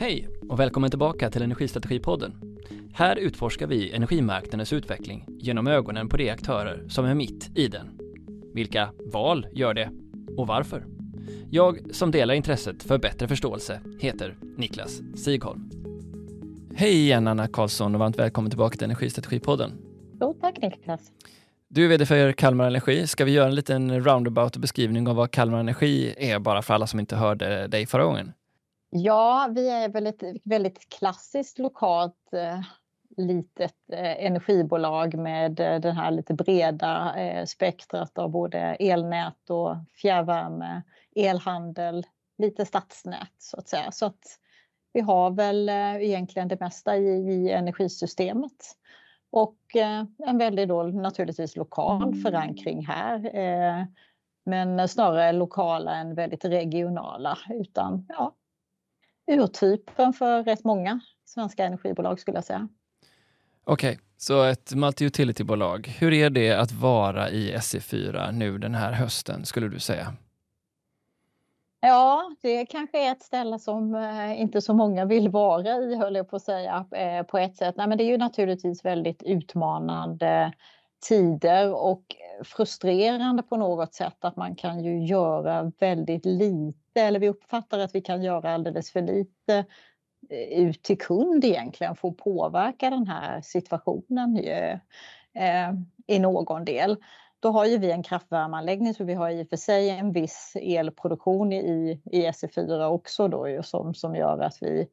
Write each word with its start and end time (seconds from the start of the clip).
Hej 0.00 0.28
och 0.48 0.60
välkommen 0.60 0.90
tillbaka 0.90 1.30
till 1.30 1.42
Energistrategipodden. 1.42 2.58
Här 2.92 3.16
utforskar 3.16 3.66
vi 3.66 3.92
energimarknadens 3.92 4.72
utveckling 4.72 5.24
genom 5.28 5.66
ögonen 5.66 6.08
på 6.08 6.16
de 6.16 6.30
aktörer 6.30 6.84
som 6.88 7.04
är 7.04 7.14
mitt 7.14 7.58
i 7.58 7.68
den. 7.68 7.98
Vilka 8.54 8.92
val 9.12 9.46
gör 9.52 9.74
det 9.74 9.90
och 10.36 10.46
varför? 10.46 10.86
Jag 11.50 11.94
som 11.94 12.10
delar 12.10 12.34
intresset 12.34 12.82
för 12.82 12.98
bättre 12.98 13.28
förståelse 13.28 13.80
heter 13.98 14.36
Niklas 14.56 15.00
Sigholm. 15.16 15.70
Hej 16.74 16.94
igen 16.94 17.26
Anna 17.26 17.48
Karlsson 17.48 17.94
och 17.94 18.00
varmt 18.00 18.18
välkommen 18.18 18.50
tillbaka 18.50 18.76
till 18.76 18.84
Energistrategipodden. 18.84 19.72
Jo, 20.20 20.38
tack 20.40 20.58
Niklas. 20.62 21.00
Du 21.68 21.84
är 21.84 21.88
VD 21.88 22.06
för 22.06 22.32
Kalmar 22.32 22.66
Energi. 22.66 23.06
Ska 23.06 23.24
vi 23.24 23.32
göra 23.32 23.48
en 23.48 23.54
liten 23.54 24.04
roundabout 24.04 24.56
beskrivning 24.56 25.08
av 25.08 25.16
vad 25.16 25.30
Kalmar 25.30 25.60
Energi 25.60 26.14
är 26.18 26.38
bara 26.38 26.62
för 26.62 26.74
alla 26.74 26.86
som 26.86 27.00
inte 27.00 27.16
hörde 27.16 27.66
dig 27.66 27.86
förra 27.86 28.04
gången? 28.04 28.32
Ja, 28.90 29.50
vi 29.54 29.68
är 29.68 29.88
väl 29.88 30.06
ett 30.06 30.22
väldigt 30.44 30.88
klassiskt 30.88 31.58
lokalt 31.58 32.32
eh, 32.32 32.60
litet 33.16 33.76
eh, 33.92 34.26
energibolag 34.26 35.14
med 35.14 35.60
eh, 35.60 35.80
det 35.80 35.92
här 35.92 36.10
lite 36.10 36.34
breda 36.34 37.14
eh, 37.16 37.44
spektrat 37.44 38.18
av 38.18 38.30
både 38.30 38.58
elnät 38.58 39.50
och 39.50 39.76
fjärrvärme, 40.02 40.82
elhandel, 41.16 42.06
lite 42.38 42.66
stadsnät 42.66 43.34
så 43.38 43.56
att 43.56 43.68
säga. 43.68 43.92
Så 43.92 44.06
att 44.06 44.38
vi 44.92 45.00
har 45.00 45.30
väl 45.30 45.68
eh, 45.68 45.96
egentligen 45.96 46.48
det 46.48 46.60
mesta 46.60 46.96
i, 46.96 47.08
i 47.08 47.50
energisystemet. 47.50 48.76
Och 49.30 49.76
eh, 49.76 50.04
en 50.26 50.38
väldigt 50.38 50.68
då 50.68 50.82
naturligtvis 50.82 51.56
lokal 51.56 52.14
förankring 52.14 52.86
här. 52.86 53.36
Eh, 53.36 53.84
men 54.44 54.88
snarare 54.88 55.32
lokala 55.32 55.94
än 55.96 56.14
väldigt 56.14 56.44
regionala 56.44 57.38
utan 57.50 58.06
ja, 58.08 58.34
urtypen 59.26 60.12
för 60.12 60.42
rätt 60.42 60.64
många 60.64 61.00
svenska 61.24 61.64
energibolag 61.64 62.20
skulle 62.20 62.36
jag 62.36 62.44
säga. 62.44 62.68
Okej, 63.64 63.90
okay, 63.90 64.04
så 64.16 64.42
ett 64.42 64.72
multi-utility-bolag. 64.72 65.88
Hur 65.88 66.12
är 66.12 66.30
det 66.30 66.52
att 66.52 66.72
vara 66.72 67.30
i 67.30 67.56
SE4 67.56 68.32
nu 68.32 68.58
den 68.58 68.74
här 68.74 68.92
hösten 68.92 69.44
skulle 69.44 69.68
du 69.68 69.78
säga? 69.78 70.14
Ja, 71.80 72.34
det 72.42 72.66
kanske 72.66 73.06
är 73.06 73.12
ett 73.12 73.22
ställe 73.22 73.58
som 73.58 73.94
eh, 73.94 74.40
inte 74.40 74.60
så 74.60 74.74
många 74.74 75.04
vill 75.04 75.28
vara 75.28 75.76
i, 75.76 75.96
höll 75.96 76.14
jag 76.14 76.30
på 76.30 76.36
att 76.36 76.42
säga, 76.42 76.86
eh, 76.92 77.22
på 77.22 77.38
ett 77.38 77.56
sätt. 77.56 77.76
Nej, 77.76 77.88
men 77.88 77.98
det 77.98 78.04
är 78.04 78.10
ju 78.10 78.18
naturligtvis 78.18 78.84
väldigt 78.84 79.22
utmanande 79.22 80.52
tider 81.00 81.74
och 81.74 82.02
frustrerande 82.44 83.42
på 83.42 83.56
något 83.56 83.94
sätt 83.94 84.24
att 84.24 84.36
man 84.36 84.54
kan 84.54 84.84
ju 84.84 85.04
göra 85.04 85.72
väldigt 85.78 86.26
lite, 86.26 87.00
eller 87.00 87.20
vi 87.20 87.28
uppfattar 87.28 87.78
att 87.78 87.94
vi 87.94 88.00
kan 88.00 88.22
göra 88.22 88.54
alldeles 88.54 88.90
för 88.90 89.02
lite 89.02 89.64
eh, 90.30 90.58
ut 90.58 90.82
till 90.82 90.98
kund 90.98 91.44
egentligen 91.44 91.96
för 91.96 92.08
att 92.08 92.16
påverka 92.16 92.90
den 92.90 93.06
här 93.06 93.40
situationen 93.40 94.38
eh, 95.34 95.72
i 96.06 96.18
någon 96.18 96.64
del. 96.64 96.96
Då 97.40 97.50
har 97.50 97.64
ju 97.64 97.78
vi 97.78 97.90
en 97.90 98.02
kraftvärmeanläggning 98.02 98.94
så 98.94 99.04
vi 99.04 99.14
har 99.14 99.30
i 99.30 99.42
och 99.42 99.48
för 99.48 99.56
sig 99.56 99.90
en 99.90 100.12
viss 100.12 100.56
elproduktion 100.60 101.52
i, 101.52 102.00
i 102.04 102.26
SE4 102.26 102.84
också 102.84 103.28
då 103.28 103.48
ju, 103.48 103.62
som, 103.62 103.94
som 103.94 104.16
gör 104.16 104.38
att 104.38 104.58
vi 104.60 104.88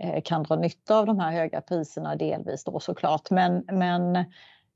eh, 0.00 0.22
kan 0.22 0.42
dra 0.42 0.56
nytta 0.56 0.98
av 0.98 1.06
de 1.06 1.18
här 1.18 1.32
höga 1.32 1.60
priserna 1.60 2.16
delvis 2.16 2.64
då 2.64 2.80
såklart. 2.80 3.30
Men, 3.30 3.64
men 3.72 4.24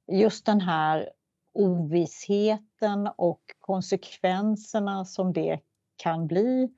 just 0.09 0.47
den 0.47 0.61
här 0.61 1.11
ovissheten 1.53 3.09
och 3.17 3.41
konsekvenserna 3.61 5.05
som 5.05 5.33
det 5.33 5.61
kan 5.97 6.27
bli 6.27 6.69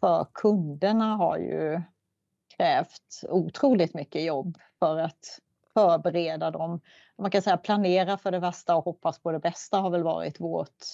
för 0.00 0.26
kunderna 0.32 1.16
har 1.16 1.38
ju 1.38 1.82
krävt 2.56 3.24
otroligt 3.28 3.94
mycket 3.94 4.24
jobb 4.24 4.58
för 4.78 4.98
att 4.98 5.40
förbereda 5.74 6.50
dem. 6.50 6.80
Man 7.18 7.30
kan 7.30 7.42
säga 7.42 7.56
planera 7.56 8.18
för 8.18 8.30
det 8.30 8.38
värsta 8.38 8.76
och 8.76 8.84
hoppas 8.84 9.18
på 9.18 9.32
det 9.32 9.38
bästa 9.38 9.78
har 9.78 9.90
väl 9.90 10.02
varit 10.02 10.40
vårt 10.40 10.84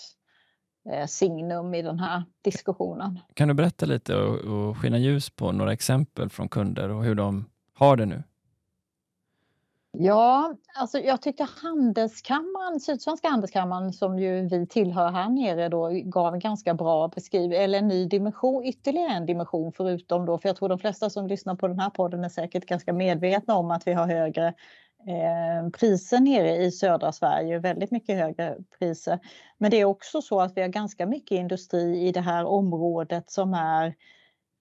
eh, 0.90 1.06
signum 1.06 1.74
i 1.74 1.82
den 1.82 1.98
här 1.98 2.24
diskussionen. 2.42 3.18
Kan 3.34 3.48
du 3.48 3.54
berätta 3.54 3.86
lite 3.86 4.16
och, 4.16 4.36
och 4.36 4.78
skina 4.78 4.98
ljus 4.98 5.30
på 5.30 5.52
några 5.52 5.72
exempel 5.72 6.30
från 6.30 6.48
kunder 6.48 6.88
och 6.88 7.04
hur 7.04 7.14
de 7.14 7.50
har 7.74 7.96
det 7.96 8.06
nu? 8.06 8.22
Ja, 9.92 10.54
alltså 10.74 10.98
jag 10.98 11.22
tyckte 11.22 11.46
Handelskammaren, 11.62 12.80
Sydsvenska 12.80 13.28
Handelskammaren 13.28 13.92
som 13.92 14.18
ju 14.18 14.48
vi 14.48 14.66
tillhör 14.66 15.10
här 15.10 15.28
nere 15.28 15.68
då 15.68 15.88
gav 16.04 16.34
en 16.34 16.40
ganska 16.40 16.74
bra 16.74 17.08
beskrivning 17.08 17.58
eller 17.58 17.78
en 17.78 17.88
ny 17.88 18.06
dimension, 18.06 18.64
ytterligare 18.64 19.12
en 19.12 19.26
dimension 19.26 19.72
förutom 19.72 20.26
då, 20.26 20.38
för 20.38 20.48
jag 20.48 20.56
tror 20.56 20.68
de 20.68 20.78
flesta 20.78 21.10
som 21.10 21.26
lyssnar 21.26 21.54
på 21.54 21.68
den 21.68 21.78
här 21.78 21.90
podden 21.90 22.24
är 22.24 22.28
säkert 22.28 22.66
ganska 22.66 22.92
medvetna 22.92 23.54
om 23.54 23.70
att 23.70 23.86
vi 23.86 23.92
har 23.92 24.06
högre 24.06 24.46
eh, 25.06 25.70
priser 25.80 26.20
nere 26.20 26.56
i 26.56 26.70
södra 26.70 27.12
Sverige, 27.12 27.58
väldigt 27.58 27.90
mycket 27.90 28.16
högre 28.18 28.56
priser. 28.78 29.18
Men 29.58 29.70
det 29.70 29.80
är 29.80 29.84
också 29.84 30.22
så 30.22 30.40
att 30.40 30.56
vi 30.56 30.60
har 30.60 30.68
ganska 30.68 31.06
mycket 31.06 31.36
industri 31.36 32.06
i 32.06 32.12
det 32.12 32.20
här 32.20 32.44
området 32.44 33.30
som 33.30 33.54
är 33.54 33.94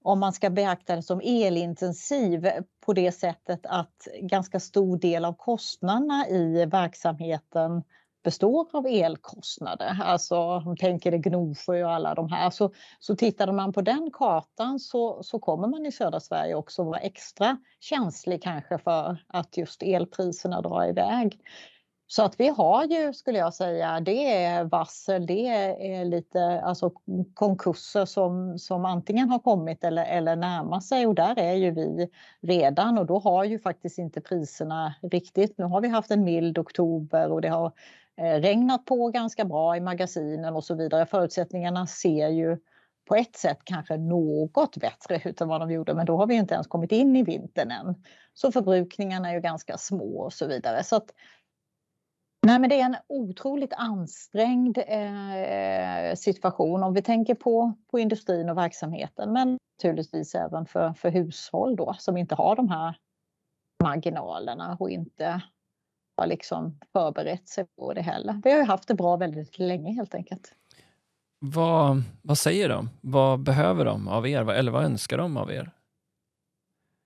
om 0.10 0.20
man 0.20 0.34
ska 0.34 0.50
beakta 0.50 0.96
det 0.96 1.04
som 1.04 1.22
elintensiv 1.24 2.50
på 2.86 2.94
det 2.94 3.12
sättet 3.12 3.60
att 3.64 4.08
ganska 4.22 4.60
stor 4.60 4.98
del 4.98 5.26
av 5.26 5.34
kostnaderna 5.34 6.28
i 6.28 6.66
verksamheten 6.66 7.84
består 8.24 8.68
av 8.74 8.86
elkostnader. 8.88 10.00
Alltså 10.04 10.38
om 10.38 10.78
tänker 10.78 11.12
det 11.12 11.18
Gnosjö 11.18 11.84
och 11.84 11.92
alla 11.92 12.16
de 12.16 12.32
här. 12.32 12.50
Så, 12.50 12.72
så 13.00 13.16
tittade 13.16 13.52
man 13.52 13.74
på 13.74 13.82
den 13.82 14.10
kartan 14.14 14.80
så, 14.80 15.24
så 15.24 15.40
kommer 15.40 15.68
man 15.68 15.86
i 15.86 15.92
södra 15.92 16.20
Sverige 16.20 16.56
också 16.56 16.84
vara 16.84 17.00
extra 17.00 17.58
känslig 17.80 18.44
kanske 18.44 18.78
för 18.78 19.18
att 19.28 19.58
just 19.58 19.84
elpriserna 19.84 20.62
drar 20.62 20.90
iväg. 20.90 21.40
Så 22.12 22.24
att 22.24 22.40
vi 22.40 22.48
har 22.48 22.86
ju, 22.86 23.14
skulle 23.14 23.38
jag 23.38 23.54
säga, 23.54 24.00
det 24.00 24.44
är 24.44 24.64
varsel, 24.64 25.26
det 25.26 25.48
är 25.48 26.06
lite 26.06 26.62
alltså, 26.62 26.92
konkurser 27.34 28.06
som, 28.06 28.60
som 28.60 28.86
antingen 28.86 29.30
har 29.30 29.40
kommit 29.40 29.84
eller, 29.84 30.06
eller 30.06 30.36
närmar 30.36 30.80
sig 30.80 31.08
och 31.08 31.16
där 31.16 31.40
är 31.40 31.54
ju 31.54 31.72
vi 31.72 32.10
redan 32.42 32.98
och 32.98 33.06
då 33.06 33.20
har 33.20 33.44
ju 33.44 33.60
faktiskt 33.60 33.98
inte 33.98 34.22
priserna 34.22 34.96
riktigt. 35.02 35.58
Nu 35.58 35.66
har 35.66 35.82
vi 35.82 35.88
haft 35.88 36.12
en 36.12 36.24
mild 36.24 36.58
oktober 36.58 37.32
och 37.32 37.42
det 37.42 37.50
har 37.50 37.72
eh, 38.18 38.40
regnat 38.42 38.86
på 38.86 39.08
ganska 39.08 39.46
bra 39.46 39.78
i 39.78 39.82
magasinen 39.82 40.56
och 40.56 40.64
så 40.64 40.76
vidare. 40.76 41.06
Förutsättningarna 41.06 41.88
ser 41.88 42.28
ju 42.28 42.58
på 43.08 43.16
ett 43.16 43.36
sätt 43.36 43.60
kanske 43.64 43.98
något 43.98 44.78
bättre 44.78 45.30
ut 45.30 45.42
än 45.42 45.48
vad 45.48 45.62
de 45.62 45.72
gjorde, 45.72 45.94
men 45.94 46.06
då 46.06 46.18
har 46.18 46.28
vi 46.28 46.36
inte 46.36 46.54
ens 46.54 46.68
kommit 46.68 46.92
in 46.92 47.16
i 47.16 47.24
vintern 47.24 47.72
än. 47.72 48.04
Så 48.34 48.52
förbrukningarna 48.52 49.30
är 49.30 49.34
ju 49.34 49.42
ganska 49.42 49.78
små 49.78 50.20
och 50.20 50.34
så 50.34 50.48
vidare. 50.48 50.84
Så 50.84 50.96
att 50.96 51.12
Nej, 52.42 52.60
men 52.60 52.70
det 52.70 52.82
är 52.82 52.86
en 52.86 52.96
otroligt 53.08 53.74
ansträngd 53.74 54.78
eh, 54.78 56.16
situation 56.16 56.84
om 56.84 56.94
vi 56.94 57.02
tänker 57.02 57.36
på, 57.36 57.74
på 57.92 58.00
industrin 58.00 58.50
och 58.50 58.58
verksamheten, 58.58 59.34
men 59.34 59.58
naturligtvis 59.78 60.36
även 60.36 60.66
för, 60.66 60.94
för 60.94 61.10
hushåll 61.10 61.76
då, 61.76 61.96
som 62.00 62.18
inte 62.18 62.36
har 62.36 62.56
de 62.56 62.70
här 62.70 62.98
marginalerna 63.84 64.78
och 64.80 64.90
inte 64.90 65.42
har 66.18 66.28
liksom 66.28 66.80
förberett 66.94 67.48
sig 67.48 67.66
på 67.78 67.94
det 67.94 68.02
heller. 68.02 68.42
Vi 68.44 68.52
har 68.52 68.58
ju 68.58 68.66
haft 68.66 68.88
det 68.88 68.94
bra 68.94 69.18
väldigt 69.18 69.60
länge 69.60 69.94
helt 69.94 70.16
enkelt. 70.16 70.54
Vad, 71.40 72.04
vad 72.22 72.38
säger 72.38 72.70
de? 72.70 72.90
Vad 73.02 73.40
behöver 73.40 73.86
de 73.86 74.08
av 74.08 74.28
er? 74.28 74.52
Eller 74.52 74.72
vad 74.72 74.84
önskar 74.84 75.18
de 75.18 75.38
av 75.38 75.52
er? 75.52 75.72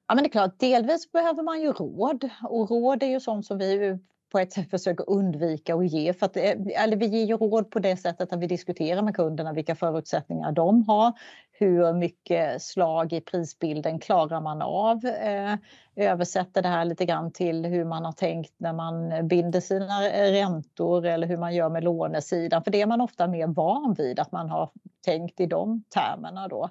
Ja, 0.07 0.15
men 0.15 0.23
det 0.23 0.27
är 0.27 0.31
klart, 0.31 0.59
delvis 0.59 1.11
behöver 1.11 1.43
man 1.43 1.61
ju 1.61 1.71
råd 1.71 2.29
och 2.43 2.69
råd 2.69 3.03
är 3.03 3.07
ju 3.07 3.19
sånt 3.19 3.45
som 3.45 3.57
vi 3.57 3.99
på 4.33 4.39
ett 4.39 4.53
sätt 4.53 4.69
försöker 4.69 5.09
undvika 5.09 5.75
att 5.75 5.91
ge. 5.91 6.13
För 6.13 6.25
att, 6.25 6.37
eh, 6.37 6.83
eller 6.83 6.95
vi 6.95 7.05
ger 7.05 7.25
ju 7.25 7.37
råd 7.37 7.71
på 7.71 7.79
det 7.79 7.97
sättet 7.97 8.33
att 8.33 8.39
vi 8.39 8.47
diskuterar 8.47 9.01
med 9.01 9.15
kunderna 9.15 9.53
vilka 9.53 9.75
förutsättningar 9.75 10.51
de 10.51 10.83
har. 10.83 11.13
Hur 11.51 11.93
mycket 11.93 12.61
slag 12.61 13.13
i 13.13 13.21
prisbilden 13.21 13.99
klarar 13.99 14.41
man 14.41 14.61
av? 14.61 15.05
Eh, 15.05 15.55
översätter 15.95 16.61
det 16.61 16.67
här 16.67 16.85
lite 16.85 17.05
grann 17.05 17.31
till 17.31 17.65
hur 17.65 17.85
man 17.85 18.05
har 18.05 18.11
tänkt 18.11 18.53
när 18.57 18.73
man 18.73 19.27
binder 19.27 19.59
sina 19.59 20.09
eh, 20.09 20.31
räntor 20.31 21.05
eller 21.05 21.27
hur 21.27 21.37
man 21.37 21.55
gör 21.55 21.69
med 21.69 21.83
lånesidan. 21.83 22.63
För 22.63 22.71
det 22.71 22.81
är 22.81 22.85
man 22.85 23.01
ofta 23.01 23.27
mer 23.27 23.47
van 23.47 23.93
vid 23.97 24.19
att 24.19 24.31
man 24.31 24.49
har 24.49 24.69
tänkt 25.05 25.39
i 25.39 25.45
de 25.45 25.83
termerna 25.89 26.47
då. 26.47 26.69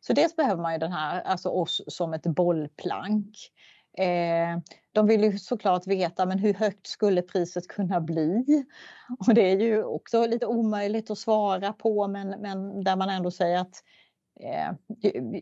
Så 0.00 0.12
dels 0.12 0.36
behöver 0.36 0.62
man 0.62 0.72
ju 0.72 0.78
den 0.78 0.92
här, 0.92 1.20
alltså 1.22 1.48
oss 1.48 1.82
som 1.86 2.14
ett 2.14 2.26
bollplank. 2.26 3.36
Eh, 3.98 4.58
de 4.92 5.06
vill 5.06 5.24
ju 5.24 5.38
såklart 5.38 5.86
veta 5.86 6.26
men 6.26 6.38
hur 6.38 6.54
högt 6.54 6.86
skulle 6.86 7.22
priset 7.22 7.68
kunna 7.68 8.00
bli? 8.00 8.64
Och 9.18 9.34
det 9.34 9.50
är 9.50 9.60
ju 9.60 9.84
också 9.84 10.26
lite 10.26 10.46
omöjligt 10.46 11.10
att 11.10 11.18
svara 11.18 11.72
på 11.72 12.08
men, 12.08 12.28
men 12.28 12.84
där 12.84 12.96
man 12.96 13.10
ändå 13.10 13.30
säger 13.30 13.58
att 13.58 13.82
eh, 14.40 14.72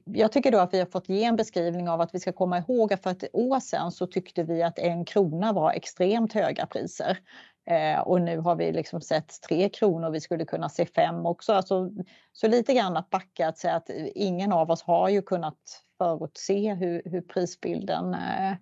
jag 0.05 0.33
tycker 0.33 0.53
då 0.53 0.59
att 0.59 0.75
vi 0.75 0.79
har 0.79 0.87
fått 0.87 1.09
ge 1.09 1.25
en 1.25 1.37
beskrivning 1.37 1.89
av 1.89 2.01
att 2.01 2.15
vi 2.15 2.21
ska 2.21 2.33
komma 2.33 2.59
ihåg 2.59 2.93
att 2.93 3.03
för 3.03 3.11
ett 3.11 3.25
år 3.33 3.61
sedan 3.61 3.93
så 3.93 4.07
tyckte 4.07 4.43
vi 4.43 4.63
att 4.63 4.79
en 4.79 5.05
krona 5.05 5.53
var 5.53 5.73
extremt 5.73 6.33
höga 6.33 6.67
priser. 6.67 7.19
Eh, 7.71 8.01
och 8.01 8.21
nu 8.21 8.39
har 8.39 8.57
vi 8.57 8.73
liksom 8.73 9.01
sett 9.01 9.43
3 9.49 9.69
kronor, 9.69 10.11
vi 10.11 10.21
skulle 10.21 10.45
kunna 10.45 10.69
se 10.69 10.87
5 10.87 11.27
också. 11.27 11.53
Alltså, 11.53 11.91
så 12.33 12.49
lite 12.49 12.75
grann 12.75 12.97
att 12.97 13.11
backa, 13.11 13.49
att 13.49 13.59
säga 13.59 13.75
att 13.75 13.91
ingen 14.15 14.53
av 14.53 14.71
oss 14.71 14.83
har 14.83 15.09
ju 15.09 15.23
kunnat 15.23 15.83
förutse 15.99 16.75
hur, 16.75 17.03
hur 17.05 17.21
prisbilden 17.21 18.15
eh, 18.15 18.55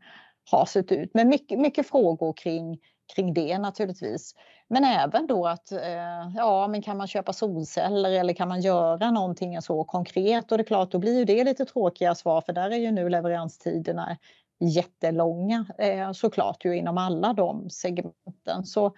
har 0.51 0.67
sett 0.67 0.93
ut. 0.93 1.11
Men 1.15 1.29
mycket, 1.29 1.59
mycket 1.59 1.89
frågor 1.89 2.33
kring, 2.33 2.79
kring 3.15 3.35
det 3.35 3.59
naturligtvis. 3.59 4.35
Men 4.69 4.85
även 4.85 5.27
då 5.27 5.47
att 5.47 5.73
eh, 5.73 6.31
ja, 6.37 6.69
men 6.69 6.83
kan 6.83 6.97
man 6.97 7.07
köpa 7.07 7.33
solceller 7.33 8.11
eller 8.11 8.35
kan 8.35 8.49
man 8.49 8.61
göra 8.61 9.11
någonting 9.11 9.63
så 9.63 9.85
konkret? 9.85 10.53
Och 10.53 10.59
det 10.59 10.63
är 10.63 10.67
klart, 10.67 10.91
då 10.91 10.99
blir 10.99 11.19
ju 11.19 11.25
det 11.25 11.45
lite 11.45 11.65
tråkiga 11.65 12.15
svar 12.15 12.41
för 12.41 12.53
där 12.53 12.71
är 12.71 12.77
ju 12.77 12.91
nu 12.91 13.09
leveranstiderna 13.09 14.17
jättelånga 14.61 15.67
eh, 15.79 16.13
såklart 16.13 16.65
ju 16.65 16.77
inom 16.77 16.99
alla 16.99 17.33
de 17.33 17.71
segmenten. 17.71 18.65
Så 18.65 18.97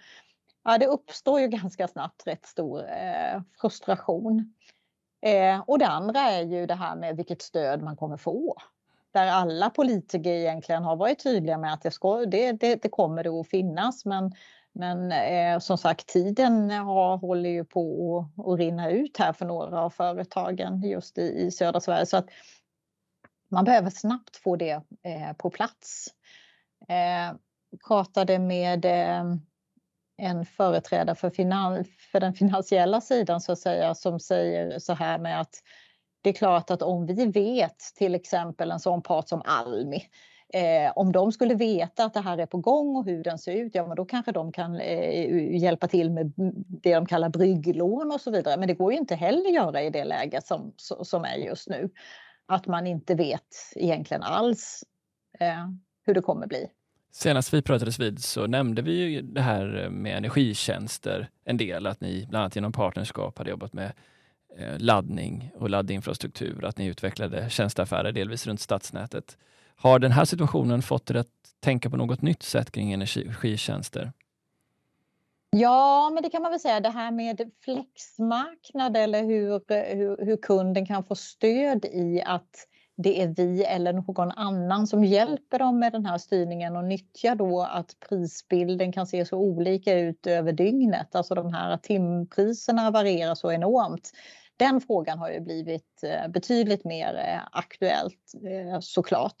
ja, 0.63 0.77
det 0.77 0.87
uppstår 0.87 1.39
ju 1.39 1.47
ganska 1.47 1.87
snabbt 1.87 2.27
rätt 2.27 2.45
stor 2.45 2.79
eh, 2.79 3.41
frustration. 3.61 4.53
Eh, 5.21 5.63
och 5.67 5.79
det 5.79 5.87
andra 5.87 6.19
är 6.19 6.41
ju 6.41 6.65
det 6.65 6.75
här 6.75 6.95
med 6.95 7.17
vilket 7.17 7.41
stöd 7.41 7.81
man 7.81 7.95
kommer 7.95 8.17
få. 8.17 8.55
Där 9.13 9.27
alla 9.27 9.69
politiker 9.69 10.31
egentligen 10.31 10.83
har 10.83 10.95
varit 10.95 11.23
tydliga 11.23 11.57
med 11.57 11.73
att 11.73 11.81
det, 11.81 11.91
ska, 11.91 12.25
det, 12.25 12.51
det, 12.51 12.81
det 12.81 12.89
kommer 12.89 13.23
det 13.23 13.29
att 13.29 13.49
finnas 13.49 14.05
men 14.05 14.31
men 14.73 15.11
eh, 15.11 15.59
som 15.59 15.77
sagt, 15.77 16.07
tiden 16.07 16.71
har, 16.71 17.17
håller 17.17 17.49
ju 17.49 17.65
på 17.65 18.17
att, 18.37 18.47
att 18.47 18.59
rinna 18.59 18.91
ut 18.91 19.17
här 19.17 19.33
för 19.33 19.45
några 19.45 19.81
av 19.81 19.89
företagen 19.89 20.81
just 20.83 21.17
i, 21.17 21.21
i 21.21 21.51
södra 21.51 21.79
Sverige. 21.79 22.05
Så 22.05 22.17
att 22.17 22.29
man 23.51 23.65
behöver 23.65 23.89
snabbt 23.89 24.37
få 24.37 24.55
det 24.55 24.81
eh, 25.03 25.33
på 25.37 25.49
plats. 25.49 26.07
Eh, 26.89 27.37
pratade 27.87 28.39
med 28.39 28.85
eh, 28.85 29.35
en 30.17 30.45
företrädare 30.45 31.15
för, 31.15 31.29
finan 31.29 31.85
för 32.11 32.19
den 32.19 32.33
finansiella 32.33 33.01
sidan 33.01 33.41
så 33.41 33.51
att 33.51 33.59
säga 33.59 33.95
som 33.95 34.19
säger 34.19 34.79
så 34.79 34.93
här 34.93 35.19
med 35.19 35.41
att 35.41 35.55
det 36.21 36.29
är 36.29 36.33
klart 36.33 36.71
att 36.71 36.81
om 36.81 37.05
vi 37.05 37.25
vet 37.25 37.79
till 37.95 38.15
exempel 38.15 38.71
en 38.71 38.79
sån 38.79 39.01
part 39.01 39.29
som 39.29 39.41
Almi 39.45 40.09
Eh, 40.53 40.91
om 40.95 41.11
de 41.11 41.31
skulle 41.31 41.55
veta 41.55 42.05
att 42.05 42.13
det 42.13 42.19
här 42.19 42.37
är 42.37 42.45
på 42.45 42.57
gång 42.57 42.95
och 42.95 43.05
hur 43.05 43.23
den 43.23 43.39
ser 43.39 43.51
ut, 43.51 43.75
ja 43.75 43.87
men 43.87 43.95
då 43.95 44.05
kanske 44.05 44.31
de 44.31 44.51
kan 44.51 44.75
eh, 44.75 45.55
hjälpa 45.61 45.87
till 45.87 46.11
med 46.11 46.33
det 46.81 46.95
de 46.95 47.05
kallar 47.05 47.29
brygglån 47.29 48.11
och 48.11 48.21
så 48.21 48.31
vidare. 48.31 48.57
Men 48.57 48.67
det 48.67 48.73
går 48.73 48.91
ju 48.91 48.97
inte 48.97 49.15
heller 49.15 49.45
att 49.45 49.53
göra 49.53 49.81
i 49.81 49.89
det 49.89 50.03
läget 50.03 50.47
som, 50.47 50.73
som 50.77 51.25
är 51.25 51.35
just 51.35 51.69
nu. 51.69 51.89
Att 52.47 52.67
man 52.67 52.87
inte 52.87 53.15
vet 53.15 53.73
egentligen 53.75 54.23
alls 54.23 54.83
eh, 55.39 55.67
hur 56.05 56.13
det 56.13 56.21
kommer 56.21 56.47
bli. 56.47 56.67
Senast 57.11 57.53
vi 57.53 57.61
pratades 57.61 57.99
vid 57.99 58.23
så 58.23 58.47
nämnde 58.47 58.81
vi 58.81 58.91
ju 58.91 59.21
det 59.21 59.41
här 59.41 59.89
med 59.89 60.17
energitjänster 60.17 61.29
en 61.45 61.57
del, 61.57 61.87
att 61.87 62.01
ni 62.01 62.25
bland 62.29 62.41
annat 62.41 62.55
genom 62.55 62.71
partnerskap 62.71 63.37
hade 63.37 63.49
jobbat 63.49 63.73
med 63.73 63.93
eh, 64.57 64.79
laddning 64.79 65.51
och 65.55 65.69
laddinfrastruktur, 65.69 66.65
att 66.65 66.77
ni 66.77 66.85
utvecklade 66.85 67.49
tjänsteaffärer 67.49 68.11
delvis 68.11 68.47
runt 68.47 68.59
stadsnätet. 68.59 69.37
Har 69.75 69.99
den 69.99 70.11
här 70.11 70.25
situationen 70.25 70.81
fått 70.81 71.11
er 71.11 71.15
att 71.15 71.27
tänka 71.59 71.89
på 71.89 71.97
något 71.97 72.21
nytt 72.21 72.43
sätt 72.43 72.71
kring 72.71 72.93
energitjänster? 72.93 74.11
Ja, 75.55 76.09
men 76.13 76.23
det 76.23 76.29
kan 76.29 76.41
man 76.41 76.51
väl 76.51 76.59
säga. 76.59 76.79
Det 76.79 76.89
här 76.89 77.11
med 77.11 77.51
flexmarknad 77.63 78.97
eller 78.97 79.23
hur, 79.23 79.61
hur, 79.95 80.25
hur, 80.25 80.37
kunden 80.37 80.85
kan 80.85 81.03
få 81.03 81.15
stöd 81.15 81.85
i 81.85 82.23
att 82.25 82.67
det 82.97 83.21
är 83.21 83.27
vi 83.27 83.63
eller 83.63 83.93
någon 83.93 84.31
annan 84.31 84.87
som 84.87 85.03
hjälper 85.03 85.59
dem 85.59 85.79
med 85.79 85.91
den 85.91 86.05
här 86.05 86.17
styrningen 86.17 86.75
och 86.75 86.83
nyttjar 86.83 87.35
då 87.35 87.61
att 87.61 87.95
prisbilden 88.09 88.91
kan 88.91 89.07
se 89.07 89.25
så 89.25 89.37
olika 89.37 89.99
ut 89.99 90.27
över 90.27 90.51
dygnet. 90.51 91.15
Alltså 91.15 91.35
de 91.35 91.53
här 91.53 91.77
timpriserna 91.77 92.91
varierar 92.91 93.35
så 93.35 93.51
enormt 93.51 94.11
den 94.65 94.81
frågan 94.81 95.19
har 95.19 95.29
ju 95.29 95.39
blivit 95.39 96.03
eh, 96.03 96.27
betydligt 96.27 96.85
mer 96.85 97.15
eh, 97.15 97.41
aktuellt 97.51 98.33
eh, 98.45 98.79
såklart 98.79 99.37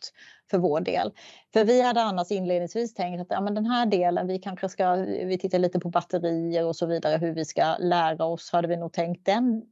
för 0.51 0.57
vår 0.57 0.79
del. 0.79 1.11
För 1.53 1.63
vi 1.63 1.81
hade 1.81 2.01
annars 2.01 2.31
inledningsvis 2.31 2.93
tänkt 2.93 3.21
att 3.21 3.27
ja, 3.29 3.41
men 3.41 3.55
den 3.55 3.65
här 3.65 3.85
delen, 3.85 4.27
vi 4.27 4.39
kanske 4.39 4.69
ska, 4.69 4.95
vi 4.95 5.37
tittar 5.37 5.59
lite 5.59 5.79
på 5.79 5.89
batterier 5.89 6.65
och 6.65 6.75
så 6.75 6.85
vidare, 6.85 7.17
hur 7.17 7.33
vi 7.33 7.45
ska 7.45 7.77
lära 7.79 8.25
oss, 8.25 8.51
hade 8.51 8.67
vi 8.67 8.77
nog 8.77 8.93
tänkt 8.93 9.25
den, 9.25 9.63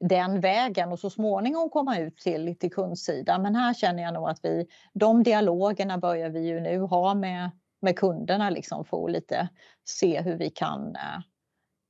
den 0.00 0.40
vägen 0.40 0.92
och 0.92 0.98
så 0.98 1.10
småningom 1.10 1.70
komma 1.70 1.98
ut 1.98 2.16
till, 2.16 2.56
till 2.58 2.72
kundsidan. 2.72 3.42
Men 3.42 3.54
här 3.54 3.74
känner 3.74 4.02
jag 4.02 4.14
nog 4.14 4.28
att 4.28 4.40
vi, 4.42 4.66
de 4.92 5.22
dialogerna 5.22 5.98
börjar 5.98 6.30
vi 6.30 6.40
ju 6.40 6.60
nu 6.60 6.78
ha 6.78 7.14
med, 7.14 7.50
med 7.82 7.96
kunderna, 7.96 8.50
liksom 8.50 8.84
att 8.90 9.10
lite 9.10 9.48
se 9.84 10.20
hur 10.20 10.36
vi 10.36 10.50
kan 10.50 10.96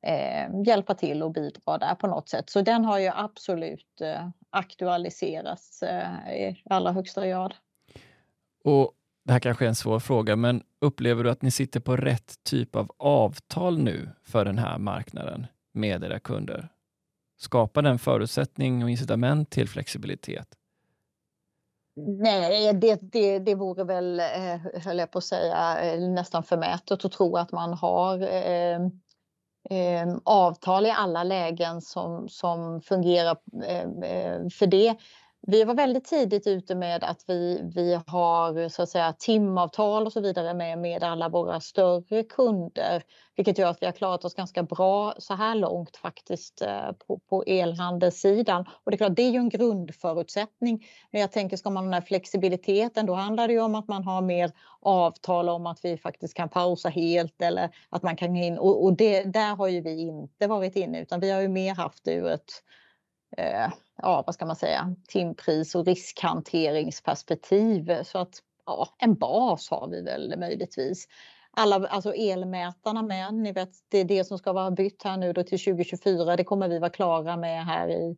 eh, 0.06 0.62
hjälpa 0.66 0.94
till 0.94 1.22
och 1.22 1.32
bidra 1.32 1.78
där 1.78 1.94
på 1.94 2.06
något 2.06 2.28
sätt. 2.28 2.50
Så 2.50 2.62
den 2.62 2.84
har 2.84 2.98
ju 2.98 3.10
absolut 3.14 4.00
eh, 4.00 4.28
aktualiserats 4.50 5.82
eh, 5.82 6.32
i 6.32 6.62
allra 6.70 6.92
högsta 6.92 7.26
grad. 7.26 7.54
Och 8.64 8.92
det 9.24 9.32
här 9.32 9.40
kanske 9.40 9.64
är 9.64 9.68
en 9.68 9.74
svår 9.74 9.98
fråga, 9.98 10.36
men 10.36 10.62
upplever 10.80 11.24
du 11.24 11.30
att 11.30 11.42
ni 11.42 11.50
sitter 11.50 11.80
på 11.80 11.96
rätt 11.96 12.44
typ 12.44 12.76
av 12.76 12.90
avtal 12.96 13.78
nu 13.78 14.08
för 14.22 14.44
den 14.44 14.58
här 14.58 14.78
marknaden 14.78 15.46
med 15.72 16.04
era 16.04 16.18
kunder? 16.18 16.68
Skapar 17.38 17.82
den 17.82 17.98
förutsättning 17.98 18.84
och 18.84 18.90
incitament 18.90 19.50
till 19.50 19.68
flexibilitet? 19.68 20.48
Nej, 22.06 22.72
det, 22.72 22.98
det, 23.02 23.38
det 23.38 23.54
vore 23.54 23.84
väl, 23.84 24.20
eh, 24.20 24.82
höll 24.82 24.98
jag 24.98 25.10
på 25.10 25.18
att 25.18 25.24
säga, 25.24 25.80
eh, 25.82 26.00
nästan 26.00 26.42
förmätet 26.42 27.04
att 27.04 27.12
tro 27.12 27.36
att 27.36 27.52
man 27.52 27.72
har 27.72 28.22
eh, 28.22 28.80
eh, 29.70 30.16
avtal 30.24 30.86
i 30.86 30.90
alla 30.90 31.24
lägen 31.24 31.80
som, 31.80 32.28
som 32.28 32.80
fungerar 32.80 33.36
eh, 33.64 34.10
eh 34.10 34.48
för 34.48 34.66
det. 34.66 34.96
Vi 35.50 35.64
var 35.64 35.74
väldigt 35.74 36.04
tidigt 36.04 36.46
ute 36.46 36.74
med 36.74 37.04
att 37.04 37.24
vi, 37.26 37.60
vi 37.74 38.00
har 38.06 38.68
så 38.68 38.82
att 38.82 38.88
säga, 38.88 39.14
timavtal 39.18 40.06
och 40.06 40.12
så 40.12 40.20
vidare 40.20 40.54
med, 40.54 40.78
med 40.78 41.02
alla 41.04 41.28
våra 41.28 41.60
större 41.60 42.22
kunder. 42.22 43.02
Vilket 43.36 43.58
gör 43.58 43.68
att 43.68 43.82
vi 43.82 43.86
har 43.86 43.92
klarat 43.92 44.24
oss 44.24 44.34
ganska 44.34 44.62
bra 44.62 45.14
så 45.18 45.34
här 45.34 45.54
långt 45.54 45.96
faktiskt 45.96 46.62
eh, 46.62 46.92
på, 47.06 47.18
på 47.18 47.44
elhandelssidan. 47.46 48.64
Och 48.84 48.90
det 48.90 48.94
är 48.94 48.96
klart, 48.96 49.16
det 49.16 49.22
är 49.22 49.30
ju 49.30 49.38
en 49.38 49.48
grundförutsättning. 49.48 50.86
Men 51.10 51.20
jag 51.20 51.32
tänker, 51.32 51.56
ska 51.56 51.70
man 51.70 51.76
ha 51.76 51.84
den 51.84 51.94
här 51.94 52.00
flexibiliteten, 52.00 53.06
då 53.06 53.14
handlar 53.14 53.48
det 53.48 53.54
ju 53.54 53.60
om 53.60 53.74
att 53.74 53.88
man 53.88 54.04
har 54.04 54.22
mer 54.22 54.52
avtal 54.80 55.48
om 55.48 55.66
att 55.66 55.84
vi 55.84 55.96
faktiskt 55.96 56.34
kan 56.34 56.48
pausa 56.48 56.88
helt 56.88 57.42
eller 57.42 57.70
att 57.88 58.02
man 58.02 58.16
kan 58.16 58.36
in. 58.36 58.58
Och, 58.58 58.84
och 58.84 58.96
det, 58.96 59.22
där 59.22 59.56
har 59.56 59.68
ju 59.68 59.80
vi 59.80 60.00
inte 60.00 60.46
varit 60.46 60.76
inne, 60.76 61.02
utan 61.02 61.20
vi 61.20 61.30
har 61.30 61.40
ju 61.40 61.48
mer 61.48 61.74
haft 61.74 62.04
det 62.04 62.14
ur 62.14 62.28
ett 62.30 62.50
eh, 63.36 63.70
ja, 64.02 64.22
vad 64.26 64.34
ska 64.34 64.46
man 64.46 64.56
säga, 64.56 64.94
timpris 65.08 65.74
och 65.74 65.86
riskhanteringsperspektiv. 65.86 68.02
Så 68.04 68.18
att 68.18 68.42
ja, 68.66 68.88
en 68.98 69.14
bas 69.14 69.70
har 69.70 69.88
vi 69.88 70.02
väl 70.02 70.38
möjligtvis. 70.38 71.08
Alla, 71.56 71.88
alltså 71.88 72.14
elmätarna 72.14 73.02
med, 73.02 73.34
ni 73.34 73.52
vet, 73.52 73.70
det 73.88 73.98
är 73.98 74.04
det 74.04 74.24
som 74.24 74.38
ska 74.38 74.52
vara 74.52 74.70
bytt 74.70 75.02
här 75.02 75.16
nu 75.16 75.32
då 75.32 75.42
till 75.42 75.64
2024. 75.64 76.36
Det 76.36 76.44
kommer 76.44 76.68
vi 76.68 76.78
vara 76.78 76.90
klara 76.90 77.36
med 77.36 77.66
här 77.66 77.88
i, 77.88 78.16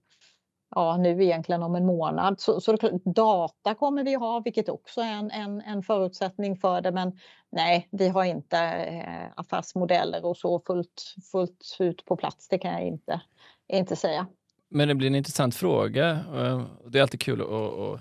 ja 0.75 0.97
nu 0.97 1.25
egentligen 1.25 1.63
om 1.63 1.75
en 1.75 1.87
månad. 1.87 2.41
Så, 2.41 2.61
så 2.61 2.77
data 3.05 3.75
kommer 3.75 4.05
vi 4.05 4.15
ha, 4.15 4.41
vilket 4.41 4.69
också 4.69 5.01
är 5.01 5.13
en, 5.13 5.31
en, 5.31 5.61
en 5.61 5.83
förutsättning 5.83 6.57
för 6.57 6.81
det. 6.81 6.93
Men 6.93 7.19
nej, 7.51 7.89
vi 7.91 8.09
har 8.09 8.25
inte 8.25 8.59
eh, 8.59 9.33
affärsmodeller 9.37 10.25
och 10.25 10.37
så 10.37 10.61
fullt, 10.67 11.15
fullt 11.33 11.77
ut 11.79 12.05
på 12.05 12.17
plats. 12.17 12.49
Det 12.49 12.59
kan 12.59 12.73
jag 12.73 12.83
inte, 12.83 13.21
inte 13.69 13.97
säga. 13.97 14.27
Men 14.73 14.89
det 14.89 14.95
blir 14.95 15.07
en 15.07 15.15
intressant 15.15 15.55
fråga. 15.55 16.11
Eh, 16.11 16.65
det 16.87 16.99
är 16.99 17.03
alltid 17.03 17.21
kul 17.21 17.41
att, 17.41 17.49
att, 17.49 18.01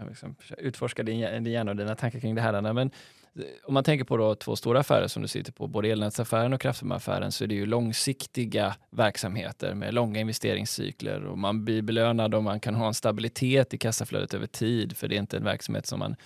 att 0.00 0.08
liksom 0.08 0.36
utforska 0.58 1.02
din, 1.02 1.44
din 1.44 1.52
hjärna 1.52 1.70
och 1.70 1.76
dina 1.76 1.94
tankar 1.94 2.20
kring 2.20 2.34
det 2.34 2.40
här. 2.40 2.62
Men 2.62 2.78
eh, 2.78 3.44
om 3.64 3.74
man 3.74 3.84
tänker 3.84 4.04
på 4.04 4.16
då 4.16 4.34
två 4.34 4.56
stora 4.56 4.80
affärer 4.80 5.06
som 5.06 5.22
du 5.22 5.28
sitter 5.28 5.52
på, 5.52 5.66
både 5.66 5.88
elnätsaffären 5.88 6.52
och 6.52 6.60
kraftvärmeaffären, 6.60 7.32
så 7.32 7.44
är 7.44 7.48
det 7.48 7.54
ju 7.54 7.66
långsiktiga 7.66 8.74
verksamheter 8.90 9.74
med 9.74 9.94
långa 9.94 10.20
investeringscykler 10.20 11.24
och 11.24 11.38
man 11.38 11.64
blir 11.64 11.82
belönad 11.82 12.34
och 12.34 12.44
man 12.44 12.60
kan 12.60 12.74
ha 12.74 12.86
en 12.86 12.94
stabilitet 12.94 13.74
i 13.74 13.78
kassaflödet 13.78 14.34
över 14.34 14.46
tid, 14.46 14.96
för 14.96 15.08
det 15.08 15.16
är 15.16 15.20
inte 15.20 15.36
en 15.36 15.44
verksamhet 15.44 15.86
som 15.86 15.98
man 15.98 16.16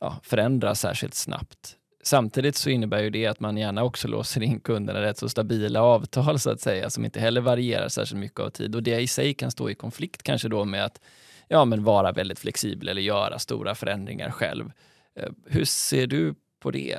ja, 0.00 0.20
förändrar 0.22 0.74
särskilt 0.74 1.14
snabbt. 1.14 1.76
Samtidigt 2.06 2.56
så 2.56 2.70
innebär 2.70 3.02
ju 3.02 3.10
det 3.10 3.26
att 3.26 3.40
man 3.40 3.56
gärna 3.56 3.84
också 3.84 4.08
låser 4.08 4.42
in 4.42 4.60
kunderna 4.60 5.02
rätt 5.02 5.18
så 5.18 5.28
stabila 5.28 5.82
avtal 5.82 6.38
så 6.38 6.50
att 6.50 6.60
säga, 6.60 6.90
som 6.90 7.04
inte 7.04 7.20
heller 7.20 7.40
varierar 7.40 7.88
särskilt 7.88 8.20
mycket 8.20 8.40
av 8.40 8.50
tid. 8.50 8.74
Och 8.74 8.82
det 8.82 9.00
i 9.00 9.06
sig 9.06 9.34
kan 9.34 9.50
stå 9.50 9.70
i 9.70 9.74
konflikt 9.74 10.22
kanske 10.22 10.48
då 10.48 10.64
med 10.64 10.84
att 10.84 11.00
ja, 11.48 11.64
men 11.64 11.84
vara 11.84 12.12
väldigt 12.12 12.38
flexibel 12.38 12.88
eller 12.88 13.02
göra 13.02 13.38
stora 13.38 13.74
förändringar 13.74 14.30
själv. 14.30 14.72
Eh, 15.18 15.30
hur 15.46 15.64
ser 15.64 16.06
du 16.06 16.34
på 16.60 16.70
det? 16.70 16.98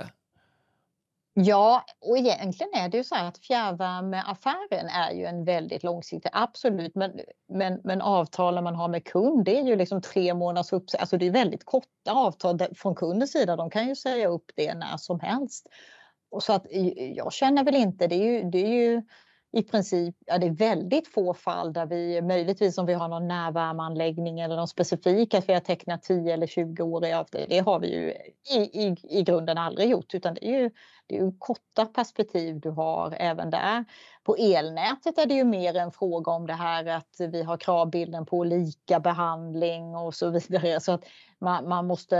Ja, 1.39 1.85
och 2.01 2.17
egentligen 2.17 2.73
är 2.73 2.89
det 2.89 2.97
ju 2.97 3.03
så 3.03 3.15
här 3.15 3.27
att 3.27 3.37
fjärrvärmeaffären 3.37 4.87
är 4.87 5.11
ju 5.11 5.25
en 5.25 5.45
väldigt 5.45 5.83
långsiktig, 5.83 6.29
absolut, 6.33 6.95
men, 6.95 7.19
men, 7.49 7.81
men 7.83 8.01
avtalen 8.01 8.63
man 8.63 8.75
har 8.75 8.87
med 8.87 9.05
kund 9.05 9.45
det 9.45 9.59
är 9.59 9.63
ju 9.63 9.75
liksom 9.75 10.01
tre 10.01 10.33
månaders 10.33 10.73
uppsägning, 10.73 11.01
alltså 11.01 11.17
det 11.17 11.27
är 11.27 11.31
väldigt 11.31 11.65
korta 11.65 12.11
avtal 12.11 12.59
från 12.75 12.95
kundens 12.95 13.31
sida, 13.31 13.55
de 13.55 13.69
kan 13.69 13.87
ju 13.87 13.95
säga 13.95 14.27
upp 14.27 14.51
det 14.55 14.73
när 14.73 14.97
som 14.97 15.19
helst. 15.19 15.67
och 16.31 16.43
så 16.43 16.53
att 16.53 16.65
jag 17.15 17.33
känner 17.33 17.63
väl 17.63 17.75
inte, 17.75 18.07
det 18.07 18.15
är 18.15 18.31
ju, 18.31 18.49
det 18.49 18.65
är 18.65 18.73
ju 18.73 19.01
i 19.51 19.63
princip, 19.63 20.15
ja, 20.25 20.37
det 20.37 20.47
är 20.47 20.51
väldigt 20.51 21.07
få 21.07 21.33
fall 21.33 21.73
där 21.73 21.85
vi 21.85 22.21
möjligtvis 22.21 22.77
om 22.77 22.85
vi 22.85 22.93
har 22.93 23.07
någon 23.07 23.27
närvärmeanläggning 23.27 24.39
eller 24.39 24.55
någon 24.55 24.67
specifik 24.67 25.33
att 25.33 25.49
vi 25.49 25.53
har 25.53 25.59
tecknat 25.59 26.03
10 26.03 26.33
eller 26.33 26.47
20 26.47 26.83
år 26.83 27.05
i 27.05 27.13
avtal. 27.13 27.45
Det 27.49 27.59
har 27.59 27.79
vi 27.79 27.87
ju 27.87 28.13
i, 28.57 28.87
i, 28.87 28.95
i 29.19 29.23
grunden 29.23 29.57
aldrig 29.57 29.89
gjort 29.89 30.13
utan 30.13 30.33
det 30.33 30.47
är 30.47 30.59
ju, 30.59 30.71
det 31.07 31.17
är 31.17 31.23
ju 31.23 31.31
korta 31.39 31.85
perspektiv 31.85 32.59
du 32.59 32.69
har 32.69 33.15
även 33.19 33.49
där. 33.49 33.85
På 34.23 34.35
elnätet 34.35 35.17
är 35.17 35.25
det 35.25 35.33
ju 35.33 35.43
mer 35.43 35.75
en 35.75 35.91
fråga 35.91 36.31
om 36.31 36.47
det 36.47 36.53
här 36.53 36.85
att 36.85 37.15
vi 37.19 37.43
har 37.43 37.57
kravbilden 37.57 38.25
på 38.25 38.43
lika 38.43 38.99
behandling 38.99 39.95
och 39.95 40.15
så 40.15 40.29
vidare 40.29 40.79
så 40.79 40.91
att 40.91 41.05
man, 41.39 41.69
man 41.69 41.87
måste 41.87 42.19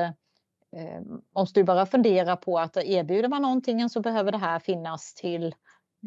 eh, 0.75 1.01
måste 1.35 1.59
ju 1.59 1.63
bara 1.63 1.85
fundera 1.85 2.35
på 2.35 2.59
att 2.59 2.77
erbjuder 2.77 3.29
man 3.29 3.41
någonting 3.41 3.89
så 3.89 4.01
behöver 4.01 4.31
det 4.31 4.37
här 4.37 4.59
finnas 4.59 5.13
till 5.13 5.55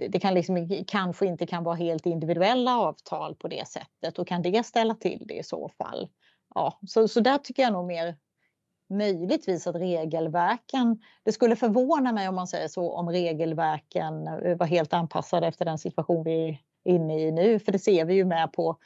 det 0.08 0.20
kan 0.20 0.34
liksom, 0.34 0.84
kanske 0.86 1.26
inte 1.26 1.46
kan 1.46 1.64
vara 1.64 1.74
helt 1.74 2.06
individuella 2.06 2.78
avtal 2.78 3.34
på 3.34 3.48
det 3.48 3.68
sättet 3.68 4.18
och 4.18 4.26
kan 4.26 4.42
det 4.42 4.66
ställa 4.66 4.94
till 4.94 5.24
det 5.26 5.34
i 5.34 5.42
så 5.42 5.68
fall? 5.78 6.08
Ja, 6.54 6.78
så, 6.86 7.08
så 7.08 7.20
där 7.20 7.38
tycker 7.38 7.62
jag 7.62 7.72
nog 7.72 7.86
mer 7.86 8.16
möjligtvis 8.90 9.66
att 9.66 9.76
regelverken, 9.76 11.00
det 11.22 11.32
skulle 11.32 11.56
förvåna 11.56 12.12
mig 12.12 12.28
om 12.28 12.34
man 12.34 12.46
säger 12.46 12.68
så, 12.68 12.92
om 12.92 13.10
regelverken 13.10 14.26
eh, 14.26 14.56
var 14.56 14.66
helt 14.66 14.92
anpassade 14.92 15.46
efter 15.46 15.64
den 15.64 15.78
situation 15.78 16.24
vi 16.24 16.48
är 16.48 16.58
inne 16.94 17.20
i 17.20 17.32
nu, 17.32 17.58
för 17.58 17.72
det 17.72 17.78
ser 17.78 18.04
vi 18.04 18.14
ju 18.14 18.24
med 18.24 18.52
på, 18.52 18.76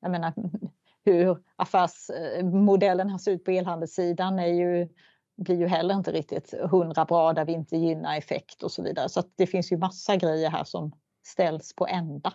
jag 0.00 0.10
menar, 0.10 0.32
hur 1.04 1.38
affärsmodellen 1.56 3.10
har 3.10 3.18
sett 3.18 3.34
ut 3.34 3.44
på 3.44 3.50
elhandelssidan 3.50 4.38
är 4.38 4.46
ju 4.46 4.88
blir 5.36 5.56
ju 5.56 5.66
heller 5.66 5.94
inte 5.94 6.12
riktigt 6.12 6.54
hundra 6.70 7.04
bra 7.04 7.32
där 7.32 7.44
vi 7.44 7.52
inte 7.52 7.76
gynnar 7.76 8.18
effekt 8.18 8.62
och 8.62 8.72
så 8.72 8.82
vidare. 8.82 9.08
Så 9.08 9.22
det 9.36 9.46
finns 9.46 9.72
ju 9.72 9.76
massa 9.76 10.16
grejer 10.16 10.50
här 10.50 10.64
som 10.64 10.92
ställs 11.26 11.74
på 11.76 11.86
ända. 11.86 12.32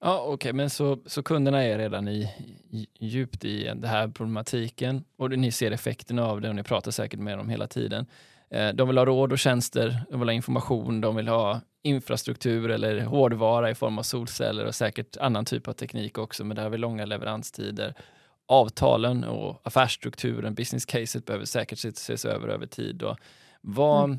Ja, 0.00 0.20
Okej, 0.20 0.34
okay. 0.34 0.52
men 0.52 0.70
så, 0.70 0.98
så 1.06 1.22
kunderna 1.22 1.64
är 1.64 1.78
redan 1.78 2.08
i, 2.08 2.30
i, 2.70 2.86
djupt 2.98 3.44
i 3.44 3.64
den 3.64 3.84
här 3.84 4.08
problematiken 4.08 5.04
och 5.16 5.30
ni 5.30 5.52
ser 5.52 5.70
effekterna 5.70 6.26
av 6.26 6.40
det 6.40 6.48
och 6.48 6.54
ni 6.54 6.62
pratar 6.62 6.90
säkert 6.90 7.20
med 7.20 7.38
dem 7.38 7.48
hela 7.48 7.66
tiden. 7.66 8.06
Eh, 8.50 8.68
de 8.68 8.88
vill 8.88 8.98
ha 8.98 9.04
råd 9.04 9.32
och 9.32 9.38
tjänster, 9.38 10.04
de 10.10 10.20
vill 10.20 10.28
ha 10.28 10.34
information, 10.34 11.00
de 11.00 11.16
vill 11.16 11.28
ha 11.28 11.60
infrastruktur 11.82 12.70
eller 12.70 13.00
hårdvara 13.00 13.70
i 13.70 13.74
form 13.74 13.98
av 13.98 14.02
solceller 14.02 14.64
och 14.64 14.74
säkert 14.74 15.16
annan 15.16 15.44
typ 15.44 15.68
av 15.68 15.72
teknik 15.72 16.18
också, 16.18 16.44
men 16.44 16.56
där 16.56 16.62
har 16.62 16.70
vi 16.70 16.78
långa 16.78 17.04
leveranstider 17.04 17.94
avtalen 18.46 19.24
och 19.24 19.60
affärsstrukturen, 19.64 20.54
business 20.54 20.84
caset 20.84 21.24
behöver 21.24 21.44
säkert 21.44 21.78
ses 21.78 22.24
över 22.24 22.48
över 22.48 22.66
tid. 22.66 23.02
Och 23.02 23.16
vad, 23.60 24.04
mm. 24.04 24.18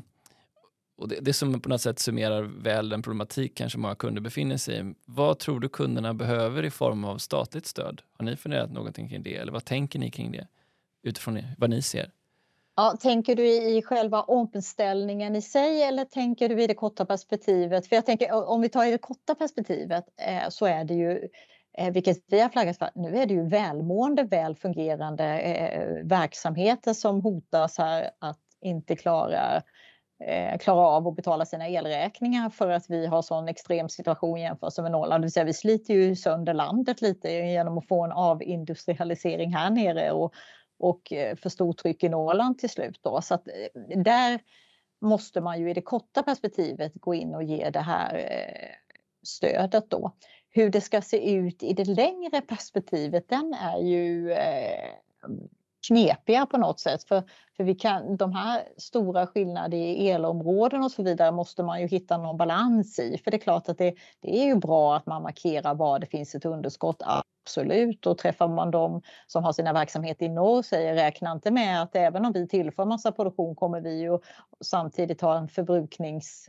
och 0.96 1.08
det, 1.08 1.20
det 1.20 1.32
som 1.32 1.60
på 1.60 1.68
något 1.68 1.80
sätt 1.80 1.98
summerar 1.98 2.42
väl 2.42 2.88
den 2.88 3.02
problematik 3.02 3.54
kanske 3.54 3.78
många 3.78 3.94
kunder 3.94 4.20
befinner 4.20 4.56
sig 4.56 4.80
i. 4.80 4.94
Vad 5.04 5.38
tror 5.38 5.60
du 5.60 5.68
kunderna 5.68 6.14
behöver 6.14 6.64
i 6.64 6.70
form 6.70 7.04
av 7.04 7.18
statligt 7.18 7.66
stöd? 7.66 8.02
Har 8.18 8.24
ni 8.24 8.36
funderat 8.36 8.72
någonting 8.72 9.08
kring 9.08 9.22
det 9.22 9.36
eller 9.36 9.52
vad 9.52 9.64
tänker 9.64 9.98
ni 9.98 10.10
kring 10.10 10.32
det 10.32 10.46
utifrån 11.02 11.42
vad 11.58 11.70
ni 11.70 11.82
ser? 11.82 12.10
Ja, 12.78 12.96
tänker 13.00 13.36
du 13.36 13.46
i 13.46 13.82
själva 13.82 14.22
omställningen 14.22 15.36
i 15.36 15.42
sig 15.42 15.82
eller 15.82 16.04
tänker 16.04 16.48
du 16.48 16.62
i 16.62 16.66
det 16.66 16.74
korta 16.74 17.04
perspektivet? 17.04 17.86
För 17.86 17.96
jag 17.96 18.06
tänker 18.06 18.48
om 18.48 18.60
vi 18.60 18.68
tar 18.68 18.84
i 18.84 18.90
det 18.90 18.98
korta 18.98 19.34
perspektivet 19.34 20.04
eh, 20.16 20.48
så 20.48 20.66
är 20.66 20.84
det 20.84 20.94
ju 20.94 21.28
Eh, 21.78 21.92
vilket 21.92 22.18
vi 22.26 22.40
har 22.40 22.48
flaggat 22.48 22.78
för. 22.78 22.90
Nu 22.94 23.16
är 23.18 23.26
det 23.26 23.34
ju 23.34 23.48
välmående, 23.48 24.22
väl 24.22 24.56
fungerande 24.56 25.24
eh, 25.38 26.04
verksamheter 26.04 26.92
som 26.92 27.20
hotas 27.20 27.78
här 27.78 28.10
att 28.18 28.40
inte 28.60 28.96
klara 28.96 29.62
eh, 30.24 30.58
klara 30.58 30.86
av 30.86 31.08
att 31.08 31.16
betala 31.16 31.46
sina 31.46 31.68
elräkningar 31.68 32.50
för 32.50 32.70
att 32.70 32.90
vi 32.90 33.06
har 33.06 33.22
sån 33.22 33.48
extrem 33.48 33.88
situation 33.88 34.40
jämfört 34.40 34.78
med 34.78 34.92
Norrland. 34.92 35.22
Det 35.22 35.24
vill 35.24 35.32
säga 35.32 35.44
vi 35.44 35.54
sliter 35.54 35.94
ju 35.94 36.16
sönder 36.16 36.54
landet 36.54 37.02
lite 37.02 37.30
genom 37.30 37.78
att 37.78 37.88
få 37.88 38.04
en 38.04 38.12
avindustrialisering 38.12 39.54
här 39.54 39.70
nere 39.70 40.12
och, 40.12 40.34
och 40.78 41.12
eh, 41.12 41.36
för 41.36 41.48
stort 41.48 41.78
tryck 41.78 42.04
i 42.04 42.08
Norrland 42.08 42.58
till 42.58 42.70
slut. 42.70 43.00
Då. 43.02 43.22
Så 43.22 43.34
att 43.34 43.48
eh, 43.48 43.98
där 43.98 44.40
måste 45.00 45.40
man 45.40 45.60
ju 45.60 45.70
i 45.70 45.74
det 45.74 45.82
korta 45.82 46.22
perspektivet 46.22 46.92
gå 46.94 47.14
in 47.14 47.34
och 47.34 47.42
ge 47.42 47.70
det 47.70 47.80
här 47.80 48.26
stödet 49.22 49.90
då 49.90 50.12
hur 50.56 50.70
det 50.70 50.80
ska 50.80 51.02
se 51.02 51.34
ut 51.34 51.62
i 51.62 51.72
det 51.72 51.84
längre 51.84 52.40
perspektivet, 52.40 53.28
den 53.28 53.54
är 53.54 53.78
ju 53.78 54.32
eh, 54.32 54.90
knepiga 55.88 56.46
på 56.46 56.58
något 56.58 56.80
sätt. 56.80 57.04
För, 57.04 57.22
för 57.56 57.64
vi 57.64 57.74
kan, 57.74 58.16
de 58.16 58.32
här 58.32 58.62
stora 58.76 59.26
skillnader 59.26 59.78
i 59.78 60.10
elområden 60.10 60.82
och 60.82 60.90
så 60.90 61.02
vidare 61.02 61.32
måste 61.32 61.62
man 61.62 61.80
ju 61.80 61.86
hitta 61.86 62.18
någon 62.18 62.36
balans 62.36 62.98
i. 62.98 63.18
För 63.24 63.30
det 63.30 63.36
är 63.36 63.40
klart 63.40 63.68
att 63.68 63.78
det, 63.78 63.94
det 64.20 64.42
är 64.42 64.44
ju 64.44 64.54
bra 64.54 64.96
att 64.96 65.06
man 65.06 65.22
markerar 65.22 65.74
var 65.74 65.98
det 65.98 66.06
finns 66.06 66.34
ett 66.34 66.44
underskott, 66.44 67.02
absolut. 67.46 68.06
Och 68.06 68.18
träffar 68.18 68.48
man 68.48 68.70
dem 68.70 69.02
som 69.26 69.44
har 69.44 69.52
sina 69.52 69.72
verksamheter 69.72 70.26
i 70.26 70.28
norr 70.28 70.62
säger 70.62 70.94
räkna 70.94 71.32
inte 71.32 71.50
med 71.50 71.82
att 71.82 71.96
även 71.96 72.24
om 72.24 72.32
vi 72.32 72.48
tillför 72.48 72.84
massa 72.84 73.12
produktion 73.12 73.54
kommer 73.54 73.80
vi 73.80 74.00
ju 74.00 74.18
samtidigt 74.64 75.20
ha 75.20 75.38
en 75.38 75.48
förbruknings 75.48 76.46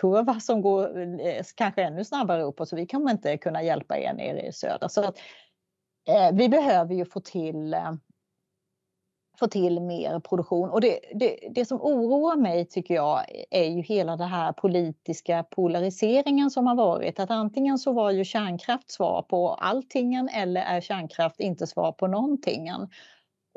kurva 0.00 0.40
som 0.40 0.62
går 0.62 0.98
eh, 1.26 1.44
kanske 1.54 1.82
ännu 1.82 2.04
snabbare 2.04 2.42
uppåt 2.42 2.68
så 2.68 2.76
vi 2.76 2.86
kommer 2.86 3.10
inte 3.10 3.36
kunna 3.36 3.62
hjälpa 3.62 3.98
er 3.98 4.12
nere 4.12 4.46
i 4.46 4.52
söder. 4.52 4.88
Så 4.88 5.00
att, 5.00 5.18
eh, 6.08 6.32
vi 6.32 6.48
behöver 6.48 6.94
ju 6.94 7.04
få 7.04 7.20
till 7.20 7.74
eh, 7.74 7.92
få 9.38 9.46
till 9.46 9.80
mer 9.80 10.20
produktion. 10.20 10.70
Och 10.70 10.80
det, 10.80 11.00
det, 11.14 11.38
det 11.50 11.64
som 11.64 11.80
oroar 11.82 12.36
mig 12.36 12.64
tycker 12.64 12.94
jag 12.94 13.24
är 13.50 13.64
ju 13.64 13.82
hela 13.82 14.16
den 14.16 14.28
här 14.28 14.52
politiska 14.52 15.42
polariseringen 15.42 16.50
som 16.50 16.66
har 16.66 16.74
varit. 16.74 17.20
Att 17.20 17.30
antingen 17.30 17.78
så 17.78 17.92
var 17.92 18.10
ju 18.10 18.24
kärnkraft 18.24 18.90
svar 18.90 19.22
på 19.22 19.54
alltingen 19.54 20.28
eller 20.28 20.60
är 20.60 20.80
kärnkraft 20.80 21.40
inte 21.40 21.66
svar 21.66 21.92
på 21.92 22.06
någonting. 22.06 22.70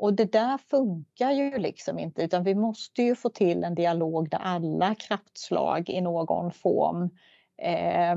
Och 0.00 0.14
det 0.14 0.32
där 0.32 0.58
funkar 0.58 1.30
ju 1.30 1.58
liksom 1.58 1.98
inte 1.98 2.22
utan 2.22 2.44
vi 2.44 2.54
måste 2.54 3.02
ju 3.02 3.14
få 3.14 3.28
till 3.28 3.64
en 3.64 3.74
dialog 3.74 4.30
där 4.30 4.38
alla 4.38 4.94
kraftslag 4.94 5.90
i 5.90 6.00
någon 6.00 6.52
form 6.52 7.10
eh, 7.62 8.16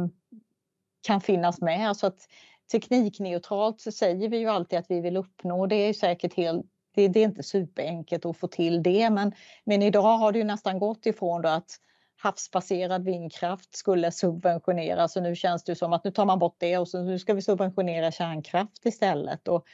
kan 1.07 1.21
finnas 1.21 1.61
med. 1.61 1.97
Så 1.97 2.07
att 2.07 2.27
teknikneutralt 2.71 3.81
så 3.81 3.91
säger 3.91 4.29
vi 4.29 4.37
ju 4.37 4.47
alltid 4.47 4.79
att 4.79 4.91
vi 4.91 5.01
vill 5.01 5.17
uppnå. 5.17 5.67
Det 5.67 5.75
är 5.75 5.93
säkert 5.93 6.33
helt 6.33 6.65
det, 6.95 7.07
det 7.07 7.19
är 7.19 7.23
inte 7.23 7.43
superenkelt 7.43 8.25
att 8.25 8.37
få 8.37 8.47
till 8.47 8.83
det 8.83 9.09
men, 9.09 9.33
men 9.63 9.81
idag 9.81 10.17
har 10.17 10.31
det 10.31 10.39
ju 10.39 10.45
nästan 10.45 10.79
gått 10.79 11.05
ifrån 11.05 11.41
då 11.41 11.49
att 11.49 11.71
havsbaserad 12.17 13.05
vindkraft 13.05 13.75
skulle 13.75 14.11
subventioneras 14.11 15.15
och 15.15 15.23
nu 15.23 15.35
känns 15.35 15.63
det 15.63 15.75
som 15.75 15.93
att 15.93 16.03
nu 16.03 16.11
tar 16.11 16.25
man 16.25 16.39
bort 16.39 16.55
det 16.59 16.77
och 16.77 16.87
så 16.87 17.03
nu 17.03 17.19
ska 17.19 17.33
vi 17.33 17.41
subventionera 17.41 18.11
kärnkraft 18.11 18.85
istället. 18.85 19.47
Och 19.47 19.65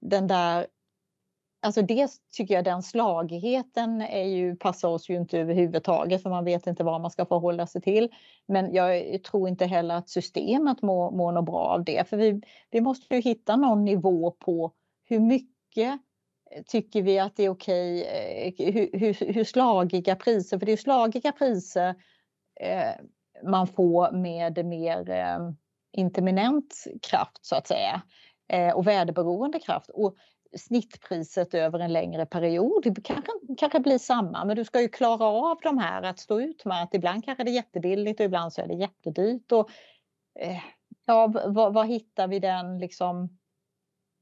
den 0.00 0.26
där 0.26 0.66
Alltså 1.64 1.82
dels 1.82 2.20
tycker 2.36 2.54
jag 2.54 2.64
den 2.64 2.82
slagigheten 2.82 4.00
är 4.00 4.24
ju, 4.24 4.56
passar 4.56 4.88
oss 4.88 5.08
ju 5.08 5.16
inte 5.16 5.38
överhuvudtaget 5.38 6.22
för 6.22 6.30
man 6.30 6.44
vet 6.44 6.66
inte 6.66 6.84
vad 6.84 7.00
man 7.00 7.10
ska 7.10 7.26
förhålla 7.26 7.66
sig 7.66 7.80
till. 7.82 8.08
Men 8.46 8.74
jag 8.74 9.22
tror 9.24 9.48
inte 9.48 9.66
heller 9.66 9.94
att 9.94 10.08
systemet 10.08 10.82
mår, 10.82 11.10
mår 11.10 11.32
något 11.32 11.44
bra 11.44 11.60
av 11.60 11.84
det. 11.84 12.08
För 12.08 12.16
vi, 12.16 12.42
vi 12.70 12.80
måste 12.80 13.14
ju 13.14 13.20
hitta 13.20 13.56
någon 13.56 13.84
nivå 13.84 14.30
på 14.30 14.72
hur 15.04 15.20
mycket 15.20 16.00
eh, 16.50 16.62
tycker 16.66 17.02
vi 17.02 17.18
att 17.18 17.36
det 17.36 17.44
är 17.44 17.48
okej, 17.48 18.00
okay, 18.48 18.72
hur, 18.72 18.98
hur, 18.98 19.32
hur 19.32 19.44
slagiga 19.44 20.16
priser, 20.16 20.58
för 20.58 20.66
det 20.66 20.72
är 20.72 20.76
slagiga 20.76 21.32
priser 21.32 21.94
eh, 22.60 23.04
man 23.44 23.66
får 23.66 24.12
med 24.12 24.66
mer 24.66 25.10
eh, 25.10 25.38
interminent 25.92 26.84
kraft 27.02 27.38
så 27.46 27.56
att 27.56 27.66
säga 27.66 28.02
eh, 28.48 28.74
och 28.74 28.86
väderberoende 28.86 29.58
kraft. 29.58 29.90
Och 29.90 30.16
snittpriset 30.56 31.54
över 31.54 31.78
en 31.78 31.92
längre 31.92 32.26
period. 32.26 32.82
Det 32.94 33.02
kanske, 33.02 33.32
kanske 33.58 33.80
blir 33.80 33.98
samma, 33.98 34.44
men 34.44 34.56
du 34.56 34.64
ska 34.64 34.80
ju 34.80 34.88
klara 34.88 35.24
av 35.24 35.58
de 35.62 35.78
här 35.78 36.02
att 36.02 36.18
stå 36.18 36.40
ut 36.40 36.64
med 36.64 36.82
att 36.82 36.94
ibland 36.94 37.24
kanske 37.24 37.44
det 37.44 37.50
är 37.50 37.54
jättebilligt 37.54 38.20
och 38.20 38.26
ibland 38.26 38.52
så 38.52 38.60
är 38.62 38.66
det 38.66 38.74
jättedyrt. 38.74 39.52
Och, 39.52 39.70
eh, 40.40 40.60
ja, 41.06 41.26
var, 41.46 41.84
hittar 41.84 42.28
vi 42.28 42.38
den 42.38 42.78
liksom 42.78 43.38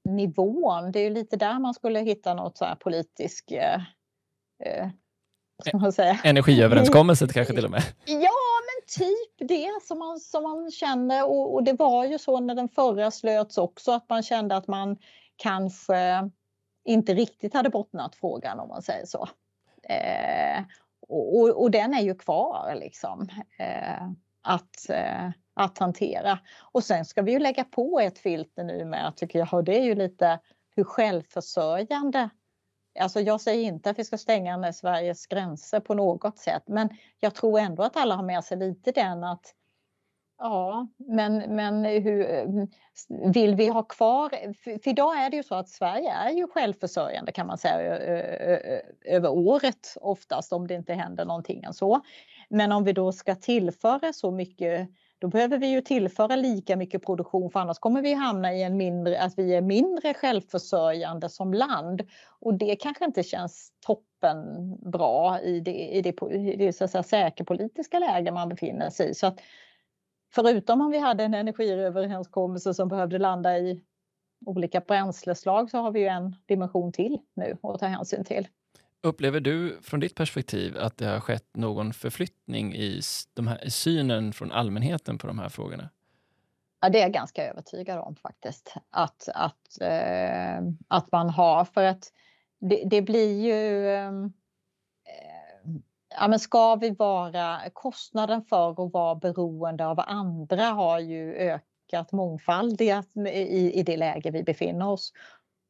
nivån? 0.08 0.92
Det 0.92 0.98
är 1.00 1.04
ju 1.04 1.10
lite 1.10 1.36
där 1.36 1.58
man 1.58 1.74
skulle 1.74 2.00
hitta 2.00 2.34
något 2.34 2.58
så 2.58 2.64
här 2.64 2.74
politisk 2.74 3.50
eh, 3.50 3.80
eh, 4.64 4.88
Energiöverenskommelse 6.24 7.28
kanske 7.32 7.54
till 7.54 7.64
och 7.64 7.70
med? 7.70 7.82
Ja, 8.06 8.30
men 8.66 9.06
typ 9.06 9.48
det 9.48 9.68
som 9.82 9.98
man, 9.98 10.20
som 10.20 10.42
man 10.42 10.70
känner 10.70 11.28
och, 11.28 11.54
och, 11.54 11.64
det 11.64 11.72
var 11.72 12.04
ju 12.04 12.18
så 12.18 12.40
när 12.40 12.54
den 12.54 12.68
förra 12.68 13.10
slöts 13.10 13.58
också 13.58 13.92
att 13.92 14.08
man 14.08 14.22
kände 14.22 14.56
att 14.56 14.66
man 14.66 14.96
kanske 15.42 16.30
inte 16.84 17.14
riktigt 17.14 17.54
hade 17.54 17.70
bottnat 17.70 18.16
frågan 18.16 18.60
om 18.60 18.68
man 18.68 18.82
säger 18.82 19.06
så. 19.06 19.28
Eh, 19.82 20.62
och, 21.08 21.62
och, 21.62 21.70
den 21.70 21.94
är 21.94 22.00
ju 22.00 22.14
kvar 22.14 22.74
liksom 22.80 23.28
eh, 23.58 24.10
att, 24.42 24.90
eh, 24.90 25.30
att 25.54 25.78
hantera. 25.78 26.38
Och 26.72 26.84
sen 26.84 27.04
ska 27.04 27.22
vi 27.22 27.32
ju 27.32 27.38
lägga 27.38 27.64
på 27.64 28.00
ett 28.00 28.18
filter 28.18 28.64
nu 28.64 28.84
med 28.84 29.12
tycker 29.16 29.38
jag, 29.38 29.54
och 29.54 29.64
det 29.64 29.78
är 29.78 29.84
ju 29.84 29.94
lite 29.94 30.38
hur 30.76 30.84
självförsörjande 30.84 32.30
Alltså 32.98 33.20
jag 33.20 33.40
säger 33.40 33.64
inte 33.64 33.90
att 33.90 33.98
vi 33.98 34.04
ska 34.04 34.18
stänga 34.18 34.72
Sveriges 34.72 35.26
gränser 35.26 35.80
på 35.80 35.94
något 35.94 36.38
sätt, 36.38 36.62
men 36.66 36.88
jag 37.20 37.34
tror 37.34 37.58
ändå 37.58 37.82
att 37.82 37.96
alla 37.96 38.14
har 38.14 38.22
med 38.22 38.44
sig 38.44 38.58
lite 38.58 38.92
den 38.92 39.24
att 39.24 39.54
Ja, 40.42 40.86
men, 40.96 41.56
men 41.56 41.84
hur, 41.84 42.30
eh, 42.30 42.44
vill 43.32 43.54
vi 43.54 43.68
ha 43.68 43.82
kvar... 43.82 44.30
För 44.62 44.88
idag 44.88 45.18
är 45.18 45.30
det 45.30 45.36
ju 45.36 45.42
så 45.42 45.54
att 45.54 45.68
Sverige 45.68 46.12
är 46.12 46.30
ju 46.30 46.46
självförsörjande 46.46 47.32
kan 47.32 47.46
man 47.46 47.58
säga 47.58 47.96
över 49.04 49.28
året 49.28 49.96
oftast 50.00 50.52
om 50.52 50.66
det 50.66 50.74
inte 50.74 50.94
händer 50.94 51.24
någonting 51.24 51.62
än 51.62 51.74
så. 51.74 52.00
Men 52.48 52.72
om 52.72 52.84
vi 52.84 52.92
då 52.92 53.12
ska 53.12 53.34
tillföra 53.34 54.12
så 54.12 54.30
mycket 54.30 54.88
då 55.18 55.28
behöver 55.28 55.58
vi 55.58 55.66
ju 55.66 55.80
tillföra 55.80 56.36
lika 56.36 56.76
mycket 56.76 57.06
produktion 57.06 57.50
för 57.50 57.60
annars 57.60 57.78
kommer 57.78 58.02
vi 58.02 58.14
hamna 58.14 58.54
i 58.54 58.62
en 58.62 58.76
mindre, 58.76 59.20
att 59.20 59.38
vi 59.38 59.54
är 59.54 59.60
mindre 59.60 60.14
självförsörjande 60.14 61.28
som 61.28 61.54
land. 61.54 62.02
Och 62.40 62.54
det 62.54 62.76
kanske 62.76 63.04
inte 63.04 63.22
känns 63.22 63.72
toppen 63.86 64.76
bra 64.90 65.40
i 65.40 65.60
det, 65.60 65.88
i 65.88 66.02
det, 66.02 66.22
i 66.34 66.56
det 66.56 66.72
så 66.72 66.84
att 66.84 66.90
säga, 66.90 67.02
säkerpolitiska 67.02 67.98
läge 67.98 68.32
man 68.32 68.48
befinner 68.48 68.90
sig 68.90 69.10
i. 69.10 69.14
Så 69.14 69.26
att, 69.26 69.40
förutom 70.30 70.80
om 70.80 70.90
vi 70.90 70.98
hade 70.98 71.24
en 71.24 71.34
energiöverenskommelse 71.34 72.74
som 72.74 72.88
behövde 72.88 73.18
landa 73.18 73.58
i 73.58 73.82
olika 74.46 74.80
bränsleslag 74.80 75.70
så 75.70 75.78
har 75.78 75.90
vi 75.90 76.00
ju 76.00 76.06
en 76.06 76.36
dimension 76.46 76.92
till 76.92 77.18
nu 77.34 77.56
att 77.62 77.80
ta 77.80 77.86
hänsyn 77.86 78.24
till. 78.24 78.48
Upplever 79.02 79.40
du 79.40 79.78
från 79.82 80.00
ditt 80.00 80.14
perspektiv 80.14 80.78
att 80.78 80.96
det 80.96 81.06
har 81.06 81.20
skett 81.20 81.56
någon 81.56 81.92
förflyttning 81.92 82.74
i, 82.74 83.00
de 83.34 83.46
här, 83.46 83.64
i 83.64 83.70
synen 83.70 84.32
från 84.32 84.52
allmänheten 84.52 85.18
på 85.18 85.26
de 85.26 85.38
här 85.38 85.48
frågorna? 85.48 85.90
Ja, 86.80 86.88
det 86.88 86.98
är 86.98 87.02
jag 87.02 87.12
ganska 87.12 87.44
övertygad 87.44 87.98
om 87.98 88.16
faktiskt. 88.16 88.74
Att, 88.90 89.28
att, 89.34 89.80
eh, 89.80 90.62
att 90.88 91.12
man 91.12 91.30
har, 91.30 91.64
för 91.64 91.84
att 91.84 92.12
det, 92.60 92.82
det 92.86 93.02
blir 93.02 93.40
ju... 93.40 93.88
Eh, 93.88 94.12
ja, 96.10 96.28
men 96.28 96.38
ska 96.38 96.74
vi 96.74 96.90
vara... 96.90 97.60
Kostnaden 97.72 98.42
för 98.44 98.70
att 98.70 98.92
vara 98.92 99.14
beroende 99.14 99.86
av 99.86 100.00
andra 100.00 100.64
har 100.64 100.98
ju 100.98 101.34
ökat 101.34 102.12
mångfaldigt 102.12 103.16
i, 103.16 103.72
i 103.74 103.82
det 103.82 103.96
läge 103.96 104.30
vi 104.30 104.42
befinner 104.42 104.88
oss. 104.88 105.12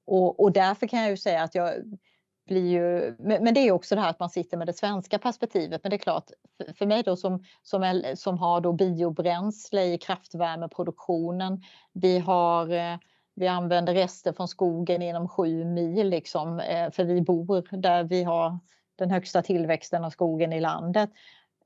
Och, 0.07 0.41
och 0.41 0.53
därför 0.53 0.87
kan 0.87 1.01
jag 1.01 1.11
ju 1.11 1.17
säga 1.17 1.43
att 1.43 1.55
jag 1.55 1.75
blir 2.47 2.71
ju, 2.71 3.17
men 3.19 3.55
det 3.55 3.61
är 3.61 3.73
också 3.73 3.95
det 3.95 4.01
här 4.01 4.11
att 4.11 4.21
man 4.21 4.31
sitter 4.31 4.57
med 4.57 4.67
det 4.67 4.73
svenska 4.73 5.19
perspektivet. 5.19 5.81
Men 5.83 5.91
det 5.91 5.97
är 5.97 5.99
klart, 5.99 6.31
för 6.79 6.87
mig 6.87 7.03
då 7.03 7.17
som, 7.17 7.45
som, 7.63 7.83
är, 7.83 8.15
som 8.15 8.39
har 8.39 8.61
då 8.61 8.73
biobränsle 8.73 9.85
i 9.85 9.99
kraftvärmeproduktionen. 9.99 11.63
Vi, 11.93 12.19
har, 12.19 12.73
eh, 12.73 12.99
vi 13.35 13.49
använder 13.49 13.95
rester 13.95 14.33
från 14.33 14.49
skogen 14.49 15.03
inom 15.03 15.29
sju 15.29 15.65
mil, 15.65 16.09
liksom, 16.09 16.61
eh, 16.61 16.91
för 16.91 17.05
vi 17.05 17.21
bor 17.21 17.77
där 17.77 18.05
vi 18.05 18.25
har 18.25 18.59
den 19.01 19.11
högsta 19.11 19.43
tillväxten 19.43 20.05
av 20.05 20.11
skogen 20.11 20.53
i 20.53 20.61
landet. 20.61 21.11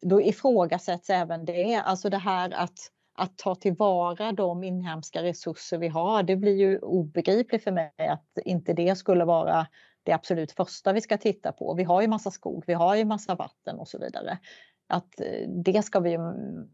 Då 0.01 0.23
ifrågasätts 0.23 1.11
även 1.11 1.45
det, 1.45 1.75
alltså 1.75 2.11
det 2.11 2.19
här 2.19 2.51
att 2.51 2.79
att 3.15 3.39
ta 3.39 3.55
tillvara 3.55 4.33
de 4.33 4.65
inhemska 4.65 5.23
resurser 5.23 5.79
vi 5.79 5.89
har. 5.89 6.23
Det 6.23 6.37
blir 6.37 6.57
ju 6.57 6.79
obegripligt 6.79 7.65
för 7.65 7.73
mig 7.73 7.93
att 7.97 8.39
inte 8.45 8.73
det 8.73 8.99
skulle 8.99 9.25
vara 9.25 9.67
det 10.03 10.13
absolut 10.13 10.53
första 10.53 10.93
vi 10.93 11.01
ska 11.01 11.19
titta 11.19 11.53
på. 11.53 11.75
Vi 11.75 11.85
har 11.85 12.03
ju 12.03 12.09
massa 12.09 12.31
skog, 12.31 12.65
vi 12.67 12.73
har 12.73 12.95
ju 12.95 13.05
massa 13.05 13.35
vatten 13.35 13.79
och 13.79 13.89
så 13.89 13.99
vidare. 13.99 14.39
Att 14.87 15.21
eh, 15.21 15.49
det 15.49 15.83
ska 15.83 16.01
vi 16.01 16.19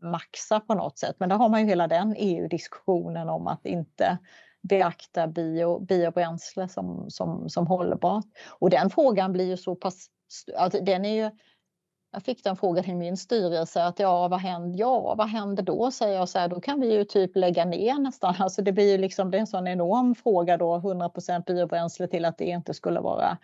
maxa 0.02 0.60
på 0.60 0.74
något 0.74 0.98
sätt. 0.98 1.16
Men 1.18 1.28
där 1.28 1.36
har 1.36 1.48
man 1.48 1.60
ju 1.60 1.66
hela 1.66 1.88
den 1.88 2.14
EU-diskussionen 2.18 3.28
om 3.28 3.46
att 3.46 3.66
inte 3.66 4.18
beakta 4.62 5.26
bio, 5.26 5.80
biobränsle 5.80 6.68
som, 6.68 7.10
som, 7.10 7.48
som 7.48 7.66
hållbart. 7.66 8.24
Och 8.48 8.70
den 8.70 8.90
frågan 8.90 9.32
blir 9.32 9.46
ju 9.46 9.56
så 9.56 9.74
pass... 9.74 10.06
Alltså 10.56 10.80
den 10.80 11.04
är 11.04 11.14
ju, 11.14 11.30
jag 12.12 12.22
fick 12.22 12.44
den 12.44 12.56
frågan 12.56 12.84
i 12.84 12.94
min 12.94 13.16
styrelse 13.16 13.84
att 13.84 13.98
ja, 13.98 14.28
vad 14.28 14.40
händer, 14.40 14.78
ja, 14.78 15.14
vad 15.14 15.28
händer 15.28 15.62
då? 15.62 15.90
Säger 15.90 16.14
jag 16.14 16.28
så 16.28 16.38
här, 16.38 16.48
då 16.48 16.60
kan 16.60 16.80
vi 16.80 16.94
ju 16.94 17.04
typ 17.04 17.36
lägga 17.36 17.64
ner 17.64 17.98
nästan. 17.98 18.34
Alltså 18.38 18.62
det 18.62 18.72
blir 18.72 18.92
ju 18.92 18.98
liksom, 18.98 19.30
det 19.30 19.38
är 19.38 19.40
en 19.40 19.46
sån 19.46 19.68
enorm 19.68 20.14
fråga 20.14 20.56
då, 20.56 20.76
100 20.76 21.10
biobränsle 21.46 22.06
till 22.06 22.24
att 22.24 22.38
det 22.38 22.44
inte 22.44 22.74
skulle 22.74 23.00
vara 23.00 23.38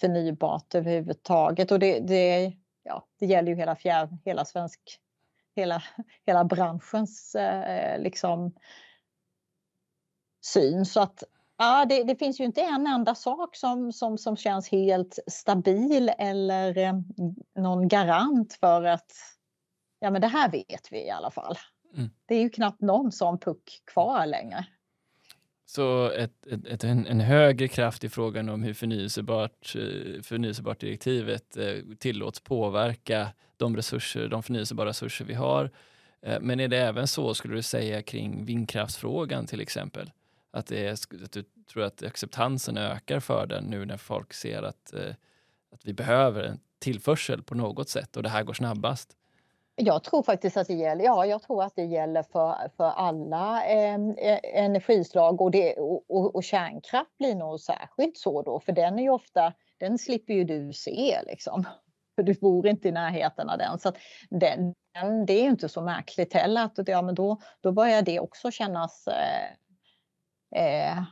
förnybart 0.00 0.74
överhuvudtaget. 0.74 1.70
Och 1.70 1.78
det, 1.78 2.00
det, 2.00 2.52
ja, 2.82 3.06
det 3.18 3.26
gäller 3.26 3.48
ju 3.48 3.56
hela, 3.56 3.76
fjär, 3.76 4.08
hela 4.24 4.44
svensk, 4.44 4.80
hela, 5.56 5.82
hela 6.26 6.44
branschens 6.44 7.34
eh, 7.34 8.00
liksom 8.00 8.52
syn. 10.40 10.86
Så 10.86 11.00
att 11.00 11.24
Ja, 11.62 11.86
det, 11.88 12.04
det, 12.04 12.16
finns 12.16 12.40
ju 12.40 12.44
inte 12.44 12.60
en 12.60 12.86
enda 12.86 13.14
sak 13.14 13.56
som, 13.56 13.92
som, 13.92 14.18
som 14.18 14.36
känns 14.36 14.68
helt 14.68 15.18
stabil 15.26 16.10
eller 16.18 16.78
eh, 16.78 16.92
någon 17.58 17.88
garant 17.88 18.56
för 18.60 18.84
att 18.84 19.12
ja, 20.00 20.10
men 20.10 20.20
det 20.20 20.26
här 20.26 20.50
vet 20.50 20.92
vi 20.92 21.06
i 21.06 21.10
alla 21.10 21.30
fall. 21.30 21.56
Mm. 21.96 22.10
Det 22.26 22.34
är 22.34 22.40
ju 22.40 22.50
knappt 22.50 22.80
någon 22.80 23.12
sån 23.12 23.38
puck 23.38 23.82
kvar 23.92 24.26
längre. 24.26 24.66
Så 25.66 26.10
ett, 26.10 26.46
ett, 26.46 26.66
ett, 26.66 26.84
en, 26.84 27.06
en, 27.06 27.20
högre 27.20 27.68
kraft 27.68 28.04
i 28.04 28.08
frågan 28.08 28.48
om 28.48 28.62
hur 28.62 28.74
förnyelsebart, 28.74 29.74
eh, 29.76 30.22
förnyelsebart 30.22 30.80
direktivet 30.80 31.56
eh, 31.56 31.74
tillåts 31.98 32.40
påverka 32.40 33.28
de 33.56 33.76
resurser, 33.76 34.28
de 34.28 34.42
förnyelsebara 34.42 34.88
resurser 34.88 35.24
vi 35.24 35.34
har. 35.34 35.70
Eh, 36.22 36.40
men 36.40 36.60
är 36.60 36.68
det 36.68 36.78
även 36.78 37.06
så, 37.06 37.34
skulle 37.34 37.54
du 37.54 37.62
säga, 37.62 38.02
kring 38.02 38.44
vindkraftsfrågan 38.44 39.46
till 39.46 39.60
exempel? 39.60 40.10
Att, 40.50 40.66
det 40.66 40.86
är, 40.86 40.92
att 40.92 41.32
du 41.32 41.44
tror 41.72 41.82
att 41.82 42.02
acceptansen 42.02 42.76
ökar 42.76 43.20
för 43.20 43.46
den 43.46 43.64
nu 43.64 43.84
när 43.84 43.96
folk 43.96 44.32
ser 44.32 44.62
att, 44.62 44.94
eh, 44.94 45.14
att 45.72 45.84
vi 45.84 45.92
behöver 45.92 46.42
en 46.42 46.60
tillförsel 46.78 47.42
på 47.42 47.54
något 47.54 47.88
sätt 47.88 48.16
och 48.16 48.22
det 48.22 48.28
här 48.28 48.42
går 48.42 48.54
snabbast? 48.54 49.16
Jag 49.74 50.04
tror 50.04 50.22
faktiskt 50.22 50.56
att 50.56 50.66
det 50.66 50.74
gäller, 50.74 51.04
ja, 51.04 51.26
jag 51.26 51.42
tror 51.42 51.62
att 51.62 51.76
det 51.76 51.84
gäller 51.84 52.22
för, 52.22 52.70
för 52.76 52.84
alla 52.84 53.64
eh, 53.64 53.98
energislag 54.42 55.40
och, 55.40 55.50
det, 55.50 55.74
och, 55.74 56.34
och, 56.34 56.44
kärnkraft 56.44 57.18
blir 57.18 57.34
nog 57.34 57.60
särskilt 57.60 58.18
så 58.18 58.42
då, 58.42 58.60
för 58.60 58.72
den 58.72 58.98
är 58.98 59.02
ju 59.02 59.10
ofta, 59.10 59.52
den 59.78 59.98
slipper 59.98 60.34
ju 60.34 60.44
du 60.44 60.72
se 60.72 61.20
liksom. 61.26 61.64
För 62.16 62.22
du 62.22 62.34
bor 62.34 62.66
inte 62.66 62.88
i 62.88 62.92
närheten 62.92 63.50
av 63.50 63.58
den. 63.58 63.78
Så 63.78 63.92
den, 64.30 64.74
den, 64.94 65.26
det 65.26 65.32
är 65.32 65.44
inte 65.44 65.68
så 65.68 65.82
märkligt 65.82 66.34
heller 66.34 66.64
att 66.64 66.88
ja, 66.88 67.02
men 67.02 67.14
då, 67.14 67.40
då 67.60 67.72
börjar 67.72 68.02
det 68.02 68.20
också 68.20 68.50
kännas 68.50 69.06
eh, 69.06 69.56
eh, 70.56 71.02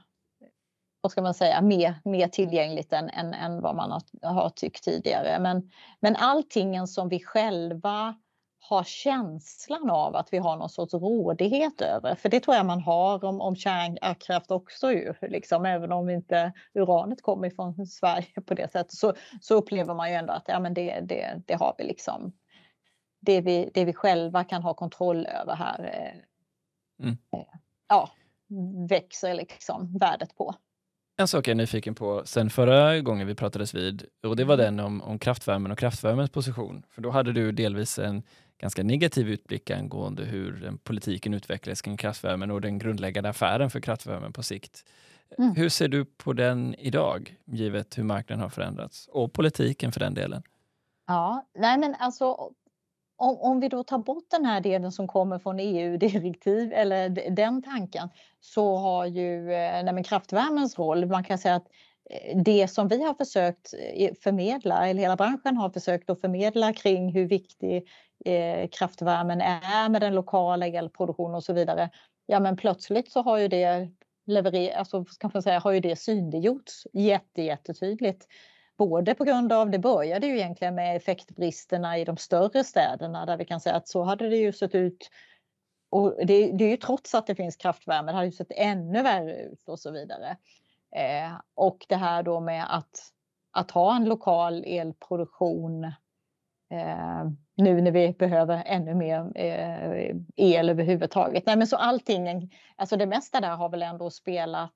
vad 1.00 1.12
ska 1.12 1.22
man 1.22 1.34
säga, 1.34 1.60
mer, 1.60 1.94
mer 2.04 2.28
tillgängligt 2.28 2.92
än, 2.92 3.10
än, 3.10 3.34
än 3.34 3.60
vad 3.60 3.76
man 3.76 3.90
har, 3.90 4.32
har 4.32 4.50
tyckt 4.50 4.84
tidigare. 4.84 5.38
Men, 5.40 5.70
men 6.00 6.16
allting 6.16 6.86
som 6.86 7.08
vi 7.08 7.20
själva 7.24 8.16
har 8.60 8.84
känslan 8.84 9.90
av 9.90 10.16
att 10.16 10.32
vi 10.32 10.38
har 10.38 10.56
någon 10.56 10.68
sorts 10.68 10.94
rådighet 10.94 11.80
över. 11.80 12.14
För 12.14 12.28
det 12.28 12.40
tror 12.40 12.56
jag 12.56 12.66
man 12.66 12.80
har 12.80 13.24
om, 13.24 13.40
om 13.40 13.56
kärnkraft 13.56 14.50
också 14.50 14.92
ju. 14.92 15.14
Liksom, 15.22 15.64
även 15.64 15.92
om 15.92 16.10
inte 16.10 16.52
uranet 16.74 17.22
kommer 17.22 17.50
från 17.50 17.86
Sverige 17.86 18.40
på 18.46 18.54
det 18.54 18.72
sättet 18.72 18.92
så, 18.92 19.12
så 19.40 19.54
upplever 19.54 19.94
man 19.94 20.10
ju 20.10 20.14
ändå 20.14 20.32
att 20.32 20.44
ja, 20.46 20.60
men 20.60 20.74
det, 20.74 21.00
det, 21.00 21.42
det 21.46 21.54
har 21.54 21.74
vi 21.78 21.84
liksom. 21.84 22.32
Det 23.20 23.40
vi, 23.40 23.70
det 23.74 23.84
vi 23.84 23.92
själva 23.92 24.44
kan 24.44 24.62
ha 24.62 24.74
kontroll 24.74 25.26
över 25.26 25.54
här. 25.54 25.84
Eh, 25.84 27.06
mm. 27.06 27.18
Ja, 27.88 28.10
växer 28.88 29.34
liksom 29.34 29.98
värdet 29.98 30.36
på. 30.36 30.54
En 31.20 31.28
sak 31.28 31.48
jag 31.48 31.52
är 31.52 31.56
nyfiken 31.56 31.94
på 31.94 32.22
sen 32.24 32.50
förra 32.50 33.00
gången 33.00 33.26
vi 33.26 33.34
pratades 33.34 33.74
vid 33.74 34.04
och 34.22 34.36
det 34.36 34.44
var 34.44 34.54
mm. 34.54 34.76
den 34.76 34.86
om, 34.86 35.02
om 35.02 35.18
kraftvärmen 35.18 35.72
och 35.72 35.78
kraftvärmens 35.78 36.30
position. 36.30 36.82
För 36.90 37.02
då 37.02 37.10
hade 37.10 37.32
du 37.32 37.52
delvis 37.52 37.98
en 37.98 38.22
ganska 38.58 38.82
negativ 38.82 39.28
utblick 39.28 39.70
angående 39.70 40.24
hur 40.24 40.78
politiken 40.84 41.34
utvecklades 41.34 41.82
kring 41.82 41.96
kraftvärmen 41.96 42.50
och 42.50 42.60
den 42.60 42.78
grundläggande 42.78 43.30
affären 43.30 43.70
för 43.70 43.80
kraftvärmen 43.80 44.32
på 44.32 44.42
sikt. 44.42 44.84
Mm. 45.38 45.54
Hur 45.54 45.68
ser 45.68 45.88
du 45.88 46.04
på 46.04 46.32
den 46.32 46.74
idag, 46.74 47.36
givet 47.44 47.98
hur 47.98 48.04
marknaden 48.04 48.42
har 48.42 48.48
förändrats? 48.48 49.08
Och 49.12 49.32
politiken 49.32 49.92
för 49.92 50.00
den 50.00 50.14
delen? 50.14 50.42
Ja, 51.06 51.46
nej 51.54 51.78
men 51.78 51.94
alltså 51.94 52.52
om, 53.18 53.38
om 53.40 53.60
vi 53.60 53.68
då 53.68 53.84
tar 53.84 53.98
bort 53.98 54.30
den 54.30 54.44
här 54.44 54.60
delen 54.60 54.92
som 54.92 55.08
kommer 55.08 55.38
från 55.38 55.60
EU-direktiv 55.60 56.72
eller 56.74 57.30
den 57.30 57.62
tanken 57.62 58.08
så 58.40 58.76
har 58.76 59.06
ju 59.06 59.52
eh, 59.52 59.84
nej 59.84 60.04
kraftvärmens 60.04 60.78
roll, 60.78 61.06
man 61.06 61.24
kan 61.24 61.38
säga 61.38 61.54
att 61.54 61.66
eh, 62.10 62.42
det 62.42 62.68
som 62.68 62.88
vi 62.88 63.02
har 63.02 63.14
försökt 63.14 63.74
eh, 63.94 64.14
förmedla, 64.22 64.88
eller 64.88 65.00
hela 65.00 65.16
branschen 65.16 65.56
har 65.56 65.70
försökt 65.70 66.10
att 66.10 66.20
förmedla 66.20 66.72
kring 66.72 67.12
hur 67.12 67.26
viktig 67.26 67.88
eh, 68.24 68.68
kraftvärmen 68.68 69.40
är 69.40 69.88
med 69.88 70.00
den 70.00 70.14
lokala 70.14 70.66
elproduktionen 70.66 71.34
och 71.34 71.44
så 71.44 71.52
vidare. 71.52 71.90
Ja 72.26 72.40
men 72.40 72.56
plötsligt 72.56 73.12
så 73.12 73.22
har 73.22 73.38
ju 73.38 73.48
det 73.48 73.88
leverer, 74.26 74.76
alltså 74.76 75.04
kan 75.20 75.30
man 75.34 75.42
säga, 75.42 75.58
har 75.58 75.72
ju 75.72 75.80
det 75.80 75.96
synliggjorts 75.96 76.86
jätte, 76.92 77.42
jättetydligt. 77.42 78.26
Både 78.78 79.14
på 79.14 79.24
grund 79.24 79.52
av, 79.52 79.70
det 79.70 79.78
började 79.78 80.26
ju 80.26 80.36
egentligen 80.36 80.74
med 80.74 80.96
effektbristerna 80.96 81.98
i 81.98 82.04
de 82.04 82.16
större 82.16 82.64
städerna 82.64 83.26
där 83.26 83.36
vi 83.36 83.44
kan 83.44 83.60
säga 83.60 83.76
att 83.76 83.88
så 83.88 84.02
hade 84.02 84.28
det 84.28 84.36
ju 84.36 84.52
sett 84.52 84.74
ut. 84.74 85.10
Och 85.90 86.26
det, 86.26 86.52
det 86.52 86.64
är 86.64 86.68
ju 86.68 86.76
trots 86.76 87.14
att 87.14 87.26
det 87.26 87.34
finns 87.34 87.56
kraftvärme, 87.56 88.12
det 88.12 88.16
hade 88.16 88.26
ju 88.26 88.32
sett 88.32 88.52
ännu 88.56 89.02
värre 89.02 89.36
ut 89.42 89.68
och 89.68 89.80
så 89.80 89.90
vidare. 89.90 90.36
Eh, 90.96 91.40
och 91.54 91.86
det 91.88 91.96
här 91.96 92.22
då 92.22 92.40
med 92.40 92.76
att, 92.76 93.12
att 93.50 93.70
ha 93.70 93.96
en 93.96 94.04
lokal 94.04 94.64
elproduktion 94.66 95.84
eh, 96.70 97.24
nu 97.54 97.80
när 97.80 97.90
vi 97.90 98.12
behöver 98.12 98.62
ännu 98.66 98.94
mer 98.94 99.32
eh, 99.34 100.16
el 100.36 100.68
överhuvudtaget. 100.68 101.46
Nej, 101.46 101.56
men 101.56 101.66
så 101.66 101.76
allting, 101.76 102.54
alltså 102.76 102.96
det 102.96 103.06
mesta 103.06 103.40
där 103.40 103.56
har 103.56 103.68
väl 103.68 103.82
ändå 103.82 104.10
spelat 104.10 104.72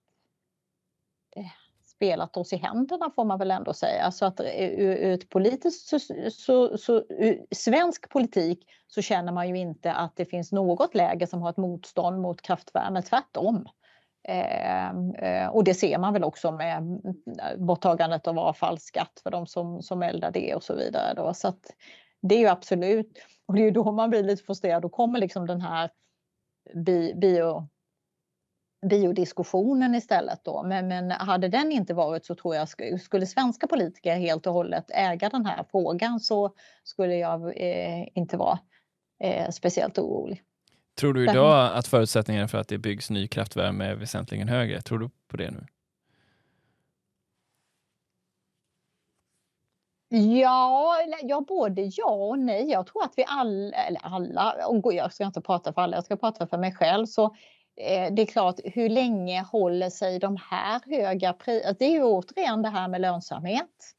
eh, 1.36 1.61
spelat 2.02 2.36
oss 2.36 2.52
i 2.52 2.56
händerna 2.56 3.10
får 3.14 3.24
man 3.24 3.38
väl 3.38 3.50
ändå 3.50 3.72
säga. 3.72 4.10
Så 4.10 4.26
att 4.26 4.40
eh, 4.40 4.68
ur 4.68 5.12
ett 5.12 5.28
politiskt, 5.28 5.88
så, 5.88 5.98
så, 6.30 6.78
så, 6.78 7.04
svensk 7.50 8.08
politik 8.08 8.66
så 8.86 9.02
känner 9.02 9.32
man 9.32 9.48
ju 9.48 9.58
inte 9.58 9.92
att 9.92 10.16
det 10.16 10.24
finns 10.24 10.52
något 10.52 10.94
läge 10.94 11.26
som 11.26 11.42
har 11.42 11.50
ett 11.50 11.56
motstånd 11.56 12.20
mot 12.20 12.42
kraftvärme, 12.42 13.02
tvärtom. 13.02 13.68
Ehm, 14.28 15.14
eh, 15.14 15.48
och 15.48 15.64
det 15.64 15.74
ser 15.74 15.98
man 15.98 16.12
väl 16.12 16.24
också 16.24 16.52
med 16.52 16.78
mm, 16.78 17.00
mm, 17.00 17.66
borttagandet 17.66 18.26
av 18.26 18.38
avfallsskatt 18.38 19.20
för 19.22 19.30
de 19.30 19.46
som, 19.46 19.82
som 19.82 20.02
eldar 20.02 20.30
det 20.30 20.54
och 20.54 20.62
så 20.62 20.74
vidare. 20.74 21.14
Då. 21.14 21.34
Så 21.34 21.48
att 21.48 21.66
det 22.22 22.34
är 22.34 22.38
ju 22.38 22.48
absolut, 22.48 23.18
och 23.46 23.54
det 23.54 23.60
är 23.60 23.64
ju 23.64 23.70
då 23.70 23.92
man 23.92 24.10
blir 24.10 24.22
lite 24.22 24.44
frustrerad, 24.44 24.82
då 24.82 24.88
kommer 24.88 25.18
liksom 25.18 25.46
den 25.46 25.60
här 25.60 25.90
bio, 27.14 27.68
biodiskussionen 28.86 29.94
istället 29.94 30.44
då. 30.44 30.62
Men, 30.62 30.88
men 30.88 31.10
hade 31.10 31.48
den 31.48 31.72
inte 31.72 31.94
varit 31.94 32.24
så 32.24 32.34
tror 32.34 32.54
jag 32.54 32.68
skulle 33.00 33.26
svenska 33.26 33.66
politiker 33.66 34.16
helt 34.16 34.46
och 34.46 34.52
hållet 34.52 34.90
äga 34.90 35.28
den 35.28 35.46
här 35.46 35.64
frågan 35.70 36.20
så 36.20 36.54
skulle 36.84 37.16
jag 37.16 37.42
eh, 37.56 38.06
inte 38.14 38.36
vara 38.36 38.58
eh, 39.20 39.50
speciellt 39.50 39.98
orolig. 39.98 40.42
Tror 40.98 41.14
du 41.14 41.30
idag 41.30 41.76
att 41.76 41.86
förutsättningarna 41.86 42.48
för 42.48 42.58
att 42.58 42.68
det 42.68 42.78
byggs 42.78 43.10
ny 43.10 43.28
kraftvärme 43.28 43.84
är 43.84 43.94
väsentligen 43.94 44.48
högre? 44.48 44.80
Tror 44.80 44.98
du 44.98 45.10
på 45.28 45.36
det 45.36 45.50
nu? 45.50 45.66
Ja, 50.14 50.96
ja, 51.22 51.40
både 51.48 51.90
ja 51.96 52.10
och 52.10 52.38
nej. 52.38 52.70
Jag 52.70 52.86
tror 52.86 53.04
att 53.04 53.12
vi 53.16 53.24
alla, 53.28 53.76
eller 53.76 54.00
alla, 54.02 54.54
jag 54.84 55.12
ska 55.12 55.24
inte 55.24 55.40
prata 55.40 55.72
för 55.72 55.82
alla, 55.82 55.96
jag 55.96 56.04
ska 56.04 56.16
prata 56.16 56.46
för 56.46 56.58
mig 56.58 56.72
själv. 56.72 57.06
Så 57.06 57.34
Eh, 57.76 58.12
det 58.12 58.22
är 58.22 58.26
klart, 58.26 58.60
hur 58.64 58.88
länge 58.88 59.42
håller 59.42 59.90
sig 59.90 60.18
de 60.18 60.38
här 60.50 60.80
höga 60.86 61.32
priserna? 61.32 61.68
Alltså, 61.68 61.78
det 61.78 61.84
är 61.84 61.90
ju 61.90 62.02
återigen 62.02 62.62
det 62.62 62.68
här 62.68 62.88
med 62.88 63.00
lönsamhet. 63.00 63.94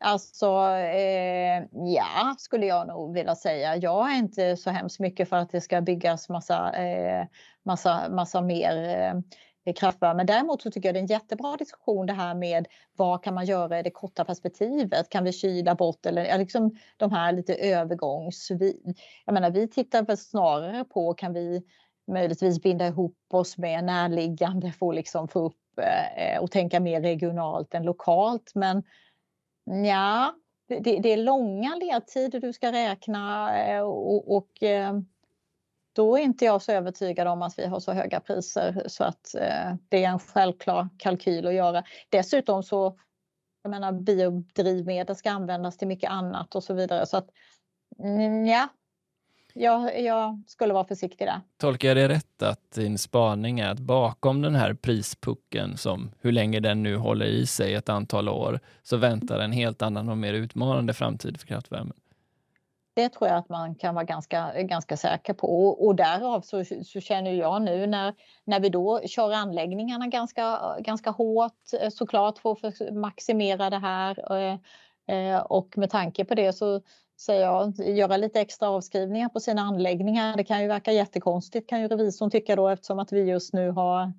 Alltså, 0.00 0.46
eh, 0.72 1.64
ja, 1.72 2.34
skulle 2.38 2.66
jag 2.66 2.88
nog 2.88 3.14
vilja 3.14 3.34
säga. 3.34 3.76
Jag 3.76 4.12
är 4.12 4.18
inte 4.18 4.56
så 4.56 4.70
hemskt 4.70 5.00
mycket 5.00 5.28
för 5.28 5.36
att 5.36 5.50
det 5.50 5.60
ska 5.60 5.80
byggas 5.80 6.28
massa, 6.28 6.72
eh, 6.72 7.26
massa, 7.62 8.08
massa 8.08 8.40
mer 8.40 8.88
eh, 9.64 9.74
kraftvärme. 9.74 10.24
Däremot 10.24 10.62
så 10.62 10.70
tycker 10.70 10.88
jag 10.88 10.94
det 10.94 10.98
är 10.98 11.02
en 11.02 11.06
jättebra 11.06 11.56
diskussion 11.56 12.06
det 12.06 12.12
här 12.12 12.34
med 12.34 12.66
vad 12.96 13.24
kan 13.24 13.34
man 13.34 13.46
göra 13.46 13.78
i 13.78 13.82
det 13.82 13.90
korta 13.90 14.24
perspektivet? 14.24 15.08
Kan 15.08 15.24
vi 15.24 15.32
kyla 15.32 15.74
bort 15.74 16.06
eller 16.06 16.38
liksom 16.38 16.76
de 16.96 17.12
här 17.12 17.32
lite 17.32 17.54
övergångs... 17.54 18.50
Jag 19.24 19.32
menar, 19.32 19.50
vi 19.50 19.68
tittar 19.68 20.02
väl 20.02 20.16
snarare 20.16 20.84
på 20.84 21.14
kan 21.14 21.32
vi 21.32 21.62
möjligtvis 22.08 22.62
binda 22.62 22.86
ihop 22.86 23.16
oss 23.30 23.58
med 23.58 23.84
närliggande 23.84 24.72
för 24.72 24.88
att 24.88 24.94
liksom 24.94 25.28
få 25.28 25.40
upp 25.40 25.78
eh, 25.78 26.34
eh, 26.34 26.42
och 26.42 26.50
tänka 26.50 26.80
mer 26.80 27.00
regionalt 27.00 27.74
än 27.74 27.82
lokalt. 27.82 28.52
Men 28.54 28.82
Ja, 29.84 30.34
det, 30.68 30.80
det, 30.80 31.12
är 31.12 31.16
långa 31.16 31.74
ledtider 31.74 32.40
du 32.40 32.52
ska 32.52 32.72
räkna 32.72 33.56
eh, 33.58 33.80
och, 33.80 34.36
och 34.36 34.62
eh, 34.62 34.98
då 35.92 36.18
är 36.18 36.22
inte 36.22 36.44
jag 36.44 36.62
så 36.62 36.72
övertygad 36.72 37.28
om 37.28 37.42
att 37.42 37.58
vi 37.58 37.66
har 37.66 37.80
så 37.80 37.92
höga 37.92 38.20
priser 38.20 38.82
så 38.86 39.04
att 39.04 39.34
eh, 39.34 39.74
det 39.88 40.04
är 40.04 40.08
en 40.08 40.18
självklar 40.18 40.88
kalkyl 40.98 41.46
att 41.46 41.54
göra. 41.54 41.84
Dessutom 42.08 42.62
så, 42.62 42.98
jag 43.62 43.70
menar 43.70 43.92
biodrivmedel 43.92 45.16
ska 45.16 45.30
användas 45.30 45.76
till 45.76 45.88
mycket 45.88 46.10
annat 46.10 46.54
och 46.54 46.64
så 46.64 46.74
vidare 46.74 47.06
så 47.06 47.16
att 47.16 47.30
mm, 47.98 48.46
ja, 48.46 48.68
jag, 49.58 50.02
jag, 50.02 50.42
skulle 50.46 50.74
vara 50.74 50.84
försiktig 50.84 51.26
där. 51.26 51.40
Tolkar 51.56 51.88
jag 51.88 51.96
det 51.96 52.08
rätt 52.08 52.42
att 52.42 52.72
din 52.72 52.98
spaning 52.98 53.60
är 53.60 53.68
att 53.68 53.78
bakom 53.78 54.42
den 54.42 54.54
här 54.54 54.74
prispucken 54.74 55.76
som 55.76 56.10
hur 56.20 56.32
länge 56.32 56.60
den 56.60 56.82
nu 56.82 56.96
håller 56.96 57.26
i 57.26 57.46
sig 57.46 57.74
ett 57.74 57.88
antal 57.88 58.28
år 58.28 58.60
så 58.82 58.96
väntar 58.96 59.38
en 59.38 59.52
helt 59.52 59.82
annan 59.82 60.08
och 60.08 60.18
mer 60.18 60.34
utmanande 60.34 60.94
framtid 60.94 61.40
för 61.40 61.46
kraftvärmen? 61.46 61.96
Det 62.94 63.08
tror 63.08 63.28
jag 63.28 63.38
att 63.38 63.48
man 63.48 63.74
kan 63.74 63.94
vara 63.94 64.04
ganska, 64.04 64.62
ganska 64.62 64.96
säker 64.96 65.34
på 65.34 65.66
och, 65.66 65.86
och 65.86 65.94
därav 65.94 66.40
så, 66.40 66.64
så 66.84 67.00
känner 67.00 67.32
jag 67.32 67.62
nu 67.62 67.86
när, 67.86 68.14
när 68.44 68.60
vi 68.60 68.68
då 68.68 69.00
kör 69.06 69.32
anläggningarna 69.32 70.06
ganska, 70.06 70.76
ganska 70.80 71.10
hårt 71.10 71.52
eh, 71.80 71.90
såklart 71.90 72.38
för 72.38 72.50
att 72.50 72.94
maximera 72.94 73.70
det 73.70 73.78
här 73.78 74.32
eh, 74.36 74.58
eh, 75.16 75.40
och 75.40 75.78
med 75.78 75.90
tanke 75.90 76.24
på 76.24 76.34
det 76.34 76.52
så 76.52 76.80
säger 77.20 77.42
jag, 77.42 77.74
göra 77.78 78.16
lite 78.16 78.40
extra 78.40 78.68
avskrivningar 78.68 79.28
på 79.28 79.40
sina 79.40 79.62
anläggningar. 79.62 80.36
Det 80.36 80.44
kan 80.44 80.62
ju 80.62 80.68
verka 80.68 80.92
jättekonstigt 80.92 81.68
kan 81.68 81.80
ju 81.80 81.88
revisorn 81.88 82.30
tycka 82.30 82.56
då 82.56 82.68
eftersom 82.68 82.98
att 82.98 83.12
vi 83.12 83.20
just 83.20 83.52
nu 83.52 83.70
har 83.70 84.12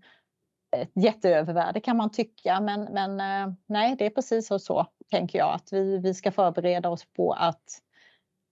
ett 0.77 0.91
jätteövervärde 0.95 1.79
kan 1.79 1.97
man 1.97 2.11
tycka. 2.11 2.61
Men, 2.61 2.83
men 2.83 3.19
eh, 3.19 3.53
nej, 3.65 3.95
det 3.97 4.05
är 4.05 4.09
precis 4.09 4.47
så, 4.47 4.59
så 4.59 4.85
tänker 5.11 5.39
jag 5.39 5.53
att 5.53 5.73
vi, 5.73 5.97
vi 5.97 6.13
ska 6.13 6.31
förbereda 6.31 6.89
oss 6.89 7.05
på 7.15 7.33
att 7.33 7.81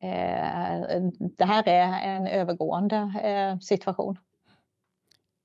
eh, 0.03 1.01
det 1.37 1.45
här 1.45 1.67
är 1.67 2.15
en 2.15 2.27
övergående 2.27 2.95
eh, 3.23 3.59
situation. 3.59 4.17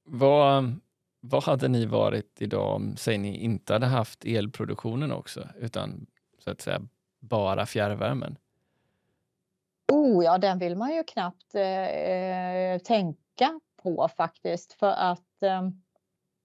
Vad, 0.04 0.80
vad 1.20 1.44
hade 1.44 1.68
ni 1.68 1.86
varit 1.86 2.42
idag 2.42 2.74
om 2.74 2.96
säg 2.96 3.18
ni 3.18 3.36
inte 3.36 3.72
hade 3.72 3.86
haft 3.86 4.24
elproduktionen 4.24 5.12
också 5.12 5.48
utan 5.58 6.06
så 6.38 6.50
att 6.50 6.60
säga 6.60 6.82
bara 7.20 7.66
fjärrvärmen? 7.66 8.36
Oh 9.92 10.24
ja, 10.24 10.38
den 10.38 10.58
vill 10.58 10.76
man 10.76 10.94
ju 10.94 11.04
knappt 11.04 11.54
eh, 11.54 12.82
tänka 12.84 13.60
på 13.82 14.08
faktiskt 14.16 14.72
för 14.72 14.90
att 14.90 15.42
eh, 15.42 15.62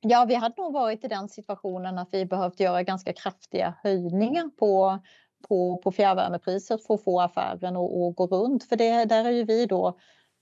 ja, 0.02 0.26
vi 0.28 0.36
hade 0.36 0.62
nog 0.62 0.74
varit 0.74 1.06
i 1.06 1.08
den 1.08 1.30
situationen 1.30 1.98
att 1.98 2.10
vi 2.12 2.26
behövt 2.26 2.60
göra 2.60 2.84
ganska 2.84 3.14
kraftiga 3.14 3.74
höjningar 3.84 4.50
på 4.60 5.00
på, 5.48 5.78
på 5.78 5.92
fjärrvärmepriset 5.92 6.88
för 6.88 6.94
att 6.94 7.04
få 7.04 7.22
affären 7.22 7.76
att 7.76 8.16
gå 8.16 8.28
runt. 8.28 8.64
För 8.64 8.76
det, 8.76 9.06
där 9.06 9.26
är 9.26 9.32
ju 9.32 9.44
vi 9.44 9.66
då 9.66 10.00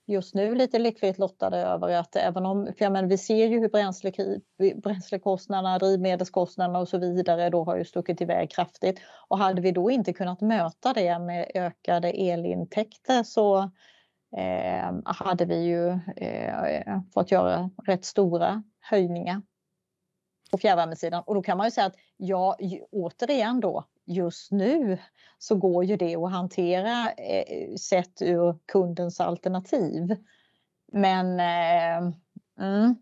just 0.08 0.36
nu 0.36 0.56
lite 0.56 0.80
lyckligt 0.80 1.18
lottade 1.18 1.58
över 1.58 1.90
att 1.90 2.16
även 2.16 2.46
om, 2.46 2.74
för 2.78 2.90
men 2.90 3.08
vi 3.08 3.18
ser 3.18 3.48
ju 3.48 3.60
hur 3.60 3.70
bränsle, 3.70 4.12
bränslekostnaderna, 4.76 5.80
drivmedelskostnaderna 5.80 6.80
och 6.80 6.90
så 6.90 6.98
vidare 6.98 7.50
då 7.50 7.64
har 7.64 7.78
ju 7.78 7.86
stuckit 7.86 8.22
iväg 8.22 8.52
kraftigt. 8.52 9.00
Och 9.28 9.38
hade 9.38 9.62
vi 9.62 9.72
då 9.72 9.92
inte 9.92 10.14
kunnat 10.14 10.42
möta 10.42 10.94
det 10.94 11.20
med 11.20 11.52
ökade 11.56 12.10
elintäkter 12.10 13.24
så 13.24 13.58
eh, 14.38 14.94
hade 15.06 15.46
vi 15.46 15.64
ju 15.64 15.90
eh, 16.16 17.00
fått 17.14 17.32
göra 17.32 17.70
rätt 17.86 18.06
stora 18.06 18.64
höjningar 18.80 19.42
på 20.52 20.58
fjärrvärmesidan. 20.58 21.24
Och 21.26 21.36
då 21.36 21.42
kan 21.42 21.58
man 21.58 21.68
ju 21.68 21.72
säga 21.72 21.88
att 21.88 21.96
ja, 22.18 22.58
återigen 22.92 23.60
då, 23.60 23.86
just 24.06 24.52
nu 24.52 24.98
så 25.38 25.56
går 25.56 25.84
ju 25.84 25.96
det 25.96 26.16
att 26.16 26.32
hantera 26.32 27.12
eh, 27.12 27.76
sett 27.76 28.22
ur 28.22 28.60
kundens 28.66 29.20
alternativ. 29.20 30.16
Men 30.92 31.40
eh, 31.40 32.14
mm, 32.60 32.96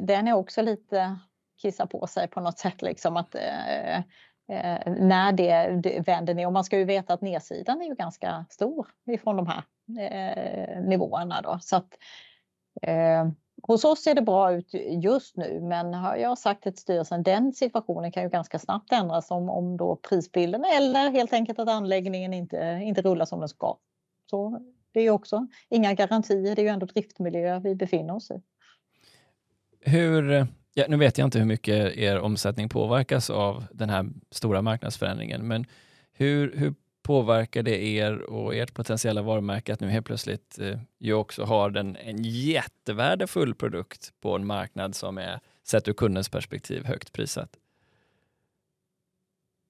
den 0.00 0.28
är 0.28 0.32
också 0.32 0.62
lite 0.62 1.18
kissa 1.62 1.86
på 1.86 2.06
sig 2.06 2.28
på 2.28 2.40
något 2.40 2.58
sätt 2.58 2.82
liksom 2.82 3.16
att 3.16 3.34
eh, 3.34 3.96
eh, 4.48 4.92
när 4.96 5.32
det, 5.32 5.80
det, 5.82 6.00
vänder 6.06 6.34
ner. 6.34 6.46
Och 6.46 6.52
man 6.52 6.64
ska 6.64 6.78
ju 6.78 6.84
veta 6.84 7.14
att 7.14 7.20
nedsidan 7.20 7.80
är 7.80 7.86
ju 7.86 7.94
ganska 7.94 8.46
stor 8.50 8.88
ifrån 9.06 9.36
de 9.36 9.46
här 9.46 9.62
eh, 10.00 10.82
nivåerna 10.82 11.40
då. 11.42 11.58
Så 11.60 11.76
att, 11.76 11.88
eh, 12.82 13.28
hos 13.62 13.84
oss 13.84 14.02
ser 14.02 14.14
det 14.14 14.22
bra 14.22 14.52
ut 14.52 14.74
just 15.02 15.36
nu 15.36 15.60
men 15.60 15.94
har 15.94 16.16
jag 16.16 16.38
sagt 16.38 16.62
till 16.62 16.76
styrelsen 16.76 17.22
den 17.22 17.52
situationen 17.52 18.12
kan 18.12 18.22
ju 18.22 18.28
ganska 18.28 18.58
snabbt 18.58 18.92
ändras 18.92 19.30
om, 19.30 19.50
om 19.50 19.76
då 19.76 19.96
prisbilden 19.96 20.64
eller 20.64 21.10
helt 21.10 21.32
enkelt 21.32 21.58
att 21.58 21.68
anläggningen 21.68 22.34
inte, 22.34 22.80
inte 22.82 23.02
rullar 23.02 23.24
som 23.24 23.40
den 23.40 23.48
ska. 23.48 23.78
Så 24.30 24.60
det 24.92 25.00
är 25.00 25.10
också 25.10 25.46
inga 25.68 25.94
garantier, 25.94 26.54
det 26.54 26.62
är 26.62 26.64
ju 26.64 26.68
ändå 26.68 26.86
driftmiljö 26.86 27.58
vi 27.58 27.74
befinner 27.74 28.14
oss 28.14 28.30
i. 28.30 28.42
Hur, 29.80 30.46
ja, 30.74 30.84
nu 30.88 30.96
vet 30.96 31.18
jag 31.18 31.26
inte 31.26 31.38
hur 31.38 31.46
mycket 31.46 31.96
er 31.96 32.20
omsättning 32.20 32.68
påverkas 32.68 33.30
av 33.30 33.64
den 33.72 33.90
här 33.90 34.06
stora 34.30 34.62
marknadsförändringen, 34.62 35.48
men 35.48 35.66
hur, 36.12 36.56
hur 36.56 36.74
påverkar 37.02 37.62
det 37.62 37.84
er 37.84 38.22
och 38.22 38.54
ert 38.54 38.74
potentiella 38.74 39.22
varumärke 39.22 39.72
att 39.72 39.80
nu 39.80 39.88
helt 39.88 40.06
plötsligt 40.06 40.58
eh, 40.58 40.78
ju 40.98 41.14
också 41.14 41.44
har 41.44 41.70
den, 41.70 41.96
en 41.96 42.24
jättevärdefull 42.24 43.54
produkt 43.54 44.12
på 44.20 44.36
en 44.36 44.46
marknad 44.46 44.94
som 44.94 45.18
är, 45.18 45.40
sett 45.62 45.88
ur 45.88 45.92
kundens 45.92 46.28
perspektiv, 46.28 46.84
högt 46.84 47.12
prissatt? 47.12 47.56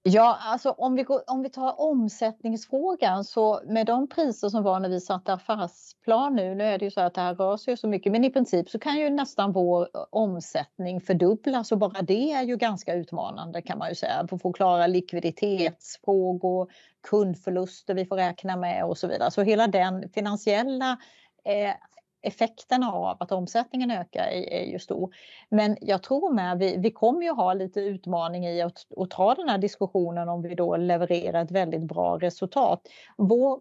Ja, 0.02 0.38
alltså 0.40 0.70
om 0.70 0.94
vi, 0.94 1.02
går, 1.02 1.22
om 1.26 1.42
vi 1.42 1.50
tar 1.50 1.80
omsättningsfrågan 1.80 3.24
så 3.24 3.60
med 3.66 3.86
de 3.86 4.08
priser 4.08 4.48
som 4.48 4.62
var 4.62 4.80
när 4.80 4.88
vi 4.88 5.00
satte 5.00 5.32
affärsplan 5.32 6.36
nu, 6.36 6.54
nu 6.54 6.64
är 6.64 6.78
det 6.78 6.84
ju 6.84 6.90
så 6.90 7.00
att 7.00 7.14
det 7.14 7.20
här 7.20 7.34
rör 7.34 7.56
sig 7.56 7.76
så 7.76 7.88
mycket, 7.88 8.12
men 8.12 8.24
i 8.24 8.30
princip 8.30 8.70
så 8.70 8.78
kan 8.78 8.98
ju 8.98 9.10
nästan 9.10 9.52
vår 9.52 9.82
eh, 9.82 10.04
omsättning 10.10 11.00
fördubblas 11.00 11.72
och 11.72 11.78
bara 11.78 12.02
det 12.02 12.32
är 12.32 12.42
ju 12.42 12.56
ganska 12.56 12.94
utmanande 12.94 13.62
kan 13.62 13.78
man 13.78 13.88
ju 13.88 13.94
säga. 13.94 14.26
För 14.28 14.36
att 14.36 14.42
få 14.42 14.52
klara 14.52 14.86
likviditetsfrågor, 14.86 16.70
kundförluster 17.08 17.94
vi 17.94 18.06
får 18.06 18.16
räkna 18.16 18.56
med 18.56 18.84
och 18.84 18.98
så 18.98 19.06
vidare. 19.06 19.30
Så 19.30 19.42
hela 19.42 19.66
den 19.66 20.08
finansiella 20.08 20.98
eh, 21.44 21.74
effekterna 22.22 22.92
av 22.92 23.16
att 23.20 23.32
omsättningen 23.32 23.90
ökar 23.90 24.22
är, 24.22 24.52
är 24.52 24.64
ju 24.64 24.78
stor. 24.78 25.14
Men 25.48 25.76
jag 25.80 26.02
tror 26.02 26.32
med, 26.32 26.58
vi, 26.58 26.76
vi 26.76 26.90
kommer 26.90 27.22
ju 27.22 27.30
ha 27.30 27.54
lite 27.54 27.80
utmaning 27.80 28.46
i 28.46 28.62
att, 28.62 28.86
att 28.96 29.10
ta 29.10 29.34
den 29.34 29.48
här 29.48 29.58
diskussionen 29.58 30.28
om 30.28 30.42
vi 30.42 30.54
då 30.54 30.76
levererar 30.76 31.42
ett 31.44 31.50
väldigt 31.50 31.84
bra 31.84 32.18
resultat. 32.18 32.88
Vår, 33.16 33.60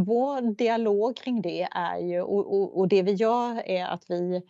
vår 0.00 0.54
dialog 0.54 1.16
kring 1.16 1.42
det 1.42 1.68
är 1.70 1.98
ju, 1.98 2.22
och, 2.22 2.54
och, 2.54 2.78
och 2.78 2.88
det 2.88 3.02
vi 3.02 3.12
gör 3.12 3.68
är 3.68 3.86
att 3.86 4.04
vi 4.08 4.42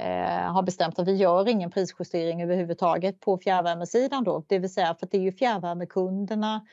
eh, 0.00 0.52
har 0.52 0.62
bestämt 0.62 0.98
att 0.98 1.08
vi 1.08 1.16
gör 1.16 1.48
ingen 1.48 1.70
prisjustering 1.70 2.42
överhuvudtaget 2.42 3.20
på 3.20 3.38
fjärrvärmesidan 3.38 4.24
då, 4.24 4.44
det 4.48 4.58
vill 4.58 4.72
säga 4.72 4.94
för 4.94 5.06
att 5.06 5.10
det 5.10 5.18
är 5.18 5.22
ju 5.22 5.32
fjärrvärmekunderna 5.32 6.66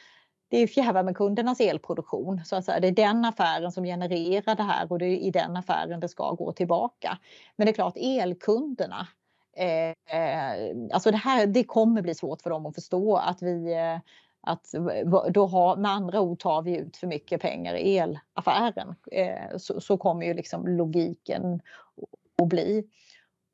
det 0.50 0.58
är 0.58 0.68
fjärrvärmekundernas 0.68 1.60
elproduktion. 1.60 2.42
Så 2.46 2.56
att 2.56 2.66
säga. 2.66 2.80
Det 2.80 2.88
är 2.88 2.92
den 2.92 3.26
affären 3.26 3.72
som 3.72 3.84
genererar 3.84 4.56
det 4.56 4.64
här 4.64 4.92
och 4.92 5.00
det 5.00 5.06
är 5.06 5.18
i 5.18 5.32
den 5.32 5.58
affären 5.58 6.00
det 6.00 6.10
ska 6.10 6.32
gå 6.32 6.52
tillbaka. 6.52 7.18
Men 7.56 7.66
det 7.66 7.72
är 7.72 7.74
klart 7.74 7.98
elkunderna, 7.98 9.08
eh, 9.58 10.94
alltså 10.94 11.12
det 11.12 11.18
här 11.18 11.48
det 11.48 11.64
kommer 11.64 12.02
bli 12.02 12.16
svårt 12.16 12.42
för 12.42 12.50
dem 12.50 12.66
att 12.66 12.76
förstå 12.76 13.16
att 13.16 13.42
vi 13.42 13.74
eh, 13.74 13.98
att 14.42 14.74
då 15.32 15.46
har, 15.46 15.76
med 15.76 15.92
andra 15.92 16.22
ord 16.22 16.40
tar 16.40 16.62
vi 16.62 16.78
ut 16.78 16.98
för 16.98 17.08
mycket 17.08 17.42
pengar 17.42 17.76
i 17.76 17.98
elaffären. 17.98 18.96
Eh, 19.12 19.58
så, 19.58 19.82
så 19.82 19.98
kommer 19.98 20.26
ju 20.26 20.34
liksom 20.34 20.68
logiken 20.68 21.62
att 22.42 22.48
bli. 22.48 22.84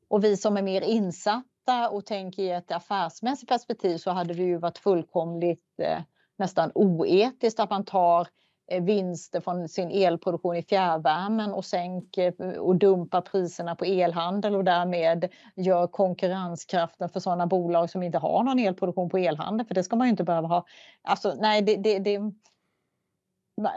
Och 0.07 0.23
vi 0.23 0.37
som 0.37 0.57
är 0.57 0.61
mer 0.61 0.81
insatta 0.81 1.89
och 1.91 2.05
tänker 2.05 2.43
i 2.43 2.51
ett 2.51 2.71
affärsmässigt 2.71 3.49
perspektiv 3.49 3.97
så 3.97 4.11
hade 4.11 4.33
det 4.33 4.43
ju 4.43 4.57
varit 4.57 4.77
fullkomligt 4.77 5.79
eh, 5.81 5.99
nästan 6.37 6.71
oetiskt 6.75 7.59
att 7.59 7.69
man 7.69 7.85
tar 7.85 8.27
eh, 8.71 8.83
vinster 8.83 9.41
från 9.41 9.69
sin 9.69 9.91
elproduktion 9.91 10.55
i 10.55 10.63
fjärrvärmen 10.63 11.53
och 11.53 11.65
sänker 11.65 12.33
eh, 12.43 12.59
och 12.59 12.75
dumpar 12.75 13.21
priserna 13.21 13.75
på 13.75 13.85
elhandel 13.85 14.55
och 14.55 14.63
därmed 14.63 15.29
gör 15.55 15.87
konkurrenskraften 15.87 17.09
för 17.09 17.19
sådana 17.19 17.47
bolag 17.47 17.89
som 17.89 18.03
inte 18.03 18.17
har 18.17 18.43
någon 18.43 18.59
elproduktion 18.59 19.09
på 19.09 19.17
elhandel, 19.17 19.67
för 19.67 19.75
det 19.75 19.83
ska 19.83 19.95
man 19.95 20.07
ju 20.07 20.11
inte 20.11 20.23
behöva 20.23 20.47
ha. 20.47 20.65
Alltså 21.01 21.35
nej, 21.39 21.61
det, 21.61 21.75
det, 21.75 21.99
det 21.99 22.19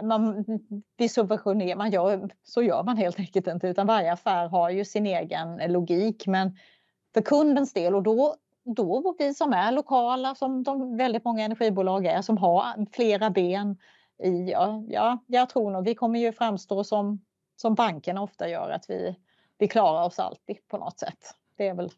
man, 0.03 0.45
vi 0.97 1.09
subventionerar, 1.09 1.77
man 1.77 1.91
gör, 1.91 2.31
så 2.43 2.63
gör 2.63 2.83
man 2.83 2.97
helt 2.97 3.19
enkelt 3.19 3.47
inte 3.47 3.69
utan 3.69 3.87
varje 3.87 4.13
affär 4.13 4.49
har 4.49 4.71
ju 4.71 4.85
sin 4.85 5.07
egen 5.07 5.73
logik. 5.73 6.27
Men 6.27 6.57
för 7.15 7.21
kundens 7.21 7.73
del 7.73 7.95
och 7.95 8.03
då 8.03 8.37
då 8.75 9.15
vi 9.19 9.35
som 9.35 9.53
är 9.53 9.73
lokala, 9.73 10.35
som 10.35 10.63
de 10.63 10.97
väldigt 10.97 11.25
många 11.25 11.45
energibolag 11.45 12.07
är, 12.07 12.23
som 12.23 12.39
har 12.39 12.87
flera 12.93 13.31
ben 13.31 13.77
i, 14.23 14.51
ja, 14.51 14.85
ja 14.89 15.19
jag 15.27 15.49
tror 15.49 15.71
nog 15.71 15.85
vi 15.85 15.95
kommer 15.95 16.19
ju 16.19 16.33
framstå 16.33 16.85
som, 16.85 17.25
som 17.57 17.75
bankerna 17.75 18.23
ofta 18.23 18.49
gör, 18.49 18.71
att 18.71 18.91
vi, 18.91 19.17
vi 19.59 19.69
klarar 19.69 20.03
oss 20.03 20.19
alltid 20.19 20.69
på 20.69 20.79
något 20.79 20.99
sätt. 20.99 21.35
Det 21.57 21.69
är 21.69 21.75
väl, 21.75 21.91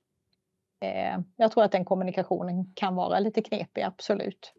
eh, 0.80 1.18
jag 1.37 1.52
tror 1.52 1.64
att 1.64 1.72
den 1.72 1.85
kommunikationen 1.85 2.72
kan 2.74 2.94
vara 2.94 3.18
lite 3.18 3.42
knepig, 3.42 3.83
absolut. 3.83 4.52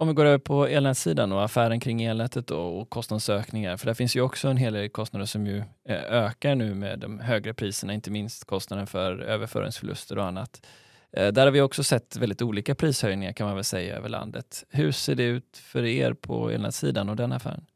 Om 0.00 0.08
vi 0.08 0.14
går 0.14 0.24
över 0.24 0.38
på 0.38 0.66
elnätssidan 0.66 1.32
och 1.32 1.44
affären 1.44 1.80
kring 1.80 2.02
elnätet 2.02 2.50
och 2.50 2.90
kostnadsökningar, 2.90 3.76
för 3.76 3.86
där 3.86 3.94
finns 3.94 4.16
ju 4.16 4.20
också 4.20 4.48
en 4.48 4.56
hel 4.56 4.72
del 4.72 4.88
kostnader 4.88 5.26
som 5.26 5.46
ju 5.46 5.58
eh, 5.88 6.02
ökar 6.02 6.54
nu 6.54 6.74
med 6.74 6.98
de 6.98 7.20
högre 7.20 7.54
priserna, 7.54 7.94
inte 7.94 8.10
minst 8.10 8.44
kostnaden 8.44 8.86
för 8.86 9.18
överföringsförluster 9.20 10.18
och 10.18 10.24
annat. 10.24 10.66
Eh, 11.12 11.28
där 11.28 11.44
har 11.44 11.50
vi 11.50 11.60
också 11.60 11.84
sett 11.84 12.16
väldigt 12.16 12.42
olika 12.42 12.74
prishöjningar 12.74 13.32
kan 13.32 13.46
man 13.46 13.54
väl 13.54 13.64
säga 13.64 13.96
över 13.96 14.08
landet. 14.08 14.64
Hur 14.70 14.92
ser 14.92 15.14
det 15.14 15.22
ut 15.22 15.56
för 15.56 15.84
er 15.84 16.12
på 16.12 16.50
elnätssidan 16.50 17.08
och 17.08 17.16
den 17.16 17.32
affären? 17.32 17.66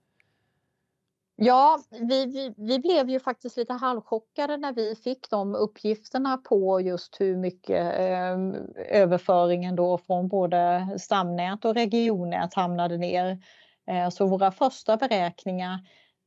Ja, 1.44 1.78
vi, 1.90 2.26
vi, 2.26 2.54
vi, 2.56 2.78
blev 2.78 3.10
ju 3.10 3.20
faktiskt 3.20 3.56
lite 3.56 3.72
halvchockade 3.72 4.56
när 4.56 4.72
vi 4.72 4.94
fick 4.94 5.30
de 5.30 5.54
uppgifterna 5.54 6.36
på 6.36 6.80
just 6.80 7.20
hur 7.20 7.36
mycket 7.36 7.98
eh, 7.98 8.38
överföringen 9.00 9.76
då 9.76 9.98
från 9.98 10.28
både 10.28 10.88
stamnät 10.98 11.64
och 11.64 11.74
regionnät 11.74 12.54
hamnade 12.54 12.96
ner. 12.96 13.38
Eh, 13.90 14.08
så 14.08 14.26
våra 14.26 14.50
första 14.50 14.96
beräkningar 14.96 15.78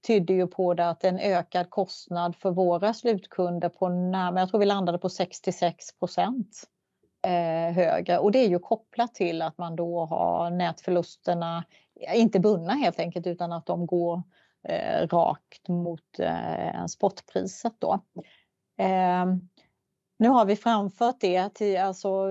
tydde 0.08 0.34
ju 0.34 0.48
på 0.48 0.74
det 0.74 0.90
att 0.90 1.04
en 1.04 1.20
ökad 1.20 1.70
kostnad 1.70 2.36
för 2.36 2.52
våra 2.52 2.94
slutkunder 2.94 3.70
på 3.70 3.90
närmare, 3.90 4.40
jag 4.40 4.50
tror 4.50 4.60
vi 4.60 4.66
landade 4.66 4.98
på 4.98 5.10
66 5.10 6.00
procent 6.00 6.64
eh, 7.28 7.74
högre 7.76 8.18
och 8.18 8.32
det 8.32 8.40
är 8.40 8.50
ju 8.50 8.60
kopplat 8.60 9.16
till 9.16 9.42
att 9.42 9.58
man 9.58 9.76
då 9.76 10.06
har 10.06 10.50
nätförlusterna 10.50 11.64
inte 12.16 12.40
bundna 12.40 12.74
helt 12.74 13.00
enkelt 13.00 13.28
utan 13.28 13.52
att 13.52 13.66
de 13.66 13.86
går 13.86 14.24
eh, 14.70 15.08
rakt 15.08 15.68
mot 15.68 16.20
eh, 16.20 16.86
spotpriset 16.86 17.74
då. 17.80 17.94
Eh, 18.78 19.26
nu 20.20 20.30
har 20.30 20.46
vi 20.46 20.56
framfört 20.56 21.20
det 21.20 21.54
till, 21.54 21.78
alltså, 21.78 22.28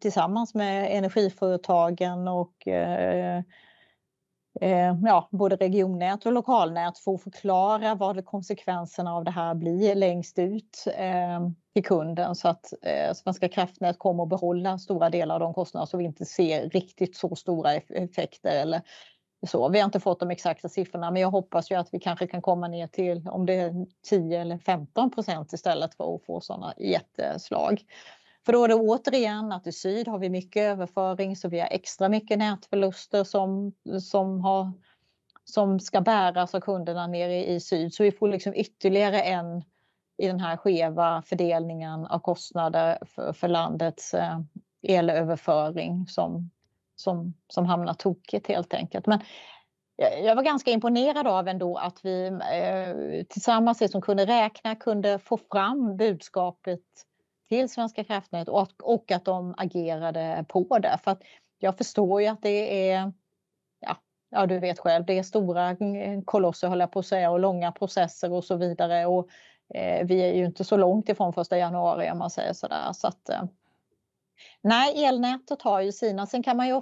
tillsammans 0.00 0.54
med 0.54 0.96
energiföretagen 0.98 2.28
och 2.28 2.68
eh, 2.68 3.42
eh, 4.60 4.94
ja, 5.02 5.28
både 5.30 5.56
regionnät 5.56 6.26
och 6.26 6.32
lokalnät 6.32 6.98
för 6.98 7.14
att 7.14 7.22
förklara 7.22 7.94
vad 7.94 8.24
konsekvenserna 8.24 9.14
av 9.14 9.24
det 9.24 9.30
här 9.30 9.54
blir 9.54 9.94
längst 9.94 10.38
ut 10.38 10.84
eh, 10.96 11.48
till 11.74 11.84
kunden 11.84 12.34
så 12.34 12.48
att 12.48 12.72
eh, 12.82 13.14
Svenska 13.14 13.48
kraftnät 13.48 13.98
kommer 13.98 14.22
att 14.22 14.28
behålla 14.28 14.78
stora 14.78 15.10
delar 15.10 15.34
av 15.34 15.40
de 15.40 15.54
kostnader 15.54 15.86
så 15.86 15.96
vi 15.96 16.04
inte 16.04 16.24
ser 16.24 16.70
riktigt 16.70 17.16
så 17.16 17.36
stora 17.36 17.72
effekter 17.74 18.62
eller 18.62 18.82
så. 19.46 19.68
Vi 19.68 19.78
har 19.78 19.84
inte 19.84 20.00
fått 20.00 20.20
de 20.20 20.30
exakta 20.30 20.68
siffrorna 20.68 21.10
men 21.10 21.22
jag 21.22 21.30
hoppas 21.30 21.70
ju 21.70 21.74
att 21.74 21.88
vi 21.94 22.00
kanske 22.00 22.26
kan 22.26 22.42
komma 22.42 22.68
ner 22.68 22.86
till 22.86 23.28
om 23.28 23.46
det 23.46 23.54
är 23.54 23.86
10 24.02 24.40
eller 24.40 24.58
15 24.58 25.10
procent 25.10 25.52
istället 25.52 25.94
för 25.94 26.14
att 26.14 26.24
få 26.24 26.40
sådana 26.40 26.74
jätteslag. 26.78 27.84
För 28.46 28.52
då 28.52 28.64
är 28.64 28.68
det 28.68 28.74
återigen 28.74 29.52
att 29.52 29.66
i 29.66 29.72
syd 29.72 30.08
har 30.08 30.18
vi 30.18 30.30
mycket 30.30 30.62
överföring 30.62 31.36
så 31.36 31.48
vi 31.48 31.60
har 31.60 31.68
extra 31.68 32.08
mycket 32.08 32.38
nätförluster 32.38 33.24
som, 33.24 33.72
som, 34.00 34.40
har, 34.40 34.72
som 35.44 35.80
ska 35.80 36.00
bäras 36.00 36.54
av 36.54 36.60
kunderna 36.60 37.06
nere 37.06 37.46
i 37.46 37.60
syd. 37.60 37.94
Så 37.94 38.02
vi 38.02 38.12
får 38.12 38.28
liksom 38.28 38.54
ytterligare 38.54 39.20
en 39.20 39.62
i 40.20 40.26
den 40.26 40.40
här 40.40 40.56
skeva 40.56 41.22
fördelningen 41.26 42.06
av 42.06 42.18
kostnader 42.18 42.98
för, 43.06 43.32
för 43.32 43.48
landets 43.48 44.14
eh, 44.14 44.40
elöverföring 44.82 46.06
som, 46.06 46.50
som, 47.00 47.34
som 47.48 47.66
hamnar 47.66 47.94
tokigt 47.94 48.46
helt 48.46 48.74
enkelt. 48.74 49.06
Men 49.06 49.20
jag 50.22 50.36
var 50.36 50.42
ganska 50.42 50.70
imponerad 50.70 51.26
av 51.26 51.48
ändå 51.48 51.76
att 51.76 52.04
vi 52.04 52.26
eh, 52.26 53.24
tillsammans 53.28 53.90
som 53.90 54.02
kunde 54.02 54.26
räkna 54.26 54.76
kunde 54.76 55.18
få 55.18 55.36
fram 55.36 55.96
budskapet 55.96 56.80
till 57.48 57.68
Svenska 57.68 58.04
kraftnät 58.04 58.48
och, 58.48 58.68
och 58.82 59.12
att 59.12 59.24
de 59.24 59.54
agerade 59.56 60.44
på 60.48 60.78
det. 60.78 60.98
För 61.04 61.10
att 61.10 61.22
jag 61.58 61.78
förstår 61.78 62.22
ju 62.22 62.28
att 62.28 62.42
det 62.42 62.90
är, 62.90 63.12
ja, 63.80 63.96
ja 64.30 64.46
du 64.46 64.58
vet 64.58 64.78
själv, 64.78 65.04
det 65.06 65.18
är 65.18 65.22
stora 65.22 65.70
eh, 65.70 66.20
kolosser 66.24 66.68
höll 66.68 66.80
jag 66.80 66.92
på 66.92 66.98
att 66.98 67.06
säga 67.06 67.30
och 67.30 67.40
långa 67.40 67.72
processer 67.72 68.32
och 68.32 68.44
så 68.44 68.56
vidare. 68.56 69.06
Och, 69.06 69.28
eh, 69.74 70.06
vi 70.06 70.20
är 70.20 70.34
ju 70.34 70.44
inte 70.44 70.64
så 70.64 70.76
långt 70.76 71.08
ifrån 71.08 71.32
första 71.32 71.58
januari 71.58 72.10
om 72.10 72.18
man 72.18 72.30
säger 72.30 72.52
sådär. 72.52 72.92
Så 72.92 73.08
att, 73.08 73.28
eh, 73.28 73.42
Nej, 74.62 75.04
elnätet 75.04 75.62
har 75.62 75.80
ju 75.80 75.92
sina. 75.92 76.26
Sen 76.26 76.42
kan 76.42 76.56
man 76.56 76.68
ju 76.68 76.80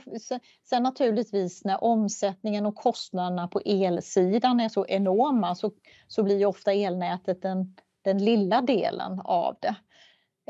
sen 0.69 0.83
naturligtvis 0.83 1.65
när 1.65 1.85
omsättningen 1.85 2.67
och 2.67 2.75
kostnaderna 2.75 3.49
på 3.49 3.61
elsidan 3.65 4.61
är 4.61 4.69
så 4.69 4.87
enorma 4.87 5.55
så, 5.55 5.71
så 6.09 6.23
blir 6.23 6.39
ju 6.39 6.47
ofta 6.47 6.73
elnätet 6.73 7.43
den, 7.43 7.77
den 8.05 8.25
lilla 8.25 8.61
delen 8.61 9.21
av 9.25 9.57
det. 9.61 9.75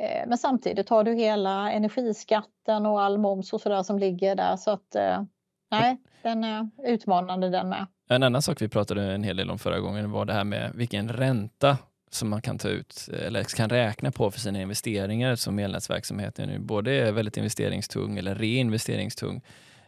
Eh, 0.01 0.29
men 0.29 0.39
samtidigt 0.39 0.89
har 0.89 1.05
du 1.05 1.15
hela 1.15 1.73
energiskatten 1.73 2.87
och 2.87 3.03
all 3.03 3.19
moms 3.19 3.53
och 3.53 3.61
sådär 3.61 3.83
som 3.83 3.99
ligger 3.99 4.35
där 4.35 4.57
så 4.57 4.71
att 4.71 4.95
eh, 4.95 5.23
nej, 5.71 5.97
den 6.23 6.45
är 6.45 6.71
utmanande 6.85 7.51
den 7.51 7.69
med. 7.69 7.87
En 8.11 8.23
annan 8.23 8.43
sak 8.43 8.63
vi 8.63 8.69
pratade 8.69 9.13
en 9.15 9.23
hel 9.23 9.37
del 9.37 9.51
om 9.51 9.59
förra 9.59 9.81
gången 9.81 10.11
var 10.11 10.25
det 10.25 10.33
här 10.33 10.45
med 10.45 10.73
vilken 10.75 11.09
ränta 11.09 11.79
som 12.11 12.29
man 12.29 12.43
kan 12.43 12.59
ta 12.59 12.69
ut 12.69 13.09
eller 13.13 13.45
kan 13.45 13.71
räkna 13.71 14.11
på 14.11 14.31
för 14.31 14.41
sina 14.41 14.61
investeringar 14.61 15.37
som 15.37 15.59
elnätsverksamheten 15.59 16.49
nu 16.49 16.59
både 16.59 16.93
är 16.93 17.13
väldigt 17.13 17.37
investeringstung 17.37 18.19
eller 18.19 18.35
reinvesteringstung. 18.35 19.43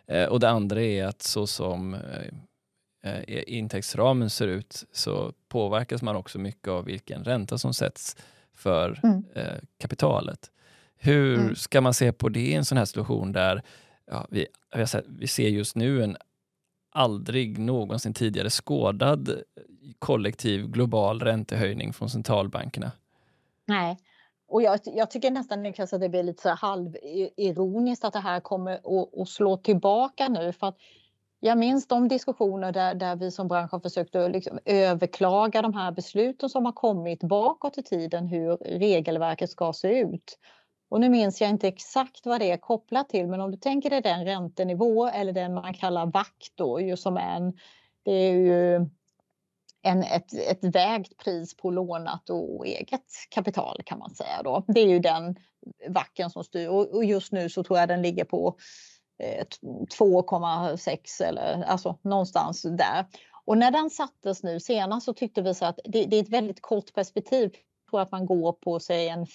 Eh, 0.06 0.24
och 0.24 0.40
det 0.40 0.48
andra 0.48 0.82
är 0.82 1.04
att 1.04 1.22
så 1.22 1.46
som 1.46 1.96
intäktsramen 3.26 4.30
ser 4.30 4.46
ut 4.46 4.84
så 4.92 5.32
påverkas 5.48 6.02
man 6.02 6.16
också 6.16 6.38
mycket 6.38 6.68
av 6.68 6.84
vilken 6.84 7.24
ränta 7.24 7.58
som 7.58 7.74
sätts 7.74 8.16
för 8.54 9.00
mm. 9.02 9.24
eh, 9.34 9.58
kapitalet. 9.78 10.50
Hur 10.96 11.38
mm. 11.38 11.56
ska 11.56 11.80
man 11.80 11.94
se 11.94 12.12
på 12.12 12.28
det 12.28 12.40
i 12.40 12.54
en 12.54 12.64
sån 12.64 12.78
här 12.78 12.84
situation 12.84 13.32
där 13.32 13.62
ja, 14.06 14.26
vi, 14.30 14.46
vi 15.06 15.26
ser 15.26 15.48
just 15.48 15.76
nu 15.76 16.04
en 16.04 16.16
aldrig 16.92 17.58
någonsin 17.58 18.14
tidigare 18.14 18.50
skådad 18.50 19.42
kollektiv 19.98 20.66
global 20.66 21.20
räntehöjning 21.20 21.92
från 21.92 22.10
centralbankerna. 22.10 22.92
Nej, 23.66 23.98
och 24.48 24.62
jag, 24.62 24.80
jag 24.84 25.10
tycker 25.10 25.30
nästan 25.30 25.62
Niklas 25.62 25.92
att 25.92 26.00
det 26.00 26.08
blir 26.08 26.22
lite 26.22 26.42
så 26.42 26.48
halvironiskt 26.48 28.04
att 28.04 28.12
det 28.12 28.20
här 28.20 28.40
kommer 28.40 28.72
att, 28.72 29.18
att 29.18 29.28
slå 29.28 29.56
tillbaka 29.56 30.28
nu. 30.28 30.52
För 30.52 30.66
att 30.66 30.76
jag 31.40 31.58
minns 31.58 31.88
de 31.88 32.08
diskussioner 32.08 32.72
där, 32.72 32.94
där 32.94 33.16
vi 33.16 33.30
som 33.30 33.48
bransch 33.48 33.72
har 33.72 33.80
försökt 33.80 34.16
att 34.16 34.30
liksom 34.30 34.58
överklaga 34.64 35.62
de 35.62 35.74
här 35.74 35.92
besluten 35.92 36.48
som 36.48 36.64
har 36.64 36.72
kommit 36.72 37.22
bakåt 37.22 37.78
i 37.78 37.82
tiden 37.82 38.26
hur 38.26 38.56
regelverket 38.56 39.50
ska 39.50 39.72
se 39.72 40.00
ut. 40.00 40.38
Och 40.88 41.00
nu 41.00 41.08
minns 41.08 41.40
jag 41.40 41.50
inte 41.50 41.68
exakt 41.68 42.26
vad 42.26 42.40
det 42.40 42.50
är 42.50 42.56
kopplat 42.56 43.08
till, 43.08 43.26
men 43.26 43.40
om 43.40 43.50
du 43.50 43.56
tänker 43.56 43.90
dig 43.90 44.00
den 44.00 44.24
räntenivå 44.24 45.06
eller 45.06 45.32
den 45.32 45.54
man 45.54 45.74
kallar 45.74 46.06
VAC 46.06 46.52
då, 46.54 46.80
ju 46.80 46.96
som 46.96 47.16
en, 47.16 47.52
det 48.02 48.12
är 48.12 48.32
ju 48.32 48.86
en, 49.82 50.02
ett, 50.02 50.32
ett 50.32 50.64
vägt 50.74 51.16
pris 51.16 51.56
på 51.56 51.70
lånat 51.70 52.30
och 52.30 52.66
eget 52.66 53.06
kapital 53.30 53.80
kan 53.84 53.98
man 53.98 54.14
säga 54.14 54.42
då. 54.44 54.64
Det 54.68 54.80
är 54.80 54.88
ju 54.88 54.98
den 54.98 55.36
vacken 55.88 56.30
som 56.30 56.44
styr 56.44 56.68
och, 56.68 56.94
och 56.94 57.04
just 57.04 57.32
nu 57.32 57.48
så 57.48 57.64
tror 57.64 57.78
jag 57.78 57.88
den 57.88 58.02
ligger 58.02 58.24
på 58.24 58.56
eh, 59.22 59.44
2,6 59.98 61.22
eller 61.24 61.62
alltså 61.62 61.98
någonstans 62.02 62.62
där. 62.62 63.06
Och 63.44 63.58
när 63.58 63.70
den 63.70 63.90
sattes 63.90 64.42
nu 64.42 64.60
senast 64.60 65.06
så 65.06 65.12
tyckte 65.12 65.42
vi 65.42 65.54
så 65.54 65.64
att 65.64 65.78
det, 65.84 66.04
det 66.04 66.16
är 66.16 66.22
ett 66.22 66.28
väldigt 66.28 66.62
kort 66.62 66.94
perspektiv. 66.94 67.50
Jag 67.52 67.90
tror 67.90 68.00
att 68.00 68.12
man 68.12 68.26
går 68.26 68.52
på 68.52 68.80
sig 68.80 69.08
en, 69.08 69.26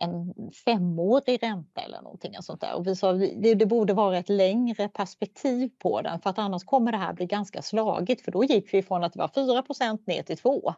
en 0.00 0.34
femårig 0.64 1.42
ränta 1.42 1.80
eller 1.80 2.02
någonting 2.02 2.34
sånt 2.40 2.60
där. 2.60 2.74
Och 2.74 2.86
vi 2.86 2.96
sa 2.96 3.12
det, 3.12 3.54
det 3.54 3.66
borde 3.66 3.94
vara 3.94 4.18
ett 4.18 4.28
längre 4.28 4.88
perspektiv 4.88 5.70
på 5.78 6.02
den 6.02 6.20
för 6.20 6.30
att 6.30 6.38
annars 6.38 6.64
kommer 6.64 6.92
det 6.92 6.98
här 6.98 7.12
bli 7.12 7.26
ganska 7.26 7.62
slagigt 7.62 8.24
för 8.24 8.32
då 8.32 8.44
gick 8.44 8.74
vi 8.74 8.82
från 8.82 9.04
att 9.04 9.12
det 9.12 9.18
var 9.18 9.28
4% 9.28 9.98
ner 10.06 10.22
till 10.22 10.38
2. 10.38 10.74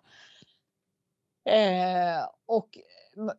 Eh, 1.44 2.28
och 2.46 2.78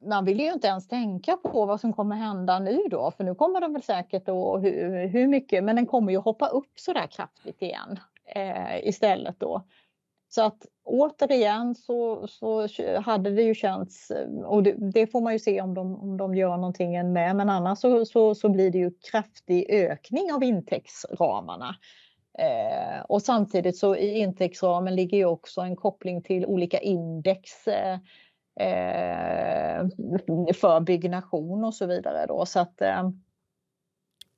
man 0.02 0.26
vill 0.26 0.39
ju 0.39 0.54
inte 0.54 0.67
ens 0.67 0.88
tänka 0.88 1.38
på 1.38 1.65
vad 1.65 1.82
som 1.82 1.94
kommer 1.94 2.15
hända 2.15 2.60
nu 2.60 2.82
då, 2.91 3.12
för 3.12 3.24
nu 3.24 3.36
kommer 3.36 3.62
den 3.62 3.74
väl 3.74 3.84
säkert 3.84 4.26
då 4.26 4.58
hur, 4.58 5.08
hur 5.08 5.28
mycket, 5.28 5.63
men 5.63 5.76
den 5.76 5.86
kommer 5.86 6.12
ju 6.12 6.17
hoppa 6.17 6.48
upp 6.48 6.72
så 6.76 6.94
där 6.94 7.08
kraftigt 7.08 7.62
igen 7.62 8.00
eh, 8.26 8.88
istället 8.88 9.39
då. 9.39 9.63
Så 10.34 10.41
att 10.41 10.65
återigen 10.84 11.76
så, 11.76 12.28
så 12.28 12.67
hade 13.00 13.30
det 13.30 13.41
ju 13.41 13.56
känts, 13.56 14.12
och 14.46 14.63
det, 14.63 14.76
det, 14.94 15.08
får 15.08 15.22
man 15.22 15.34
ju 15.34 15.39
se 15.39 15.62
om 15.62 15.74
de, 15.74 15.96
om 15.96 16.17
de 16.17 16.36
gör 16.36 16.58
någonting 16.58 17.13
med, 17.13 17.36
men 17.36 17.50
annars 17.50 17.80
så, 17.80 18.06
så, 18.06 18.36
så 18.36 18.50
blir 18.50 18.72
det 18.72 18.78
ju 18.78 18.91
kraftig 19.12 19.65
ökning 19.70 20.34
av 20.34 20.44
intäktsramarna. 20.44 21.76
Eh, 22.39 23.02
och 23.02 23.22
samtidigt 23.22 23.78
så 23.78 23.96
i 23.96 24.17
intäktsramen 24.17 24.96
ligger 24.96 25.17
ju 25.17 25.26
också 25.26 25.62
en 25.62 25.76
koppling 25.76 26.24
till 26.24 26.46
olika 26.46 26.80
index 26.80 27.67
eh, 27.67 27.94
eh, 28.60 29.88
för 30.54 30.80
byggnation 30.80 31.63
och 31.63 31.74
så 31.74 31.86
vidare. 31.86 32.26
Då. 32.28 32.46
Så 32.46 32.60
att, 32.60 32.82
eh, 32.82 33.10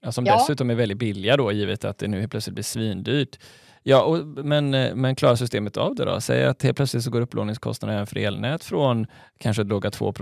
ja, 0.02 0.12
som 0.12 0.26
ja. 0.26 0.34
dessutom 0.34 0.70
är 0.70 0.76
väldigt 0.76 0.98
billiga 0.98 1.38
då, 1.38 1.52
givet 1.52 1.86
att 1.86 1.98
det 1.98 2.08
nu 2.08 2.28
plötsligt 2.28 2.54
blir 2.54 2.64
svindyrt. 2.64 3.40
Ja, 3.84 4.04
och, 4.04 4.46
men, 4.46 4.74
eh, 4.74 4.96
men 4.96 5.16
klarar 5.16 5.36
systemet 5.36 5.78
av 5.78 5.96
det 5.96 6.06
då? 6.06 6.22
Säg 6.22 6.46
att 6.46 6.64
helt 6.64 6.78
plötsligt 6.78 7.04
så 7.04 7.12
går 7.12 7.22
upplåningskostnaden 7.22 8.08
för 8.08 8.18
elnät 8.18 8.64
från 8.64 9.08
kanske 9.38 9.64
låga 9.64 9.92
2 9.92 10.14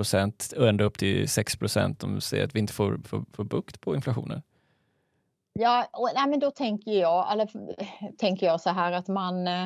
och 0.57 0.67
ända 0.67 0.83
upp 0.83 0.97
till 0.97 1.25
6% 1.25 2.03
om 2.03 2.15
vi 2.15 2.21
säger 2.21 2.45
att 2.45 2.55
vi 2.55 2.59
inte 2.59 2.73
får, 2.73 2.99
får, 3.05 3.25
får 3.33 3.43
bukt 3.43 3.81
på 3.81 3.95
inflationen. 3.95 4.41
Ja, 5.53 5.87
och, 5.93 6.09
nej, 6.15 6.29
men 6.29 6.39
då 6.39 6.51
tänker 6.51 6.91
jag, 6.91 7.31
eller, 7.31 7.49
tänker 8.17 8.45
jag 8.45 8.61
så 8.61 8.69
här 8.69 8.91
att 8.91 9.07
man 9.07 9.47
eh, 9.47 9.63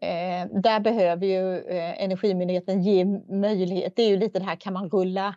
eh, 0.00 0.46
där 0.62 0.80
behöver 0.80 1.26
ju 1.26 1.58
eh, 1.58 2.02
Energimyndigheten 2.02 2.82
ge 2.82 3.04
möjlighet. 3.28 3.96
Det 3.96 4.02
är 4.02 4.08
ju 4.08 4.16
lite 4.16 4.38
det 4.38 4.44
här, 4.44 4.56
kan 4.56 4.72
man 4.72 4.90
rulla 4.90 5.34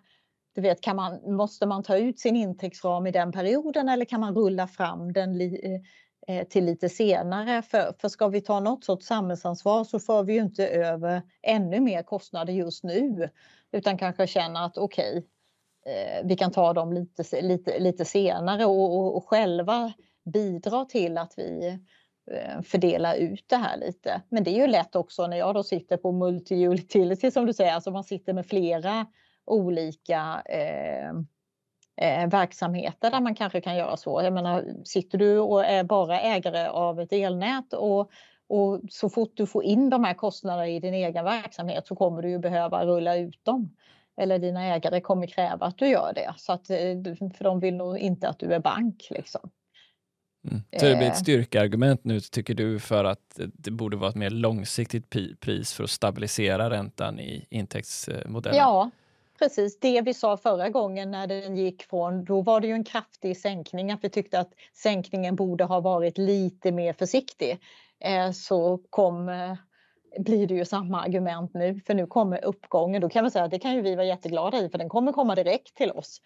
du 0.57 0.61
vet, 0.61 0.81
kan 0.81 0.95
man, 0.95 1.35
måste 1.35 1.65
man 1.65 1.83
ta 1.83 1.97
ut 1.97 2.19
sin 2.19 2.35
intäktsram 2.35 3.07
i 3.07 3.11
den 3.11 3.31
perioden 3.31 3.89
eller 3.89 4.05
kan 4.05 4.19
man 4.19 4.35
rulla 4.35 4.67
fram 4.67 5.13
den 5.13 5.37
li, 5.37 5.45
eh, 5.63 5.81
Eh, 6.29 6.47
till 6.47 6.65
lite 6.65 6.89
senare? 6.89 7.61
För, 7.61 7.93
för 7.99 8.09
ska 8.09 8.27
vi 8.27 8.41
ta 8.41 8.59
något 8.59 8.83
sorts 8.83 9.05
samhällsansvar 9.05 9.83
så 9.83 9.99
får 9.99 10.23
vi 10.23 10.33
ju 10.33 10.39
inte 10.39 10.67
över 10.67 11.21
ännu 11.41 11.79
mer 11.79 12.03
kostnader 12.03 12.53
just 12.53 12.83
nu 12.83 13.29
utan 13.71 13.97
kanske 13.97 14.27
känna 14.27 14.65
att 14.65 14.77
okej, 14.77 15.17
okay, 15.17 16.23
vi 16.23 16.35
kan 16.35 16.51
ta 16.51 16.73
dem 16.73 16.93
lite, 16.93 17.41
lite, 17.41 17.79
lite 17.79 18.05
senare 18.05 18.65
och, 18.65 18.99
och, 18.99 19.17
och 19.17 19.27
själva 19.27 19.93
bidra 20.33 20.85
till 20.85 21.17
att 21.17 21.33
vi 21.37 21.79
eh, 22.31 22.61
fördela 22.61 23.15
ut 23.15 23.45
det 23.49 23.57
här 23.57 23.77
lite. 23.77 24.21
Men 24.29 24.43
det 24.43 24.51
är 24.51 24.61
ju 24.61 24.67
lätt 24.67 24.95
också 24.95 25.27
när 25.27 25.37
jag 25.37 25.55
då 25.55 25.63
sitter 25.63 25.97
på 25.97 26.11
multi-utility 26.11 27.31
som 27.31 27.45
du 27.45 27.53
säger, 27.53 27.73
alltså 27.73 27.91
man 27.91 28.03
sitter 28.03 28.33
med 28.33 28.45
flera 28.45 29.05
olika 29.45 30.41
eh, 30.45 31.13
eh, 31.97 32.27
verksamheter 32.27 33.11
där 33.11 33.21
man 33.21 33.35
kanske 33.35 33.61
kan 33.61 33.75
göra 33.75 33.97
så. 33.97 34.21
Jag 34.23 34.33
menar, 34.33 34.65
sitter 34.83 35.17
du 35.17 35.39
och 35.39 35.65
är 35.65 35.83
bara 35.83 36.21
ägare 36.21 36.67
av 36.67 36.99
ett 36.99 37.13
elnät 37.13 37.73
och, 37.73 38.11
och 38.47 38.81
så 38.89 39.09
fort 39.09 39.31
du 39.33 39.45
får 39.45 39.63
in 39.63 39.89
de 39.89 40.03
här 40.03 40.13
kostnaderna 40.13 40.67
i 40.67 40.79
din 40.79 40.93
egen 40.93 41.25
verksamhet 41.25 41.87
så 41.87 41.95
kommer 41.95 42.21
du 42.21 42.29
ju 42.29 42.39
behöva 42.39 42.85
rulla 42.85 43.17
ut 43.17 43.45
dem. 43.45 43.75
Eller 44.21 44.39
dina 44.39 44.63
ägare 44.63 45.01
kommer 45.01 45.27
kräva 45.27 45.65
att 45.65 45.77
du 45.77 45.87
gör 45.87 46.13
det. 46.15 46.33
Så 46.37 46.53
att, 46.53 46.69
eh, 46.69 46.77
för 47.37 47.43
de 47.43 47.59
vill 47.59 47.75
nog 47.75 47.97
inte 47.97 48.29
att 48.29 48.39
du 48.39 48.53
är 48.53 48.59
bank. 48.59 49.07
Liksom. 49.09 49.49
Mm. 50.47 50.63
Så 50.79 50.85
det 50.85 50.95
blir 50.95 51.07
ett 51.07 51.13
eh. 51.13 51.21
styrkeargument 51.21 52.03
nu, 52.03 52.19
tycker 52.19 52.53
du, 52.53 52.79
för 52.79 53.03
att 53.03 53.39
det 53.53 53.71
borde 53.71 53.97
vara 53.97 54.09
ett 54.09 54.15
mer 54.15 54.29
långsiktigt 54.29 55.09
pris 55.39 55.73
för 55.73 55.83
att 55.83 55.89
stabilisera 55.89 56.69
räntan 56.69 57.19
i 57.19 57.47
intäktsmodellen? 57.49 58.57
Ja, 58.57 58.91
precis. 59.39 59.79
Det 59.79 60.01
vi 60.01 60.13
sa 60.13 60.37
förra 60.37 60.69
gången 60.69 61.11
när 61.11 61.27
den 61.27 61.57
gick 61.57 61.83
från, 61.83 62.25
då 62.25 62.41
var 62.41 62.61
det 62.61 62.67
ju 62.67 62.73
en 62.73 62.83
kraftig 62.83 63.37
sänkning, 63.37 63.91
att 63.91 64.03
vi 64.03 64.09
tyckte 64.09 64.39
att 64.39 64.53
sänkningen 64.73 65.35
borde 65.35 65.63
ha 65.63 65.79
varit 65.79 66.17
lite 66.17 66.71
mer 66.71 66.93
försiktig. 66.93 67.59
Eh, 67.99 68.31
så 68.31 68.77
kom 68.89 69.29
eh, 69.29 69.55
blir 70.19 70.47
det 70.47 70.53
ju 70.53 70.65
samma 70.65 71.01
argument 71.01 71.53
nu, 71.53 71.79
för 71.87 71.93
nu 71.93 72.07
kommer 72.07 72.45
uppgången. 72.45 73.01
Då 73.01 73.09
kan 73.09 73.23
man 73.23 73.31
säga 73.31 73.45
att 73.45 73.51
det 73.51 73.59
kan 73.59 73.75
ju 73.75 73.81
vi 73.81 73.95
vara 73.95 74.05
jätteglada 74.05 74.57
i, 74.57 74.69
för 74.69 74.77
den 74.77 74.89
kommer 74.89 75.11
komma 75.11 75.35
direkt 75.35 75.75
till 75.75 75.91
oss. 75.91 76.21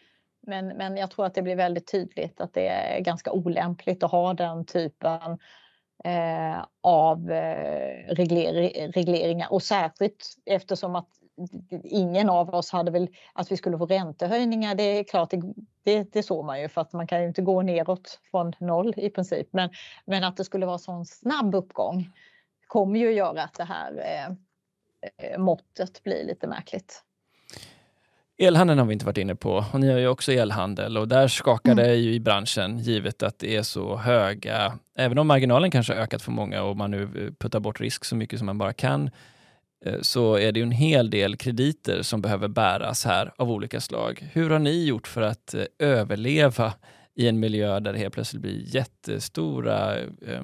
Men, 0.48 0.68
men 0.68 0.98
jag 0.98 1.12
tror 1.12 1.26
att 1.26 1.34
det 1.34 1.42
blir 1.42 1.56
väldigt 1.56 1.92
tydligt 1.92 2.42
att 2.42 2.54
det 2.54 2.68
är 2.68 3.00
ganska 3.00 3.32
olämpligt 3.32 4.04
att 4.04 4.12
ha 4.12 4.34
den 4.34 4.66
typen 4.66 5.38
eh, 6.04 6.66
av 6.84 7.32
eh, 7.32 8.16
regler, 8.16 8.92
regleringar 8.92 9.54
och 9.54 9.64
särskilt 9.64 10.36
eftersom 10.46 10.96
att 10.96 11.10
ingen 11.84 12.30
av 12.30 12.56
oss 12.56 12.72
hade 12.72 12.92
väl 12.92 13.10
att 13.34 13.52
vi 13.52 13.58
skulle 13.58 13.78
få 13.78 13.86
räntehöjningar. 13.86 14.76
Det 14.76 14.84
är 14.84 15.04
klart, 15.04 15.30
det, 15.32 15.42
det, 15.84 16.14
det 16.14 16.24
såg 16.24 16.46
man 16.46 16.62
ju 16.62 16.70
för 16.70 16.82
att 16.82 16.94
man 16.94 17.08
kan 17.08 17.22
ju 17.22 17.28
inte 17.28 17.42
gå 17.42 17.62
neråt 17.62 18.20
från 18.32 18.54
noll 18.60 18.94
i 18.98 19.10
princip. 19.10 19.48
Men, 19.52 19.70
men 20.06 20.24
att 20.24 20.38
det 20.38 20.44
skulle 20.44 20.66
vara 20.66 20.78
sån 20.78 21.06
snabb 21.06 21.56
uppgång 21.56 22.10
kommer 22.68 23.00
ju 23.00 23.12
göra 23.12 23.44
att 23.44 23.54
det 23.54 23.64
här 23.64 23.92
eh, 23.98 24.26
eh 25.32 25.40
måttet 25.40 26.04
blir 26.04 26.26
lite 26.26 26.48
märkligt. 26.48 27.04
Elhandeln 28.38 28.80
har 28.80 28.86
vi 28.86 28.94
inte 28.94 29.06
varit 29.06 29.18
inne 29.18 29.36
på 29.36 29.66
och 29.74 29.80
ni 29.80 29.92
har 29.92 30.00
ju 30.00 30.08
också 30.08 30.32
elhandel 30.32 30.98
och 30.98 31.08
där 31.08 31.28
skakar 31.28 31.72
mm. 31.72 31.86
det 31.86 31.96
ju 31.96 32.14
i 32.14 32.20
branschen 32.20 32.80
givet 32.80 33.24
att 33.24 33.40
det 33.40 33.56
är 33.56 33.64
så 33.64 33.96
höga, 33.96 34.80
även 34.96 35.18
om 35.18 35.28
marginalen 35.28 35.72
kanske 35.72 35.94
ökat 35.94 36.22
för 36.22 36.32
många 36.32 36.64
och 36.64 36.78
man 36.78 36.92
nu 36.92 37.34
puttar 37.40 37.60
bort 37.60 37.80
risk 37.82 38.06
så 38.06 38.16
mycket 38.16 38.40
som 38.40 38.46
man 38.46 38.58
bara 38.58 38.74
kan, 38.74 39.06
eh, 39.06 39.12
Eh, 39.86 40.02
så 40.02 40.36
är 40.36 40.52
det 40.52 40.60
ju 40.60 40.64
en 40.64 40.72
hel 40.72 41.10
del 41.10 41.36
krediter 41.36 42.02
som 42.02 42.22
behöver 42.22 42.48
bäras 42.48 43.06
här 43.06 43.34
av 43.38 43.52
olika 43.52 43.82
slag. 43.82 44.30
Hur 44.34 44.50
har 44.50 44.60
ni 44.60 44.86
gjort 44.86 45.08
för 45.08 45.22
att 45.22 45.54
eh, 45.54 45.66
överleva 45.80 46.74
i 47.16 47.28
en 47.28 47.40
miljö 47.40 47.80
där 47.80 47.94
det 47.94 48.00
helt 48.00 48.14
plötsligt 48.14 48.42
blir 48.42 48.76
jättestora 48.76 50.00
eh, 50.00 50.44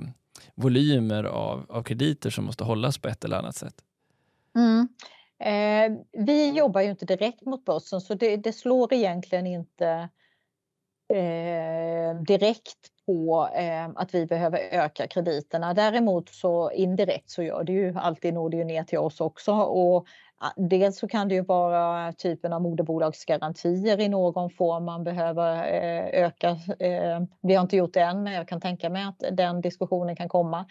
volymer 0.56 1.23
av, 1.23 1.65
av 1.69 1.84
krediter 1.84 2.30
som 2.30 2.45
måste 2.45 2.63
hållas 2.63 2.97
på 2.97 3.08
ett 3.08 3.26
eller 3.26 3.38
annat 3.38 3.56
sätt? 3.56 3.76
Mm. 4.56 4.88
Eh, 5.39 6.00
vi 6.26 6.52
jobbar 6.52 6.82
ju 6.82 6.89
inte 6.89 7.06
direkt 7.06 7.45
mot 7.45 7.65
börsen 7.65 8.02
så 8.02 8.13
det, 8.13 8.38
det 8.38 8.54
slår 8.54 8.93
egentligen 8.93 9.47
inte 9.47 10.10
eh, 11.13 12.21
direkt 12.28 12.91
på 13.07 13.49
eh, 13.55 13.89
att 13.95 14.15
vi 14.15 14.25
behöver 14.25 14.59
öka 14.71 15.07
krediterna. 15.07 15.73
Däremot 15.73 16.29
så 16.29 16.71
indirekt 16.71 17.29
så 17.29 17.43
gör 17.43 17.63
det 17.63 17.71
ju 17.71 17.95
alltid 17.97 18.33
når 18.33 18.49
det 18.49 18.57
ju 18.57 18.63
ner 18.63 18.83
till 18.83 18.99
oss 18.99 19.21
också 19.21 19.51
och 19.53 20.08
Dels 20.55 20.99
så 20.99 21.08
kan 21.08 21.27
det 21.27 21.35
ju 21.35 21.41
vara 21.41 22.13
typen 22.13 22.53
av 22.53 22.62
moderbolagsgarantier 22.62 23.99
i 23.99 24.10
någon 24.10 24.49
form 24.49 24.85
man 24.85 25.03
behöver 25.03 25.55
eh, 25.55 26.23
öka. 26.23 26.49
Eh, 26.79 27.21
vi 27.41 27.55
har 27.55 27.62
inte 27.62 27.77
gjort 27.77 27.93
det 27.93 28.01
än 28.01 28.23
men 28.23 28.33
jag 28.33 28.47
kan 28.47 28.62
tänka 28.62 28.89
mig 28.89 29.03
att 29.03 29.23
den 29.37 29.62
diskussionen 29.62 30.15
kan 30.15 30.29
komma 30.29 30.65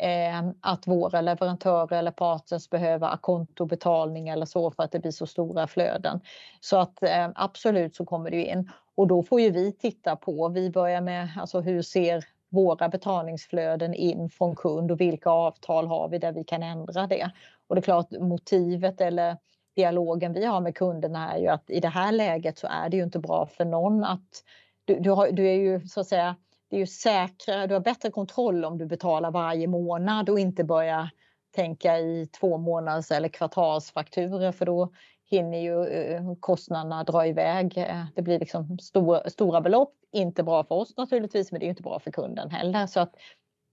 eh, 0.00 0.48
att 0.60 0.86
våra 0.86 1.20
leverantörer 1.20 1.98
eller 1.98 2.10
partners 2.10 2.70
behöver 2.70 3.16
kontobetalning 3.16 4.28
eller 4.28 4.46
så 4.46 4.70
för 4.70 4.82
att 4.82 4.92
det 4.92 4.98
blir 4.98 5.10
så 5.10 5.26
stora 5.26 5.66
flöden. 5.66 6.20
Så 6.60 6.76
att 6.76 7.02
eh, 7.02 7.28
absolut 7.34 7.96
så 7.96 8.04
kommer 8.04 8.30
det 8.30 8.44
in. 8.44 8.70
Och 8.96 9.06
då 9.06 9.22
får 9.22 9.40
ju 9.40 9.50
vi 9.50 9.72
titta 9.72 10.16
på, 10.16 10.48
vi 10.48 10.70
börjar 10.70 11.00
med 11.00 11.28
alltså 11.36 11.60
hur 11.60 11.82
ser 11.82 12.24
våra 12.48 12.88
betalningsflöden 12.88 13.94
in 13.94 14.30
från 14.30 14.56
kund 14.56 14.90
och 14.90 15.00
vilka 15.00 15.30
avtal 15.30 15.86
har 15.86 16.08
vi 16.08 16.18
där 16.18 16.32
vi 16.32 16.44
kan 16.44 16.62
ändra 16.62 17.06
det. 17.06 17.30
Och 17.66 17.74
det 17.74 17.78
är 17.78 17.82
klart 17.82 18.10
motivet 18.10 19.00
eller 19.00 19.36
dialogen 19.76 20.32
vi 20.32 20.44
har 20.44 20.60
med 20.60 20.74
kunderna 20.74 21.32
är 21.32 21.38
ju 21.38 21.48
att 21.48 21.70
i 21.70 21.80
det 21.80 21.88
här 21.88 22.12
läget 22.12 22.58
så 22.58 22.66
är 22.66 22.88
det 22.88 22.96
ju 22.96 23.02
inte 23.02 23.18
bra 23.18 23.46
för 23.46 23.64
någon 23.64 24.04
att 24.04 24.42
du, 24.84 25.00
du, 25.00 25.10
har, 25.10 25.32
du 25.32 25.48
är 25.48 25.54
ju 25.54 25.88
så 25.88 26.00
att 26.00 26.06
säga 26.06 26.36
det 26.70 26.76
är 26.76 26.80
ju 26.80 26.86
säkrare, 26.86 27.66
du 27.66 27.74
har 27.74 27.80
bättre 27.80 28.10
kontroll 28.10 28.64
om 28.64 28.78
du 28.78 28.86
betalar 28.86 29.30
varje 29.30 29.66
månad 29.66 30.30
och 30.30 30.38
inte 30.38 30.64
börjar 30.64 31.10
tänka 31.54 31.98
i 31.98 32.26
två 32.26 32.58
månaders 32.58 33.10
eller 33.10 33.28
kvartalsfakturer 33.28 34.52
för 34.52 34.66
då 34.66 34.92
hinner 35.34 35.58
ju 35.58 35.86
eh, 35.86 36.34
kostnaderna 36.40 37.04
dra 37.04 37.26
iväg. 37.26 37.78
Eh, 37.78 38.04
det 38.14 38.22
blir 38.22 38.38
liksom 38.38 38.78
stora, 38.78 39.30
stora 39.30 39.60
belopp, 39.60 39.94
inte 40.12 40.42
bra 40.42 40.64
för 40.64 40.74
oss 40.74 40.96
naturligtvis, 40.96 41.52
men 41.52 41.60
det 41.60 41.66
är 41.66 41.70
inte 41.70 41.82
bra 41.82 41.98
för 41.98 42.10
kunden 42.10 42.50
heller. 42.50 42.86
Så 42.86 43.00
att 43.00 43.14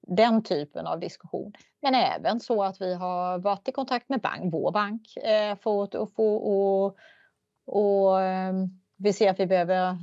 den 0.08 0.44
typen 0.44 0.88
av 0.88 1.00
diskussion. 1.00 1.54
Men 1.82 1.96
även 1.96 2.40
så 2.40 2.64
att 2.64 2.82
vi 2.82 2.94
har 2.94 3.40
varit 3.40 3.68
i 3.68 3.72
kontakt 3.72 4.10
med 4.10 4.22
bank, 4.22 4.54
vår 4.54 4.72
bank 4.72 5.18
eh, 5.18 5.58
för 5.58 5.84
att 5.84 6.14
få 6.16 6.36
och, 6.36 6.98
och 7.66 8.22
ehm, 8.22 8.70
vi 8.98 9.14
ser 9.14 9.30
att 9.30 9.40
vi 9.40 9.48
behöver 9.48 9.98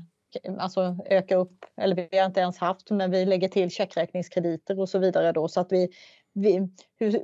alltså 0.59 0.97
öka 1.07 1.37
upp, 1.37 1.65
eller 1.77 2.09
vi 2.11 2.19
har 2.19 2.27
inte 2.27 2.41
ens 2.41 2.59
haft, 2.59 2.91
men 2.91 3.11
vi 3.11 3.25
lägger 3.25 3.49
till 3.49 3.71
checkräkningskrediter 3.71 4.81
och 4.81 4.89
så 4.89 4.99
vidare 4.99 5.33
då 5.33 5.49
så 5.49 5.61
att 5.61 5.73
vi, 5.73 5.89
vi 6.39 6.69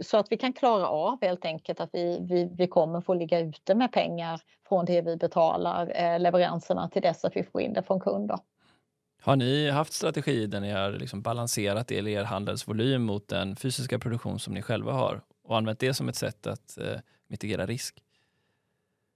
så 0.03 0.17
att 0.17 0.33
vi 0.33 0.37
kan 0.37 0.53
klara 0.53 0.89
av 0.89 1.19
helt 1.23 1.45
enkelt 1.45 1.81
att 1.81 1.91
vi, 1.93 2.19
vi, 2.21 2.51
vi 2.59 2.67
kommer 2.67 3.01
få 3.01 3.15
ligga 3.15 3.41
ute 3.41 3.75
med 3.75 3.93
pengar 3.93 4.41
från 4.69 4.85
det 4.85 5.01
vi 5.01 5.17
betalar 5.17 5.93
eh, 5.95 6.21
leveranserna 6.21 6.89
till 6.89 7.03
dess 7.03 7.25
att 7.25 7.37
vi 7.37 7.43
får 7.43 7.61
in 7.61 7.73
det 7.73 7.83
från 7.83 8.01
kunder. 8.01 8.39
Har 9.23 9.37
ni 9.37 9.71
haft 9.71 9.93
strategi 9.93 10.47
där 10.47 10.61
ni 10.61 10.71
har 10.71 10.91
liksom 10.91 11.23
balanserat 11.23 11.93
er, 11.93 12.09
er 12.09 12.25
handelsvolym 12.25 13.03
mot 13.03 13.29
den 13.29 13.57
fysiska 13.57 13.99
produktion 13.99 14.39
som 14.39 14.55
ni 14.55 14.63
själva 14.63 14.93
har 14.93 15.21
och 15.45 15.57
använt 15.57 15.79
det 15.79 15.95
som 15.95 16.09
ett 16.09 16.17
sätt 16.17 16.47
att 16.47 16.79
eh, 16.79 17.01
mitigera 17.29 17.67
risk? 17.67 18.03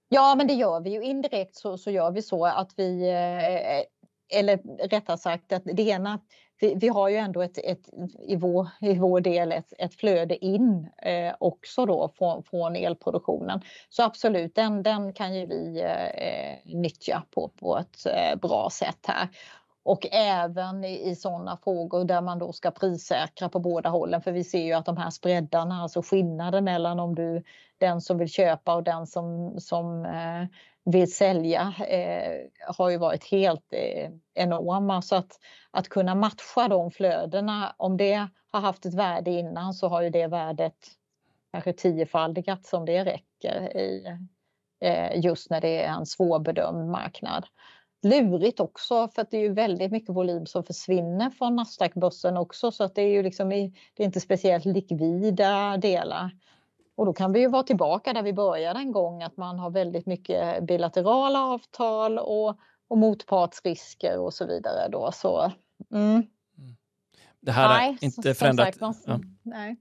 Ja, 0.08 0.34
men 0.34 0.46
det 0.46 0.54
gör 0.54 0.80
vi 0.80 0.90
ju 0.90 1.02
indirekt 1.02 1.56
så, 1.56 1.78
så 1.78 1.90
gör 1.90 2.10
vi 2.10 2.22
så 2.22 2.46
att 2.46 2.72
vi, 2.76 3.08
eh, 3.08 4.38
eller 4.38 4.88
rättare 4.88 5.18
sagt 5.18 5.52
att 5.52 5.62
det 5.64 5.82
ena, 5.82 6.20
vi, 6.60 6.74
vi 6.74 6.88
har 6.88 7.08
ju 7.08 7.16
ändå 7.16 7.42
ett, 7.42 7.58
ett, 7.58 7.88
i, 8.28 8.36
vår, 8.36 8.68
i 8.80 8.98
vår 8.98 9.20
del 9.20 9.52
ett, 9.52 9.72
ett 9.78 9.94
flöde 9.94 10.44
in 10.44 10.88
eh, 11.02 11.34
också 11.40 11.86
då 11.86 12.12
från, 12.18 12.42
från 12.42 12.76
elproduktionen. 12.76 13.60
Så 13.88 14.02
absolut, 14.02 14.54
den, 14.54 14.82
den 14.82 15.12
kan 15.12 15.34
ju 15.34 15.46
vi 15.46 15.80
eh, 15.80 16.74
nyttja 16.74 17.22
på, 17.30 17.48
på 17.48 17.78
ett 17.78 18.06
eh, 18.06 18.38
bra 18.38 18.68
sätt 18.72 19.06
här 19.06 19.28
och 19.88 20.06
även 20.12 20.84
i, 20.84 21.10
i 21.10 21.16
sådana 21.16 21.56
frågor 21.64 22.04
där 22.04 22.20
man 22.20 22.38
då 22.38 22.52
ska 22.52 22.70
prissäkra 22.70 23.48
på 23.48 23.58
båda 23.58 23.88
hållen. 23.90 24.22
För 24.22 24.32
vi 24.32 24.44
ser 24.44 24.62
ju 24.62 24.72
att 24.72 24.86
de 24.86 24.96
här 24.96 25.10
spreadarna, 25.10 25.82
alltså 25.82 26.02
skillnaden 26.02 26.64
mellan 26.64 27.00
om 27.00 27.14
du 27.14 27.42
den 27.78 28.00
som 28.00 28.18
vill 28.18 28.28
köpa 28.28 28.74
och 28.74 28.82
den 28.82 29.06
som, 29.06 29.54
som 29.60 30.04
eh, 30.04 30.46
vill 30.92 31.12
sälja 31.12 31.74
eh, 31.88 32.46
har 32.76 32.90
ju 32.90 32.96
varit 32.96 33.24
helt 33.24 33.72
eh, 33.72 34.10
enorma. 34.34 35.02
Så 35.02 35.16
att, 35.16 35.38
att 35.70 35.88
kunna 35.88 36.14
matcha 36.14 36.68
de 36.68 36.90
flödena, 36.90 37.74
om 37.76 37.96
det 37.96 38.28
har 38.50 38.60
haft 38.60 38.86
ett 38.86 38.94
värde 38.94 39.30
innan 39.30 39.74
så 39.74 39.88
har 39.88 40.02
ju 40.02 40.10
det 40.10 40.26
värdet 40.26 40.74
kanske 41.52 41.72
tiofaldigats 41.72 42.72
om 42.72 42.84
det 42.84 43.04
räcker 43.04 43.76
i, 43.76 44.16
eh, 44.80 45.20
just 45.20 45.50
när 45.50 45.60
det 45.60 45.82
är 45.82 45.88
en 45.88 46.06
svårbedömd 46.06 46.90
marknad 46.90 47.46
lurigt 48.02 48.60
också 48.60 49.08
för 49.08 49.22
att 49.22 49.30
det 49.30 49.36
är 49.36 49.42
ju 49.42 49.52
väldigt 49.52 49.92
mycket 49.92 50.14
volym 50.14 50.46
som 50.46 50.64
försvinner 50.64 51.30
från 51.30 51.56
Nasdaq-börsen 51.56 52.36
också 52.36 52.70
så 52.70 52.84
att 52.84 52.94
det 52.94 53.02
är 53.02 53.08
ju 53.08 53.22
liksom 53.22 53.48
det 53.48 53.72
är 53.96 54.04
inte 54.04 54.20
speciellt 54.20 54.64
likvida 54.64 55.76
delar. 55.76 56.30
Och 56.98 57.06
då 57.06 57.12
kan 57.12 57.32
vi 57.32 57.40
ju 57.40 57.48
vara 57.48 57.62
tillbaka 57.62 58.12
där 58.12 58.22
vi 58.22 58.32
började 58.32 58.80
en 58.80 58.92
gång 58.92 59.22
att 59.22 59.36
man 59.36 59.58
har 59.58 59.70
väldigt 59.70 60.06
mycket 60.06 60.64
bilaterala 60.64 61.44
avtal 61.44 62.18
och, 62.18 62.58
och 62.88 62.98
motpartsrisker 62.98 64.18
och 64.18 64.34
så 64.34 64.46
vidare 64.46 64.88
då 64.88 65.12
så. 65.12 65.52
Mm. 65.92 66.26
Det 67.40 67.52
här 67.52 67.68
har 67.68 67.96
inte 68.00 68.34
förändrat. 68.34 68.76
Sagt, 68.76 69.02
ja. 69.06 69.20
nej. 69.42 69.76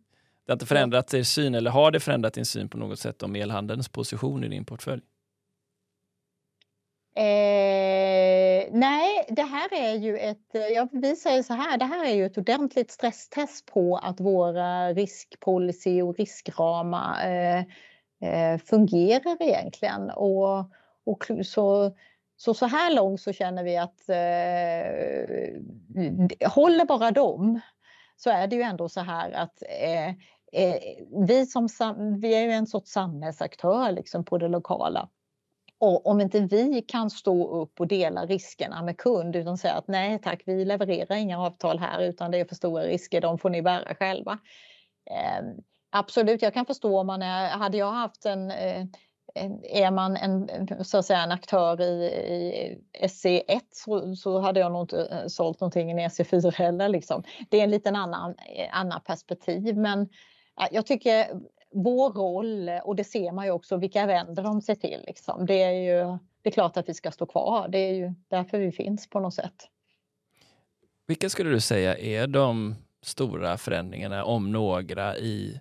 Det 0.46 0.52
har 0.52 0.56
inte 0.56 0.66
förändrat 0.66 1.14
er 1.14 1.24
syn 1.24 1.56
eller 1.56 1.72
har 1.72 1.92
det 1.92 2.00
förändrat 2.00 2.34
din 2.34 2.46
syn 2.46 2.70
på 2.70 2.78
något 2.78 3.00
sätt 3.00 3.24
om 3.24 3.36
elhandelns 3.36 3.90
position 3.90 4.44
i 4.44 4.48
din 4.48 4.66
portfölj? 4.66 5.02
Eh, 7.16 8.27
Eh, 8.58 8.68
nej, 8.72 9.26
det 9.30 9.44
här 9.44 9.74
är 9.74 9.94
ju 9.94 10.18
ett, 10.18 10.56
eh, 10.56 10.62
ja, 10.62 10.88
vi 10.92 11.16
säger 11.16 11.44
så 11.44 11.54
här, 11.54 11.78
det 11.78 11.86
här 11.86 12.06
är 12.06 12.14
ju 12.14 12.26
ett 12.26 12.38
ordentligt 12.38 12.92
stresstest 12.92 13.66
på 13.66 13.98
att 13.98 14.20
våra 14.20 14.94
riskpolicy 14.94 16.02
och 16.02 16.16
riskramar 16.16 17.28
eh, 17.28 17.64
eh, 18.22 18.58
fungerar 18.58 19.38
egentligen. 19.40 20.10
Och, 20.10 20.60
och 21.06 21.32
så, 21.44 21.96
så, 22.38 22.54
så 22.54 22.66
här 22.66 22.96
långt 22.96 23.22
så 23.22 23.34
känner 23.34 23.64
vi 23.64 23.78
att 23.78 24.10
eh, 24.10 24.16
håller 26.50 26.86
bara 26.86 27.12
dem 27.12 27.60
så 28.16 28.30
är 28.30 28.48
det 28.48 28.56
ju 28.56 28.62
ändå 28.62 28.90
så 28.90 29.02
här 29.02 29.32
att 29.32 29.64
eh, 29.82 30.08
eh, 30.64 30.76
vi, 31.28 31.46
som, 31.46 31.68
vi 32.22 32.36
är 32.36 32.42
ju 32.42 32.52
en 32.52 32.68
sorts 32.68 32.92
samhällsaktör 32.92 33.92
liksom 33.92 34.26
på 34.26 34.38
det 34.38 34.48
lokala. 34.48 35.10
Och 35.80 36.08
om 36.08 36.22
inte 36.22 36.40
vi 36.40 36.82
kan 36.82 37.10
stå 37.10 37.62
upp 37.62 37.80
och 37.80 37.88
dela 37.88 38.26
riskerna 38.26 38.84
med 38.84 38.98
kund 38.98 39.36
utan 39.36 39.58
säga 39.58 39.74
att 39.74 39.88
nej 39.88 40.20
tack, 40.24 40.42
vi 40.46 40.66
levererar 40.66 41.16
inga 41.16 41.40
avtal 41.40 41.80
här 41.80 42.02
utan 42.02 42.32
det 42.32 42.40
är 42.40 42.46
för 42.46 42.56
stora 42.56 42.84
risker, 42.84 43.22
de 43.22 43.38
får 43.38 43.50
ni 43.50 43.62
bära 43.62 43.96
själva. 43.96 44.40
Eh, 45.12 45.46
absolut, 45.90 46.42
jag 46.42 46.54
kan 46.54 46.66
förstå 46.66 47.00
om 47.00 47.08
man 47.08 47.22
är, 47.22 47.50
hade 47.50 47.78
jag 47.78 47.92
haft 47.92 48.26
en 48.26 48.52
eh, 48.52 48.86
är 49.64 49.92
man 49.92 50.18
en, 50.18 50.50
så 50.86 50.98
att 50.98 51.06
säga, 51.06 51.24
en 51.24 51.32
aktör 51.32 51.82
i, 51.82 52.06
i 52.06 53.08
SC1 53.08 53.62
så, 53.72 54.16
så, 54.16 54.40
hade 54.40 54.60
jag 54.60 54.72
nog 54.72 54.84
inte 54.84 55.06
eh, 55.06 55.28
sålt 55.28 55.60
någonting 55.60 55.92
i 55.92 56.08
SC4 56.08 56.52
heller. 56.52 56.90
Liksom. 56.90 57.24
Det 57.50 57.60
är 57.60 57.64
en 57.64 57.72
liten 57.72 57.96
annan, 57.96 58.36
eh, 58.56 58.80
annan 58.80 59.02
perspektiv 59.02 59.78
men 59.78 60.10
jag 60.72 60.86
tycker 60.86 61.28
vår 61.74 62.14
roll, 62.14 62.70
och 62.84 62.96
det 62.96 63.04
ser 63.04 63.32
man 63.32 63.46
ju 63.46 63.52
också, 63.52 63.78
vilka 63.78 64.06
vänder 64.06 64.44
de 64.44 64.62
sig 64.62 64.76
till. 64.76 65.04
Liksom. 65.08 65.46
Det 65.46 65.64
är 65.64 65.72
ju 65.72 66.18
det 66.48 66.50
är 66.50 66.54
klart 66.54 66.78
att 66.78 66.90
vi 66.90 66.94
ska 66.94 67.12
stå 67.12 67.26
kvar. 67.26 67.68
Det 67.68 67.78
är 67.78 67.94
ju 67.94 68.14
därför 68.28 68.60
vi 68.60 68.72
finns 68.72 69.10
på 69.10 69.20
något 69.20 69.34
sätt. 69.34 69.70
Vilka 71.08 71.30
skulle 71.30 71.50
du 71.50 71.60
säga 71.60 71.98
är 71.98 72.28
de 72.28 72.76
stora 73.02 73.58
förändringarna, 73.58 74.24
om 74.24 74.52
några, 74.52 75.18
i, 75.18 75.60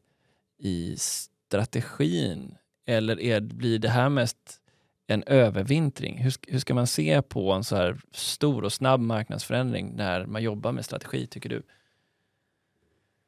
i 0.58 0.96
strategin? 0.96 2.56
Eller 2.86 3.20
är, 3.20 3.40
blir 3.40 3.78
det 3.78 3.88
här 3.88 4.08
mest 4.08 4.60
en 5.06 5.22
övervintring? 5.26 6.18
Hur, 6.18 6.34
hur 6.48 6.58
ska 6.58 6.74
man 6.74 6.86
se 6.86 7.22
på 7.22 7.52
en 7.52 7.64
så 7.64 7.76
här 7.76 8.00
stor 8.12 8.64
och 8.64 8.72
snabb 8.72 9.00
marknadsförändring 9.00 9.96
när 9.96 10.26
man 10.26 10.42
jobbar 10.42 10.72
med 10.72 10.84
strategi, 10.84 11.26
tycker 11.26 11.48
du? 11.48 11.62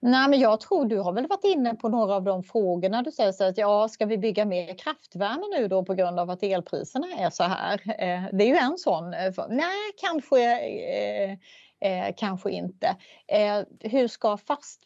Nej, 0.01 0.29
men 0.29 0.41
jag 0.41 0.61
tror 0.61 0.85
du 0.85 0.99
har 0.99 1.13
väl 1.13 1.27
varit 1.27 1.45
inne 1.45 1.75
på 1.75 1.89
några 1.89 2.15
av 2.15 2.25
de 2.25 2.43
frågorna. 2.43 3.03
Du 3.03 3.11
säger 3.13 3.33
så 3.33 3.45
att 3.45 3.59
ja, 3.59 3.89
ska 3.89 4.07
vi 4.07 4.19
bygga 4.19 4.45
mer 4.45 4.79
kraftvärme 4.79 5.59
nu 5.59 5.69
då 5.69 5.85
på 5.85 5.95
grund 5.95 6.21
av 6.21 6.31
att 6.31 6.43
elpriserna 6.43 7.07
är 7.19 7.31
så 7.31 7.43
här? 7.43 7.81
Eh, 7.87 8.25
det 8.33 8.45
är 8.45 8.49
ju 8.49 8.57
en 8.57 8.79
sån. 8.79 9.15
Eh, 9.15 9.33
nej, 9.49 9.93
kanske 9.97 10.41
eh, 10.69 11.33
eh, 11.81 12.15
kanske 12.17 12.51
inte. 12.51 12.97
Eh, 13.27 13.63
hur 13.91 14.09
ska 14.09 14.37
fast, 14.37 14.85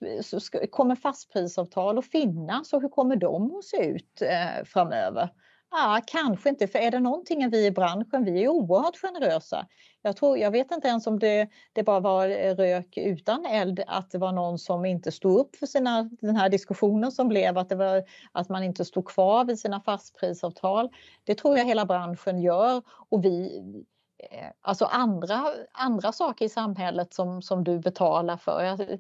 kommer 0.71 0.97
fastprisavtal 0.97 1.99
att 1.99 2.07
finnas 2.07 2.73
och 2.73 2.83
hur 2.83 2.89
kommer 2.89 3.17
de 3.17 3.57
att 3.57 3.65
se 3.65 3.87
ut 3.87 4.23
eh, 4.23 4.65
framöver? 4.65 5.29
Ja, 5.75 6.01
kanske 6.07 6.49
inte, 6.49 6.67
för 6.67 6.79
är 6.79 6.91
det 6.91 7.01
någonting 7.01 7.51
vi 7.51 7.67
i 7.67 7.71
branschen, 7.71 8.25
vi 8.25 8.45
är 8.45 8.49
oerhört 8.49 8.97
generösa. 8.97 9.67
Jag, 10.03 10.17
tror, 10.17 10.39
jag 10.39 10.51
vet 10.51 10.71
inte 10.71 10.89
ens 10.89 11.07
om 11.07 11.19
det, 11.19 11.49
det 11.73 11.83
bara 11.83 12.01
var 12.01 12.29
eh, 12.29 12.55
rök 12.57 12.97
utan 12.97 13.47
eld, 13.47 13.83
att 13.87 14.11
det 14.11 14.19
var 14.19 14.33
någon 14.33 14.59
som 14.59 14.85
inte 14.85 15.13
stod 15.13 15.39
upp 15.39 15.57
för 15.57 15.67
sina, 15.67 16.03
den 16.03 16.37
här 16.37 16.49
diskussionen 16.49 17.13
som 17.13 17.29
blev, 17.29 17.59
att, 17.59 17.69
det 17.69 17.75
var, 17.75 18.03
att 18.33 18.49
man 18.49 18.63
inte 18.63 18.85
stod 18.85 19.09
kvar 19.09 19.45
vid 19.45 19.59
sina 19.59 19.81
fastprisavtal. 19.81 20.89
Det 21.25 21.35
tror 21.35 21.59
jag 21.59 21.65
hela 21.65 21.87
branschen 21.87 22.39
gör 22.39 22.83
och 23.09 23.25
vi, 23.25 23.63
eh, 24.31 24.49
alltså 24.61 24.85
andra, 24.85 25.45
andra 25.73 26.13
saker 26.13 26.45
i 26.45 26.49
samhället 26.49 27.15
som, 27.15 27.43
som 27.43 27.65
du 27.65 27.79
betalar 27.79 28.37
för. 28.37 28.99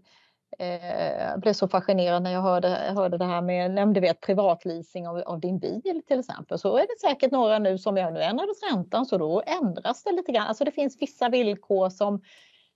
Jag 0.58 1.40
blev 1.40 1.52
så 1.52 1.68
fascinerad 1.68 2.22
när 2.22 2.32
jag 2.32 2.42
hörde, 2.42 2.68
hörde 2.68 3.18
det 3.18 3.24
här 3.24 3.40
med, 3.40 3.94
du 3.94 4.00
vet, 4.00 4.20
privatleasing 4.20 5.08
av, 5.08 5.16
av, 5.18 5.40
din 5.40 5.58
bil 5.58 6.02
till 6.06 6.18
exempel. 6.18 6.58
Så 6.58 6.76
är 6.76 6.82
det 6.82 7.08
säkert 7.08 7.30
några 7.30 7.58
nu 7.58 7.78
som, 7.78 7.96
jag 7.96 8.12
nu 8.12 8.22
ändrades 8.22 8.62
räntan 8.62 9.06
så 9.06 9.18
då 9.18 9.42
ändras 9.46 10.02
det 10.02 10.12
lite 10.12 10.32
grann. 10.32 10.46
Alltså 10.46 10.64
det 10.64 10.72
finns 10.72 11.02
vissa 11.02 11.28
villkor 11.28 11.88
som, 11.88 12.22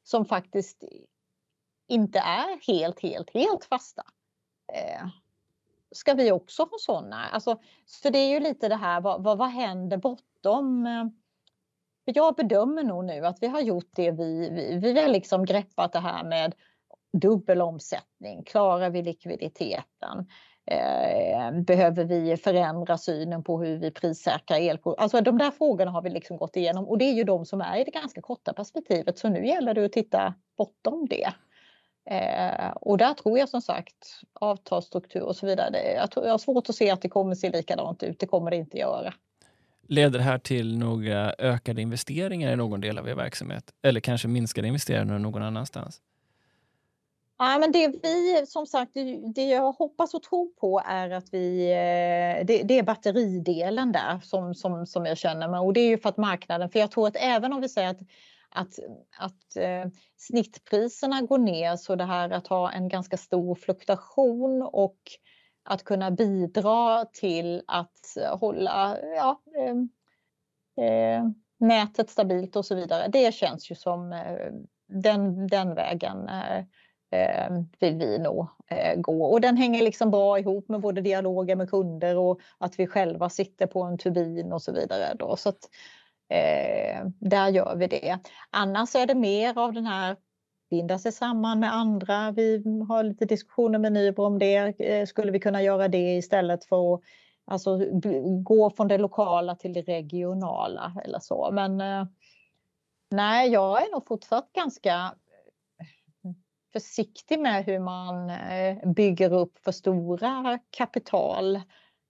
som 0.03 0.25
faktiskt 0.25 0.85
inte 1.89 2.19
är 2.19 2.67
helt, 2.73 3.01
helt, 3.01 3.31
helt 3.35 3.65
fasta. 3.65 4.03
Eh, 4.73 5.09
ska 5.93 6.15
vi 6.15 6.33
också 6.33 6.63
ha 6.63 6.79
sådana? 6.79 7.27
Alltså, 7.33 7.61
så 7.85 8.11
det 8.11 8.19
är 8.19 8.29
ju 8.29 8.41
lite 8.41 8.69
det 8.69 8.77
här, 8.77 9.01
vad, 9.01 9.23
vad, 9.23 9.39
vad 9.39 9.49
händer 9.49 9.97
bortom 9.97 10.87
eh, 10.87 11.05
jag 12.15 12.35
bedömer 12.35 12.83
nog 12.83 13.05
nu 13.05 13.27
att 13.27 13.39
vi 13.43 13.47
har 13.47 13.61
gjort 13.61 13.91
det 13.93 14.11
vi, 14.11 14.51
vi, 14.51 14.79
vi 14.79 15.01
har 15.01 15.09
liksom 15.09 15.45
greppat 15.45 15.93
det 15.93 16.01
här 16.01 16.25
med 16.25 16.55
dubbel 17.21 17.63
omsättning. 17.63 18.43
Klarar 18.43 18.91
vi 18.91 19.03
likviditeten? 19.03 20.27
Eh, 20.71 21.61
behöver 21.61 22.05
vi 22.05 22.37
förändra 22.37 22.99
synen 22.99 23.45
på 23.45 23.63
hur 23.63 23.79
vi 23.79 23.91
prissäkrar 23.91 24.59
el? 24.59 24.79
Alltså 24.99 25.21
de 25.21 25.39
där 25.39 25.51
frågorna 25.51 25.91
har 25.91 26.03
vi 26.03 26.11
liksom 26.11 26.37
gått 26.37 26.57
igenom 26.57 26.89
och 26.89 26.99
det 26.99 27.05
är 27.05 27.13
ju 27.13 27.25
de 27.25 27.47
som 27.47 27.61
är 27.61 27.81
i 27.81 27.85
det 27.85 27.91
ganska 27.91 28.21
korta 28.21 28.53
perspektivet. 28.53 29.19
Så 29.19 29.29
nu 29.29 29.47
gäller 29.47 29.75
det 29.75 29.85
att 29.85 29.93
titta 29.93 30.35
bortom 30.57 31.07
det. 31.11 31.33
Eh, 32.11 32.71
och 32.71 32.99
där 32.99 33.15
tror 33.15 33.39
jag 33.39 33.49
som 33.49 33.63
sagt 33.63 34.21
avtalsstruktur 34.33 35.23
och 35.23 35.37
så 35.37 35.47
vidare. 35.47 35.93
Jag, 35.95 36.11
tror, 36.11 36.27
jag 36.27 36.33
har 36.33 36.39
svårt 36.39 36.69
att 36.69 36.75
se 36.75 36.91
att 36.91 37.03
det 37.03 37.09
kommer 37.09 37.35
se 37.35 37.51
likadant 37.51 38.03
ut. 38.03 38.21
Det 38.21 38.27
kommer 38.27 38.51
det 38.51 38.57
inte 38.57 38.79
göra. 38.79 39.15
Leder 39.89 40.19
det 40.19 40.25
här 40.25 40.39
till 40.39 40.79
några 40.79 41.35
ökade 41.39 41.83
investeringar 41.83 42.53
i 42.53 42.57
någon 42.57 42.81
del 42.81 42.99
av 42.99 43.09
er 43.09 43.15
verksamhet? 43.15 43.71
Eller 43.83 44.01
kanske 44.01 44.29
minskade 44.29 44.69
investeringar 44.69 45.19
någon 45.19 45.43
annanstans? 45.43 46.01
Ja, 47.39 47.59
men 47.59 47.73
det 47.73 47.89
vi 48.03 48.47
som 48.47 48.67
sagt, 48.67 48.93
det 49.35 49.45
jag 49.45 49.73
hoppas 49.73 50.15
och 50.15 50.23
tror 50.23 50.49
på 50.61 50.83
är 50.87 51.11
att 51.11 51.29
vi, 51.33 51.71
eh, 51.71 52.47
det, 52.47 52.63
det, 52.63 52.79
är 52.79 52.83
batteridelen 52.83 53.93
där 53.93 54.21
som, 54.21 54.55
som, 54.55 54.87
som 54.87 55.07
jag 55.07 55.19
känner 55.19 55.49
mig 55.49 55.61
och 55.61 55.73
det 55.73 55.81
är 55.81 55.89
ju 55.89 55.99
för 55.99 56.09
att 56.09 56.17
marknaden, 56.17 56.71
för 56.71 56.79
jag 56.79 56.91
tror 56.91 57.09
att 57.09 57.17
även 57.17 57.53
om 57.53 57.61
vi 57.61 57.69
säger 57.69 57.91
att 57.91 58.01
att, 58.57 58.79
att 59.19 59.57
eh, 59.57 59.91
snittpriserna 60.17 61.23
går 61.23 61.39
ner 61.39 61.77
så 61.77 61.95
det 61.95 62.05
här 62.05 62.31
att 62.31 62.47
ha 62.47 62.73
en 62.73 62.89
ganska 62.89 63.17
stor 63.17 63.55
fluktuation 63.55 64.63
och 64.63 64.99
att 65.65 65.85
kunna 65.85 66.11
bidra 66.11 67.05
till 67.05 67.63
att 67.67 68.17
hålla 68.41 68.99
ja, 69.17 69.41
eh, 69.57 70.85
eh, 70.87 71.25
nätet 71.59 72.11
stabilt 72.11 72.57
och 72.57 72.67
så 72.67 72.75
vidare. 72.75 73.09
Det 73.09 73.35
känns 73.35 73.71
ju 73.71 73.75
som 73.75 74.13
eh, 74.13 74.53
den, 74.89 75.47
den 75.47 75.75
vägen 75.75 76.29
eh, 76.29 76.65
eh, 77.11 77.51
vill 77.81 77.99
vi 77.99 78.19
nog 78.19 78.47
eh, 78.71 79.01
gå. 79.01 79.25
Och 79.25 79.41
den 79.41 79.57
hänger 79.57 79.83
liksom 79.83 80.11
bra 80.11 80.39
ihop 80.39 80.69
med 80.69 80.81
både 80.81 81.01
dialoger 81.01 81.57
med 81.57 81.71
kunder 81.71 82.17
och 82.17 82.41
att 82.59 82.79
vi 82.79 82.87
själva 82.87 83.29
sitter 83.29 83.67
på 83.67 83.83
en 83.83 83.99
turbin 83.99 84.53
och 84.53 84.63
så 84.63 84.73
vidare. 84.73 85.15
Då. 85.19 85.37
Så 85.37 85.49
att, 85.49 85.69
eh, 86.29 87.07
där 87.19 87.49
gör 87.49 87.77
vi 87.77 87.87
det. 87.87 88.19
Annars 88.51 88.95
är 88.95 89.07
det 89.07 89.15
mer 89.15 89.59
av 89.59 89.73
den 89.73 89.87
här 89.87 90.17
binda 90.71 90.99
sig 90.99 91.13
samman 91.13 91.61
med 91.61 91.75
andra. 91.75 92.31
Vi 92.31 92.63
har 92.89 93.03
lite 93.03 93.25
diskussioner 93.25 93.79
med 93.79 93.93
Nybro 93.93 94.25
om 94.25 94.39
det. 94.39 94.81
Eh, 94.81 95.07
skulle 95.07 95.33
vi 95.33 95.41
kunna 95.41 95.63
göra 95.63 95.89
det 95.89 96.17
istället 96.17 96.65
för 96.65 96.95
att 96.95 97.01
alltså, 97.45 97.79
gå 98.43 98.71
från 98.71 98.89
det 98.89 98.99
lokala 98.99 99.55
till 99.55 99.73
det 99.73 99.83
regionala 99.83 100.93
eller 101.05 101.19
så. 101.19 101.51
Men 101.53 101.81
eh, 101.81 102.05
nej, 103.11 103.51
jag 103.51 103.83
är 103.83 103.93
nog 103.93 104.07
fortsatt 104.07 104.53
ganska 104.53 105.15
försiktig 106.77 107.39
med 107.41 107.65
hur 107.65 107.79
man 107.79 108.31
eh, 108.31 108.93
bygger 108.93 109.33
upp 109.33 109.59
för 109.59 109.73
stora 109.73 110.59
kapital 110.71 111.61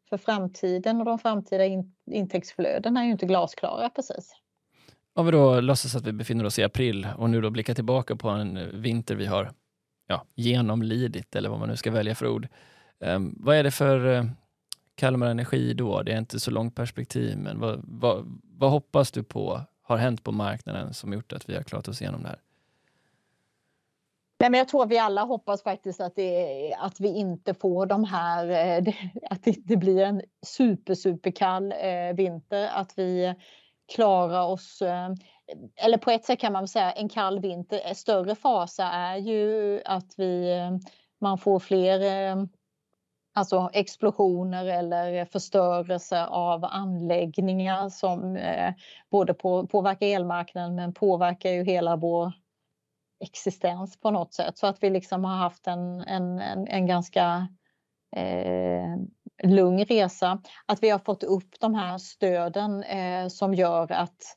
för 0.09 0.17
framtiden 0.17 0.99
och 0.99 1.05
de 1.05 1.19
framtida 1.19 1.65
in 1.65 1.95
intäktsflödena 2.11 3.01
är 3.01 3.05
ju 3.05 3.13
inte 3.13 3.27
glasklara 3.27 3.91
precis. 3.91 4.33
Om 5.15 5.27
vi 5.27 5.33
då 5.33 5.61
låtsas 5.61 5.97
att 5.97 6.07
vi 6.07 6.13
befinner 6.13 6.45
oss 6.45 6.59
i 6.59 6.63
april 6.63 7.09
och 7.19 7.31
nu 7.31 7.41
då 7.41 7.51
blickar 7.51 7.75
tillbaka 7.75 8.17
på 8.17 8.29
en 8.29 8.83
vinter 8.83 9.15
vi 9.15 9.27
har 9.27 9.53
ja, 10.07 10.25
genomlidit, 10.35 11.37
eller 11.37 11.49
vad 11.49 11.59
man 11.59 11.69
nu 11.69 11.77
ska 11.77 11.91
välja 11.91 12.15
för 12.15 12.29
ord. 12.29 12.49
Um, 12.99 13.37
vad 13.41 13.57
är 13.57 13.65
det 13.65 13.71
för 13.71 14.07
uh, 14.07 14.25
Kalmar 14.95 15.27
Energi 15.27 15.75
då? 15.75 16.03
Det 16.03 16.13
är 16.13 16.19
inte 16.19 16.41
så 16.41 16.51
långt 16.51 16.75
perspektiv, 16.75 17.39
men 17.39 17.61
vad, 17.61 17.81
vad, 17.85 18.41
vad 18.43 18.71
hoppas 18.71 19.11
du 19.11 19.23
på 19.23 19.61
har 19.83 19.97
hänt 19.97 20.25
på 20.25 20.33
marknaden 20.33 20.95
som 20.95 21.13
gjort 21.13 21.33
att 21.33 21.49
vi 21.49 21.55
har 21.55 21.63
klarat 21.63 21.89
oss 21.89 22.03
igenom 22.03 22.23
det 22.23 22.29
här? 22.29 22.41
Nej, 24.39 24.51
men 24.51 24.59
jag 24.59 24.69
tror 24.69 24.87
vi 24.87 24.99
alla 24.99 25.23
hoppas 25.23 25.63
faktiskt 25.63 26.01
att, 26.01 26.17
det, 26.17 26.75
att 26.79 27.01
vi 27.01 27.09
inte 27.09 27.55
får 27.55 27.87
de 27.87 28.05
här, 28.05 28.49
eh, 28.49 28.95
att 29.31 29.45
det 29.45 29.51
inte 29.51 29.77
blir 29.77 30.03
en 30.03 30.23
super, 30.47 30.95
superkall 30.95 31.73
eh, 31.73 32.15
vinter. 32.15 32.71
Att 32.75 32.99
vi 32.99 33.35
klarar 33.95 34.47
oss, 34.47 34.83
eh, 34.83 35.09
eller 35.77 35.99
på 35.99 36.11
ett 36.11 36.25
sätt 36.25 36.41
kan 36.41 36.53
man 36.53 36.69
säga 36.69 36.93
en 36.93 37.09
kall 37.09 37.41
vinter. 37.41 37.95
Större 37.95 38.35
fasa 38.35 38.85
är 38.85 39.17
ju 39.17 39.81
att 39.85 40.15
vi, 40.17 40.61
man 41.21 41.39
får 41.39 41.59
fler 41.59 42.01
alltså 43.35 43.71
explosioner 43.73 44.67
eller 44.67 45.25
förstörelse 45.25 46.27
av 46.27 46.65
anläggningar 46.65 47.89
som 47.89 48.39
både 49.11 49.35
på, 49.35 49.67
påverkar 49.67 50.07
elmarknaden 50.07 50.75
men 50.75 50.95
påverkar 50.95 51.51
ju 51.51 51.65
hela 51.65 51.97
vår 51.97 52.33
existens 53.21 54.01
på 54.01 54.11
något 54.11 54.35
sätt. 54.35 54.59
Så 54.59 54.67
att 54.67 54.83
vi 54.83 54.91
liksom 54.91 55.25
har 55.25 55.37
haft 55.37 55.67
en, 55.67 56.01
en, 56.01 56.39
en, 56.39 56.67
en 56.67 56.87
ganska 56.87 57.49
eh, 58.17 58.97
lugn 59.43 59.85
resa. 59.85 60.43
Att 60.67 60.83
vi 60.83 60.91
har 60.91 60.99
fått 60.99 61.23
upp 61.23 61.61
de 61.61 61.75
här 61.75 61.99
stöden 61.99 62.83
eh, 62.83 63.29
som 63.29 63.55
gör 63.55 63.93
att 63.93 64.37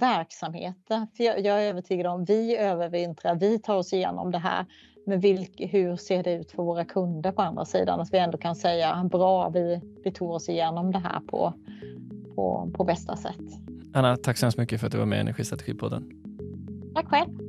verksamheter, 0.00 1.06
för 1.16 1.24
jag, 1.24 1.40
jag 1.40 1.64
är 1.64 1.68
övertygad 1.68 2.06
om 2.06 2.24
vi 2.24 2.56
övervintrar, 2.56 3.34
vi 3.34 3.58
tar 3.58 3.76
oss 3.76 3.92
igenom 3.92 4.30
det 4.30 4.38
här. 4.38 4.66
Men 5.06 5.20
vilk, 5.20 5.60
hur 5.70 5.96
ser 5.96 6.22
det 6.22 6.34
ut 6.34 6.52
för 6.52 6.62
våra 6.62 6.84
kunder 6.84 7.32
på 7.32 7.42
andra 7.42 7.64
sidan? 7.64 8.00
Att 8.00 8.12
vi 8.12 8.18
ändå 8.18 8.38
kan 8.38 8.56
säga 8.56 9.08
bra, 9.12 9.48
vi, 9.48 9.80
vi 10.04 10.12
tog 10.12 10.30
oss 10.30 10.48
igenom 10.48 10.92
det 10.92 10.98
här 10.98 11.20
på, 11.20 11.54
på, 12.34 12.70
på 12.74 12.84
bästa 12.84 13.16
sätt. 13.16 13.36
Anna, 13.94 14.16
tack 14.16 14.36
så 14.36 14.46
hemskt 14.46 14.58
mycket 14.58 14.80
för 14.80 14.86
att 14.86 14.92
du 14.92 14.98
var 14.98 15.06
med 15.06 15.16
i 15.16 15.20
Energistrategipodden. 15.20 16.10
Tack 16.94 17.06
själv. 17.06 17.47